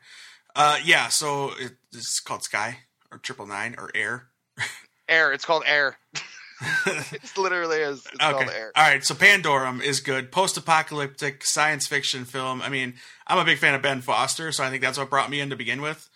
[0.55, 1.07] Uh, yeah.
[1.09, 2.77] So it, it's called Sky
[3.11, 4.29] or Triple Nine or Air.
[5.09, 5.33] Air.
[5.33, 5.97] It's called Air.
[6.87, 7.17] okay.
[7.17, 8.03] It literally is.
[8.13, 8.71] It's Air.
[8.75, 9.03] All right.
[9.03, 10.31] So Pandorum is good.
[10.31, 12.61] Post-apocalyptic science fiction film.
[12.61, 12.95] I mean,
[13.27, 15.49] I'm a big fan of Ben Foster, so I think that's what brought me in
[15.49, 16.09] to begin with.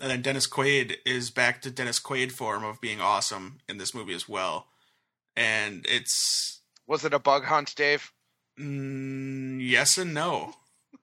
[0.00, 3.94] And then Dennis Quaid is back to Dennis Quaid form of being awesome in this
[3.94, 4.68] movie as well.
[5.36, 8.12] And it's Was it a bug hunt, Dave?
[8.58, 10.54] mm, yes and no.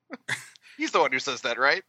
[0.77, 1.83] He's the one who says that, right?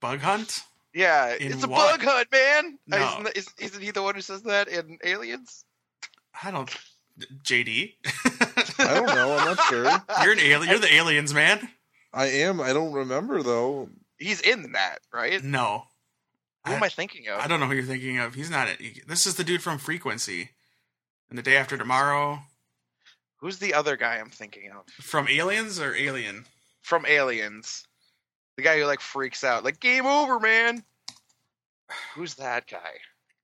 [0.00, 0.60] Bug Hunt.
[0.94, 1.98] Yeah, In it's a what?
[2.00, 2.78] bug hunt, man.
[2.86, 3.24] No.
[3.34, 5.64] Isn't, isn't he the one who says that in Aliens?
[6.42, 6.70] I don't.
[7.44, 7.94] JD,
[8.78, 9.36] I don't know.
[9.36, 9.84] I'm not sure.
[10.22, 10.70] you're an alien.
[10.70, 11.68] You're the aliens, man.
[12.14, 12.60] I am.
[12.60, 13.90] I don't remember though.
[14.18, 15.42] He's in that, right?
[15.42, 15.84] No,
[16.66, 17.40] Who am I thinking of?
[17.40, 18.34] I don't know who you're thinking of.
[18.34, 18.68] He's not.
[18.68, 19.06] It.
[19.06, 20.50] This is the dude from Frequency,
[21.28, 22.40] and the day after tomorrow
[23.40, 26.44] Who's the other guy I'm thinking of from Aliens or Alien.
[26.82, 27.86] from Aliens?
[28.56, 30.84] The guy who like freaks out, like game over, man.
[32.14, 32.98] Who's that guy?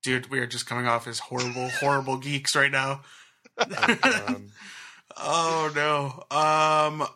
[0.07, 3.01] Dude, we are just coming off as horrible, horrible geeks right now.
[3.59, 4.37] Oh,
[5.17, 6.37] oh no.
[6.37, 7.09] Um,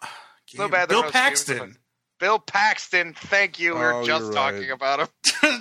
[0.46, 1.76] So bad Bill Paxton.
[2.18, 3.14] Bill Paxton.
[3.14, 3.74] Thank you.
[3.76, 5.08] We Oh, just you're talking about him.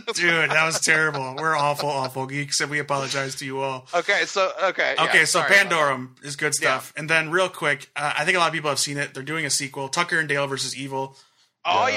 [0.15, 1.35] Dude, that was terrible.
[1.37, 3.85] We're awful, awful geeks, and we apologize to you all.
[3.93, 4.95] Okay, so okay.
[4.97, 5.51] yeah, Okay, so sorry.
[5.53, 6.91] Pandorum is good stuff.
[6.97, 9.13] And then, real quick, uh, I think a lot of people have seen it.
[9.13, 9.87] They're doing a sequel.
[9.87, 11.15] Tucker and Dale versus Evil
[11.63, 11.95] Oh Yes.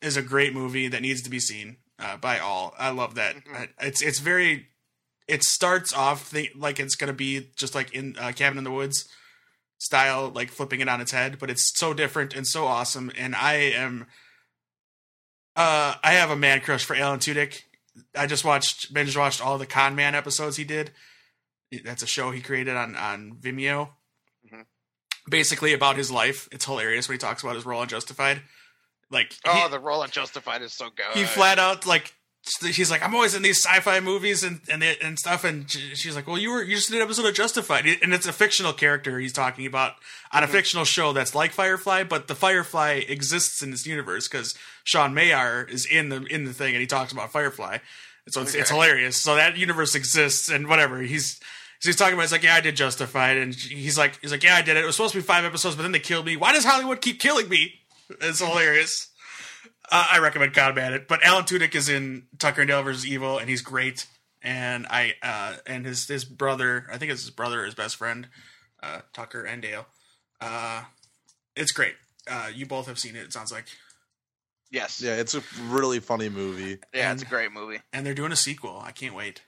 [0.00, 0.06] yeah.
[0.06, 2.74] is a great movie that needs to be seen uh, by all.
[2.78, 3.36] I love that.
[3.44, 3.68] Mhm.
[3.80, 4.68] It's it's very.
[5.28, 8.70] It starts off th- like it's gonna be just like in uh, Cabin in the
[8.70, 9.08] Woods
[9.78, 13.10] style, like flipping it on its head, but it's so different and so awesome.
[13.16, 14.06] And I am.
[15.54, 17.62] Uh, I have a man crush for Alan Tudyk.
[18.16, 20.90] I just watched binge watched all the Con Man episodes he did.
[21.84, 23.90] That's a show he created on on Vimeo.
[24.50, 24.64] Mhm.
[25.28, 26.48] Basically about his life.
[26.52, 28.42] It's hilarious when he talks about his role on Justified.
[29.12, 31.06] Like Oh, he- the role of Justified is so good.
[31.14, 32.14] he flat out like
[32.60, 36.26] he's like i'm always in these sci-fi movies and and, and stuff and she's like
[36.26, 39.20] well you were you just did an episode of justified and it's a fictional character
[39.20, 39.92] he's talking about
[40.32, 40.50] on a Mhm.
[40.50, 45.62] fictional show that's like firefly but the firefly exists in this universe because sean maher
[45.70, 47.78] is in the in the thing and he talks about firefly.
[48.28, 49.16] So it's, it's hilarious.
[49.16, 51.00] So that universe exists and whatever.
[51.02, 51.36] He's
[51.80, 54.42] so he's talking about it's like yeah i did justified and he's like he's like
[54.42, 54.82] yeah i did it.
[54.82, 56.36] It was supposed to be five episodes but then they killed me.
[56.36, 57.81] Why does hollywood keep killing me
[58.20, 59.12] it's hilarious
[59.90, 63.06] uh, I recommend Combat It, but Alan Tudyk is in Tucker and Dale vs.
[63.06, 64.06] Evil, and he's great.
[64.40, 67.96] And I uh, and his his brother, I think it's his brother, or his best
[67.96, 68.28] friend,
[68.82, 69.86] uh, Tucker and Dale.
[70.40, 70.82] Uh,
[71.54, 71.94] it's great.
[72.28, 73.22] Uh, you both have seen it.
[73.24, 73.66] It sounds like,
[74.70, 75.02] Yes.
[75.02, 76.78] Yeah, it's a really funny movie.
[76.94, 77.80] Yeah, it's a great movie.
[77.92, 78.80] and they're doing a sequel.
[78.82, 79.42] I can't wait.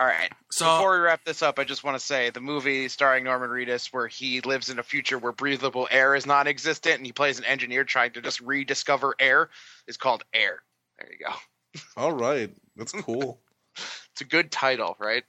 [0.00, 0.32] All right.
[0.50, 3.50] So Before we wrap this up, I just want to say the movie starring Norman
[3.50, 7.38] Reedus, where he lives in a future where breathable air is non-existent, and he plays
[7.38, 9.50] an engineer trying to just rediscover air,
[9.86, 10.62] is called Air.
[10.98, 11.80] There you go.
[12.02, 13.40] All right, that's cool.
[13.76, 15.24] It's a good title, right?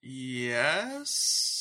[0.00, 1.57] yes.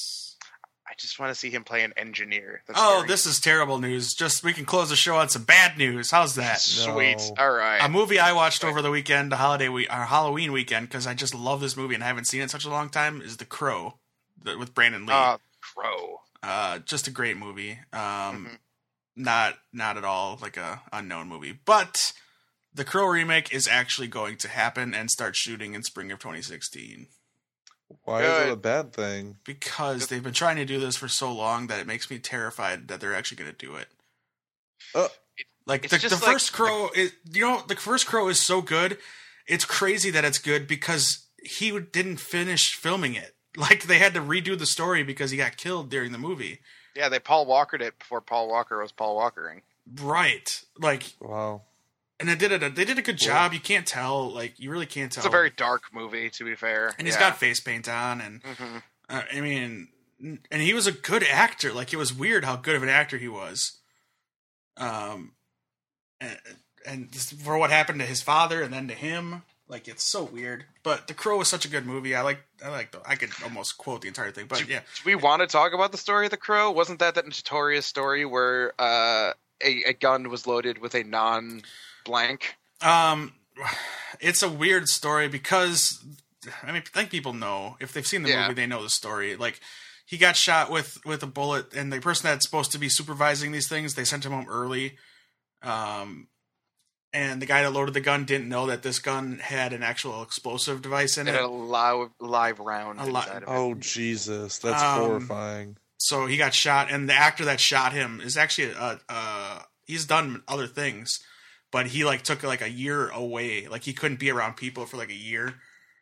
[0.98, 2.64] I just want to see him play an engineer.
[2.66, 4.16] That's Oh, very this is terrible news.
[4.16, 6.10] Just we can close the show on some bad news.
[6.10, 6.60] How's that?
[6.60, 7.18] sweet.
[7.18, 7.36] No.
[7.38, 7.78] All right.
[7.84, 11.14] A movie I watched over the weekend, the holiday week, or Halloween weekend, because I
[11.14, 13.22] just love this movie and I haven't seen it in such a long time.
[13.22, 14.00] Is The Crow
[14.42, 15.14] the, with Brandon Lee?
[15.14, 16.22] Uh, Crow.
[16.42, 17.74] uh, just a great movie.
[17.94, 18.00] Um,
[18.48, 18.58] Mhm.
[19.16, 22.12] not not at all like a unknown movie, but
[22.74, 27.08] the Crow remake is actually going to happen and start shooting in spring of 2016
[28.04, 29.38] Why is it a bad thing?
[29.46, 32.88] because they've been trying to do this for so long that it makes me terrified
[32.90, 33.88] that they're actually going to do it.
[34.96, 35.08] Uh,
[35.66, 38.98] Like the, the like- first Crow is, you know, the first Crow is so good.
[39.48, 43.34] It's crazy that it's good because he didn't finish filming it.
[43.58, 46.60] Like they had to redo the story because he got killed during the movie.
[46.96, 49.62] Yeah, they Paul Walkered it before Paul Walker was Paul Walkering.
[50.00, 50.62] Right.
[50.78, 51.64] Like, Wow.
[52.20, 52.76] And they did it.
[52.76, 53.54] They did a good job.
[53.54, 54.30] You can't tell.
[54.32, 55.22] Like, you really can't tell.
[55.22, 56.94] It's a very dark movie, to be fair.
[56.98, 57.30] and he's Yeah.
[57.30, 58.84] got face paint on, and Mhm.
[59.10, 59.90] uh, I mean,
[60.20, 61.72] and he was a good actor.
[61.74, 63.78] Like, it was weird how good of an actor he was.
[64.78, 65.34] Um,
[66.20, 66.38] and,
[66.86, 70.24] and just for what happened to his father and then to him, like it's so
[70.24, 70.66] weird.
[70.84, 72.16] But The Crow was such a good movie.
[72.16, 72.40] I like.
[72.64, 72.92] I like.
[72.92, 74.48] The, I could almost quote the entire thing.
[74.48, 76.72] But yeah, Do we want to talk about the story of the crow?
[76.72, 79.34] Wasn't that that notorious story where uh,
[79.64, 81.04] a, a gun was loaded with a
[82.08, 82.56] non-blank?
[82.82, 83.34] Um,
[84.20, 86.04] it's a weird story because
[86.64, 88.44] I mean, I think people know if they've seen the Yeah.
[88.44, 89.36] movie, they know the story.
[89.36, 89.60] Like
[90.06, 93.52] he got shot with with a bullet, and the person that's supposed to be supervising
[93.52, 94.98] these things, they sent him home early.
[95.62, 96.28] Um,
[97.14, 100.22] and the guy that loaded the gun didn't know that this gun had an actual
[100.22, 103.48] explosive device in It had a live, live round A li- inside of it.
[103.50, 105.78] Oh Jesus, that's Um, horrifying.
[106.00, 110.06] So he got shot, and the actor that shot him is actually uh uh he's
[110.06, 111.20] done other things,
[111.72, 113.68] but he like took like a year away.
[113.68, 115.56] Like he couldn't be around people for like a year.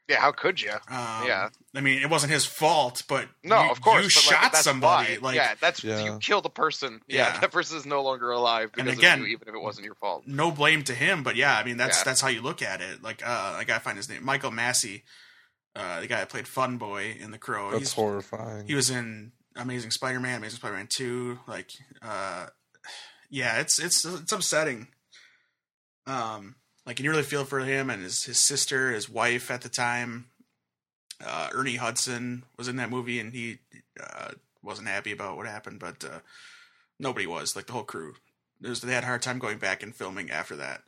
[0.07, 0.69] Yeah, how could you?
[0.71, 1.49] Um, Yeah.
[1.75, 4.03] I mean, it wasn't his fault, but No, you, of course.
[4.03, 5.13] you but, like, shot that's somebody.
[5.17, 5.29] why.
[5.29, 6.03] Like, yeah, that's Yeah.
[6.03, 7.01] you killed a person.
[7.07, 7.39] Yeah, Yeah.
[7.39, 9.95] that person is no longer alive And again- of you, even if it wasn't your
[9.95, 10.27] fault.
[10.27, 12.03] no blame to him, but yeah, I mean, that's Yeah.
[12.03, 13.01] that's how you look at it.
[13.01, 15.03] Like, uh, I gotta find his name, Michael Massee,
[15.75, 17.71] uh, the guy that played Fun Boy in The Crow.
[17.71, 18.67] That's He's, horrifying.
[18.67, 21.39] he was in Amazing Spider-Man, Amazing Spider-Man Two.
[21.47, 21.71] Like,
[22.03, 22.45] uh,
[23.31, 24.89] yeah, it's it's it's upsetting.
[26.07, 26.55] Um,
[26.85, 29.69] like, and you really feel for him and his his sister, his wife at the
[29.69, 30.27] time.
[31.25, 33.59] Uh, Ernie Hudson was in that movie, and he
[34.01, 36.19] uh, wasn't happy about what happened, but uh,
[36.99, 37.55] nobody was.
[37.55, 38.15] Like the whole crew,
[38.61, 40.83] was, they had a hard time going back and filming after that.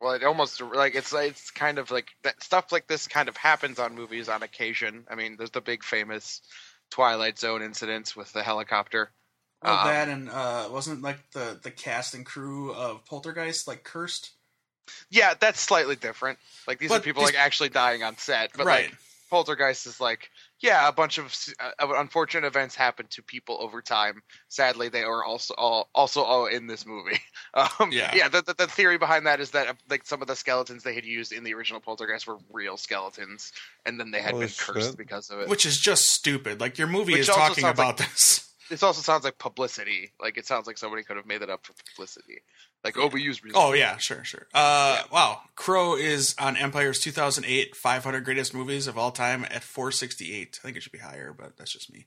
[0.00, 3.36] Well, it almost like it's it's kind of like that stuff like this kind of
[3.36, 5.04] happens on movies on occasion.
[5.10, 6.40] I mean, there's the big famous
[6.90, 9.10] Twilight Zone incidents with the helicopter.
[9.62, 13.82] Well, Um, that and uh, wasn't like the the cast and crew of Poltergeist like
[13.84, 14.30] cursed,
[15.10, 16.38] Yeah, that's slightly different.
[16.66, 18.86] Like these are people these- like actually dying on set, but right?
[18.90, 18.98] like
[19.30, 20.30] Poltergeist is like,
[20.60, 24.22] yeah, a bunch of uh, unfortunate events happen to people over time.
[24.48, 27.20] Sadly, they are also all also all in this movie.
[27.54, 28.14] Um, Yeah.
[28.14, 28.28] yeah.
[28.28, 30.94] The, the, the theory behind that is that uh, like some of the skeletons they
[30.94, 33.52] had used in the original Poltergeist were real skeletons,
[33.86, 34.96] and then they had Holy been cursed shit.
[34.98, 35.48] because of it.
[35.48, 36.60] Which is just stupid.
[36.60, 38.44] Like your movie Which is talking sounds about like- this.
[38.68, 40.12] this also sounds like publicity.
[40.20, 42.38] Like it sounds like somebody could have made it up for publicity.
[42.84, 43.42] Like, oh, we used.
[43.54, 44.46] Oh yeah, sure, sure.
[44.54, 50.60] Uh, wow, Crow is on Empire's 2008 500 greatest movies of all time at 468.
[50.62, 52.06] I think it should be higher, but that's just me.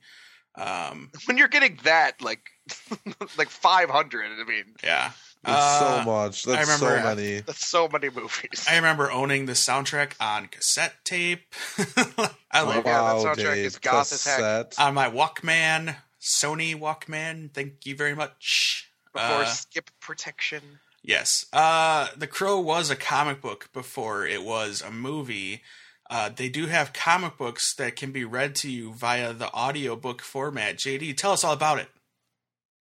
[0.55, 2.49] Um, When you're getting that, like,
[3.37, 4.25] like 500.
[4.25, 5.11] I mean, yeah,
[5.43, 6.43] That's Uh, so much.
[6.43, 7.39] That's I remember- so many.
[7.41, 8.65] that's so many movies.
[8.69, 11.53] I remember owning the soundtrack on cassette tape.
[11.97, 13.65] I love Oh, it yeah, that soundtrack Dave.
[13.65, 14.37] is goth as heck.
[14.37, 14.75] cassette.
[14.77, 17.51] on my Walkman, Sony Walkman.
[17.53, 18.91] Thank you very much.
[19.13, 20.79] Before Uh, skip protection.
[21.03, 21.47] Yes.
[21.51, 25.63] Uh, the Crow was a comic book before it was a movie.
[26.09, 30.21] Uh, they do have comic books that can be read to you via the audiobook
[30.21, 30.77] format.
[30.77, 31.89] JD, tell us all about it.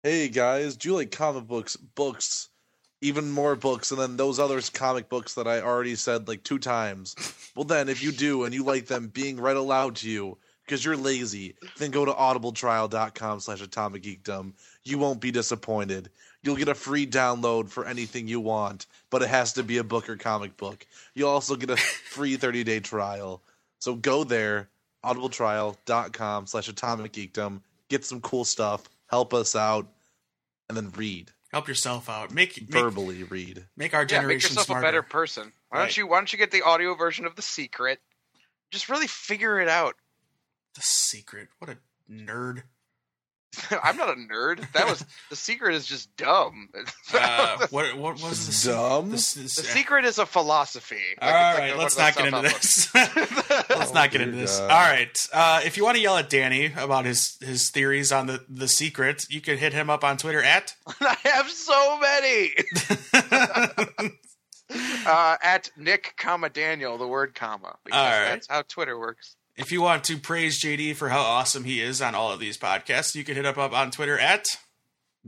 [0.03, 1.75] Hey guys, do you like comic books?
[1.77, 2.49] Books,
[3.01, 6.59] even more books, and then those other comic books that I already said like two
[6.59, 7.15] times.
[7.55, 10.83] Well, then, if you do and you like them being read aloud to you because
[10.83, 14.53] you're lazy, then go to audibletrial.com slash atomic geekdom.
[14.83, 16.09] You won't be disappointed.
[16.41, 19.83] You'll get a free download for anything you want, but it has to be a
[19.83, 20.85] book or comic book.
[21.13, 23.41] You'll also get a free 30 day trial.
[23.79, 24.69] So go there,
[25.05, 27.61] audibletrial.com slash atomic geekdom.
[27.89, 28.83] Get some cool stuff.
[29.07, 29.87] Help us out
[30.69, 32.31] and then read Help yourself out.
[32.33, 34.81] Make make, verbally read make our Yeah, generation make yourself smarter.
[34.83, 35.51] a better person.
[35.69, 35.83] Why Right.
[35.85, 36.07] don't you?
[36.07, 37.99] Why don't you get the audio version of The Secret?
[38.71, 39.95] Just really figure it out.
[40.75, 41.49] The secret.
[41.59, 41.77] What a
[42.11, 42.63] nerd.
[43.83, 44.65] I'm not a nerd.
[44.73, 46.69] That was The Secret is just dumb.
[47.13, 49.11] Uh, what what was the Dumb?
[49.11, 50.95] This, this, the Secret is a philosophy.
[51.21, 52.95] All Like, it's like right, one let's of not get into this.
[52.95, 54.57] let's Oh, not get into this.
[54.57, 54.71] God.
[54.71, 55.27] All right.
[55.31, 58.67] Uh, if you want to yell at Danny about his his theories on the the
[58.67, 60.73] secret, you can hit him up on Twitter at.
[61.01, 62.53] I have so many.
[65.05, 68.29] uh, at Nick, comma Daniel, the word comma, because All right.
[68.29, 69.35] that's how Twitter works.
[69.55, 72.57] If you want to praise JD for how awesome he is on all of these
[72.57, 74.45] podcasts, you can hit up up on Twitter at.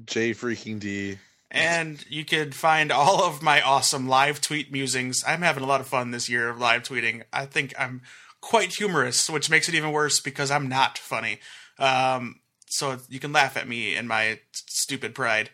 [0.04, 1.18] J freaking D.
[1.52, 5.24] And you can find all of my awesome live tweet musings.
[5.26, 7.24] I'm having a lot of fun this year of live tweeting.
[7.32, 8.02] I think I'm
[8.42, 11.40] quite humorous, which makes it even worse because I'm not funny.
[11.80, 15.50] Um, so you can laugh at me and my stupid pride.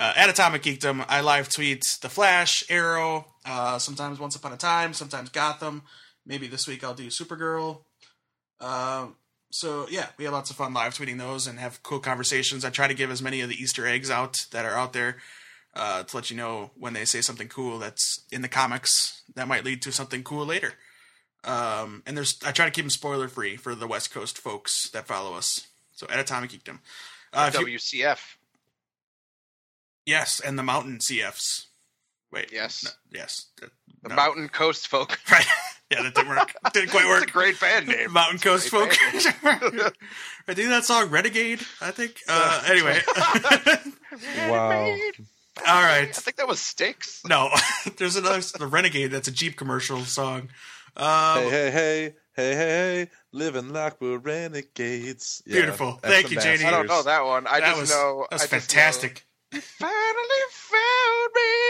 [0.00, 4.56] uh, at Atomic Geekdom, I live tweet The Flash, Arrow, uh, sometimes Once Upon a
[4.56, 5.82] Time, sometimes Gotham.
[6.26, 7.82] Maybe this week I'll do Supergirl.
[8.60, 9.08] Uh,
[9.50, 12.64] so yeah, we have lots of fun live tweeting those and have cool conversations.
[12.64, 15.18] I try to give as many of the Easter eggs out that are out there
[15.74, 19.46] uh, to let you know when they say something cool that's in the comics that
[19.48, 20.72] might lead to something cool later.
[21.44, 24.88] Um, and there's I try to keep them spoiler free for the West Coast folks
[24.90, 25.66] that follow us.
[25.92, 26.78] So at Atomic Geekdom.
[27.32, 28.36] Uh, if you- WCF.
[30.06, 31.66] yes, and the Mountain CFs.
[32.32, 32.50] Wait.
[32.52, 32.82] Yes.
[32.84, 33.46] no, yes.
[33.60, 33.70] The
[34.08, 34.14] no.
[34.16, 35.18] Mountain Coast folk.
[35.30, 35.46] Right.
[35.90, 36.54] Yeah, that didn't work.
[36.72, 37.30] didn't quite It's a work.
[37.32, 38.12] great band name.
[38.12, 38.98] Mountain Coast Great folk.
[40.48, 41.60] I think that song Renegade.
[41.80, 42.20] I think.
[42.28, 43.00] Uh, anyway.
[44.48, 44.84] Wow.
[44.86, 44.96] All
[45.66, 46.14] I right.
[46.14, 47.22] think that was Styx.
[47.28, 47.48] No,
[47.96, 49.10] there's another the Renegade.
[49.10, 50.48] That's a Jeep commercial song.
[50.96, 55.42] Um, Hey, hey, hey, hey, hey, hey, living like we're renegades.
[55.46, 55.98] Yeah, Beautiful.
[56.02, 56.64] that's Thank the you, JD.
[56.64, 57.46] I don't know that one.
[57.46, 58.26] I that just was know.
[58.30, 59.26] that was I just fantastic.
[59.52, 60.03] know, Finally found me.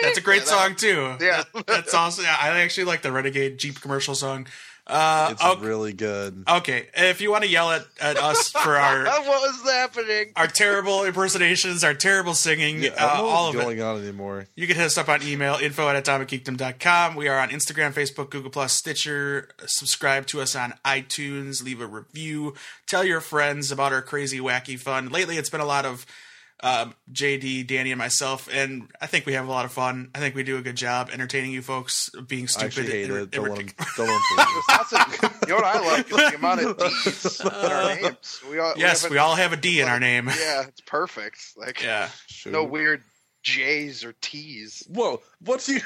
[0.05, 1.17] That's a great Yeah, that- song too.
[1.21, 1.43] Yeah.
[1.67, 2.25] That's awesome.
[2.25, 4.47] Yeah, I actually like the Renegade Jeep commercial song.
[4.87, 6.45] Uh, It's okay, really good.
[6.47, 10.33] okay, if you want to yell at, at us for our what was happening?
[10.37, 14.47] our terrible impersonations, our terrible singing, Yeah, uh, all what's of it, going on anymore.
[14.57, 17.15] You can hit us up on email, info at atomicgeekdom.com.
[17.17, 19.49] We are on Instagram, Facebook, Google Plus, Stitcher.
[19.65, 21.63] Subscribe to us on iTunes.
[21.65, 22.53] Leave a review.
[22.87, 25.09] Tell your friends about our crazy, wacky fun.
[25.09, 26.05] Lately, it's been a lot of
[26.63, 30.11] um, JD, Danny, and myself, and I think we have a lot of fun.
[30.15, 32.67] I think we do a good job entertaining you folks, being stupid.
[32.67, 33.31] actually hate and- it.
[33.33, 33.95] Don't let him, ridiculous.
[33.97, 35.29] don't let him you.
[35.43, 38.41] You know what I love is the amount of D's in our names.
[38.51, 40.27] We all, Yes, have we a- all have a D in our name.
[40.29, 41.39] Yeah, it's perfect.
[41.57, 42.09] Like Yeah.
[42.29, 42.53] Shoot.
[42.53, 43.03] no weird
[43.43, 44.87] J's or T's.
[44.89, 45.81] Whoa, what's you?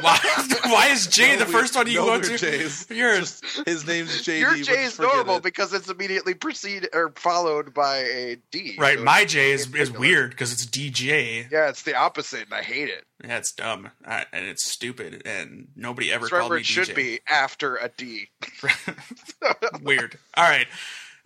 [0.00, 0.18] Why,
[0.66, 2.36] why is J No the first one you no go to?
[2.38, 2.86] J's.
[2.90, 4.40] You're Just his name's JD.
[4.40, 5.42] Your but J is normal it.
[5.42, 8.74] because it's immediately preceded or followed by a D.
[8.78, 8.98] right.
[8.98, 11.50] So My it's- J is, is weird because it's DJ.
[11.50, 13.04] Yeah, it's the opposite, and I hate it.
[13.24, 16.88] Yeah, it's dumb uh, and it's stupid, and nobody ever It's called me it should
[16.88, 16.94] DJ.
[16.96, 18.28] be after a D.
[19.82, 20.18] Weird.
[20.36, 20.66] All right.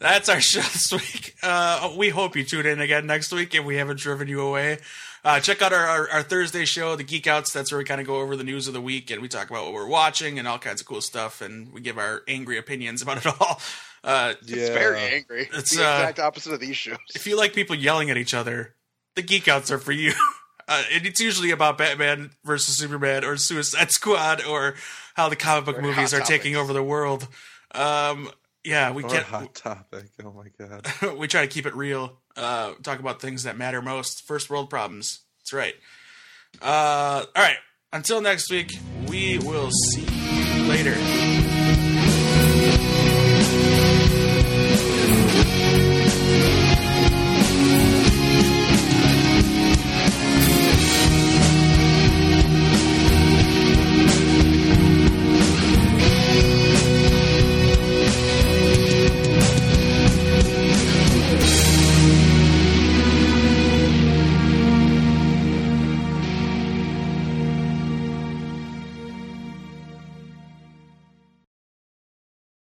[0.00, 1.34] That's our show this week.
[1.42, 4.78] Uh, we hope you tune in again next week if we haven't driven you away.
[5.24, 7.52] Uh, check out our, our, our Thursday show, The Geek Outs.
[7.52, 9.50] That's where we kind of go over the news of the week and we talk
[9.50, 12.56] about what we're watching and all kinds of cool stuff and we give our angry
[12.58, 13.60] opinions about it all.
[14.04, 14.72] Uh, It's Yeah.
[14.74, 15.42] very angry.
[15.42, 16.98] It's, It's the uh, exact opposite of these shows.
[17.14, 18.74] if you like people yelling at each other,
[19.16, 20.12] The Geek Outs are for you.
[20.70, 24.74] Uh, and it's usually about Batman versus Superman or Suicide Squad or
[25.14, 27.26] how the comic book Very movies hot are taking over the world.
[27.74, 28.30] Um,
[28.68, 29.24] yeah, we Or can't.
[29.24, 30.06] hot topic.
[30.24, 31.16] Oh my god.
[31.18, 32.18] we try to keep it real.
[32.36, 34.26] Uh, talk about things that matter most.
[34.26, 35.20] First world problems.
[35.40, 35.74] That's right.
[36.60, 37.56] Uh, all right.
[37.92, 38.78] Until next week,
[39.08, 40.94] we will see you later.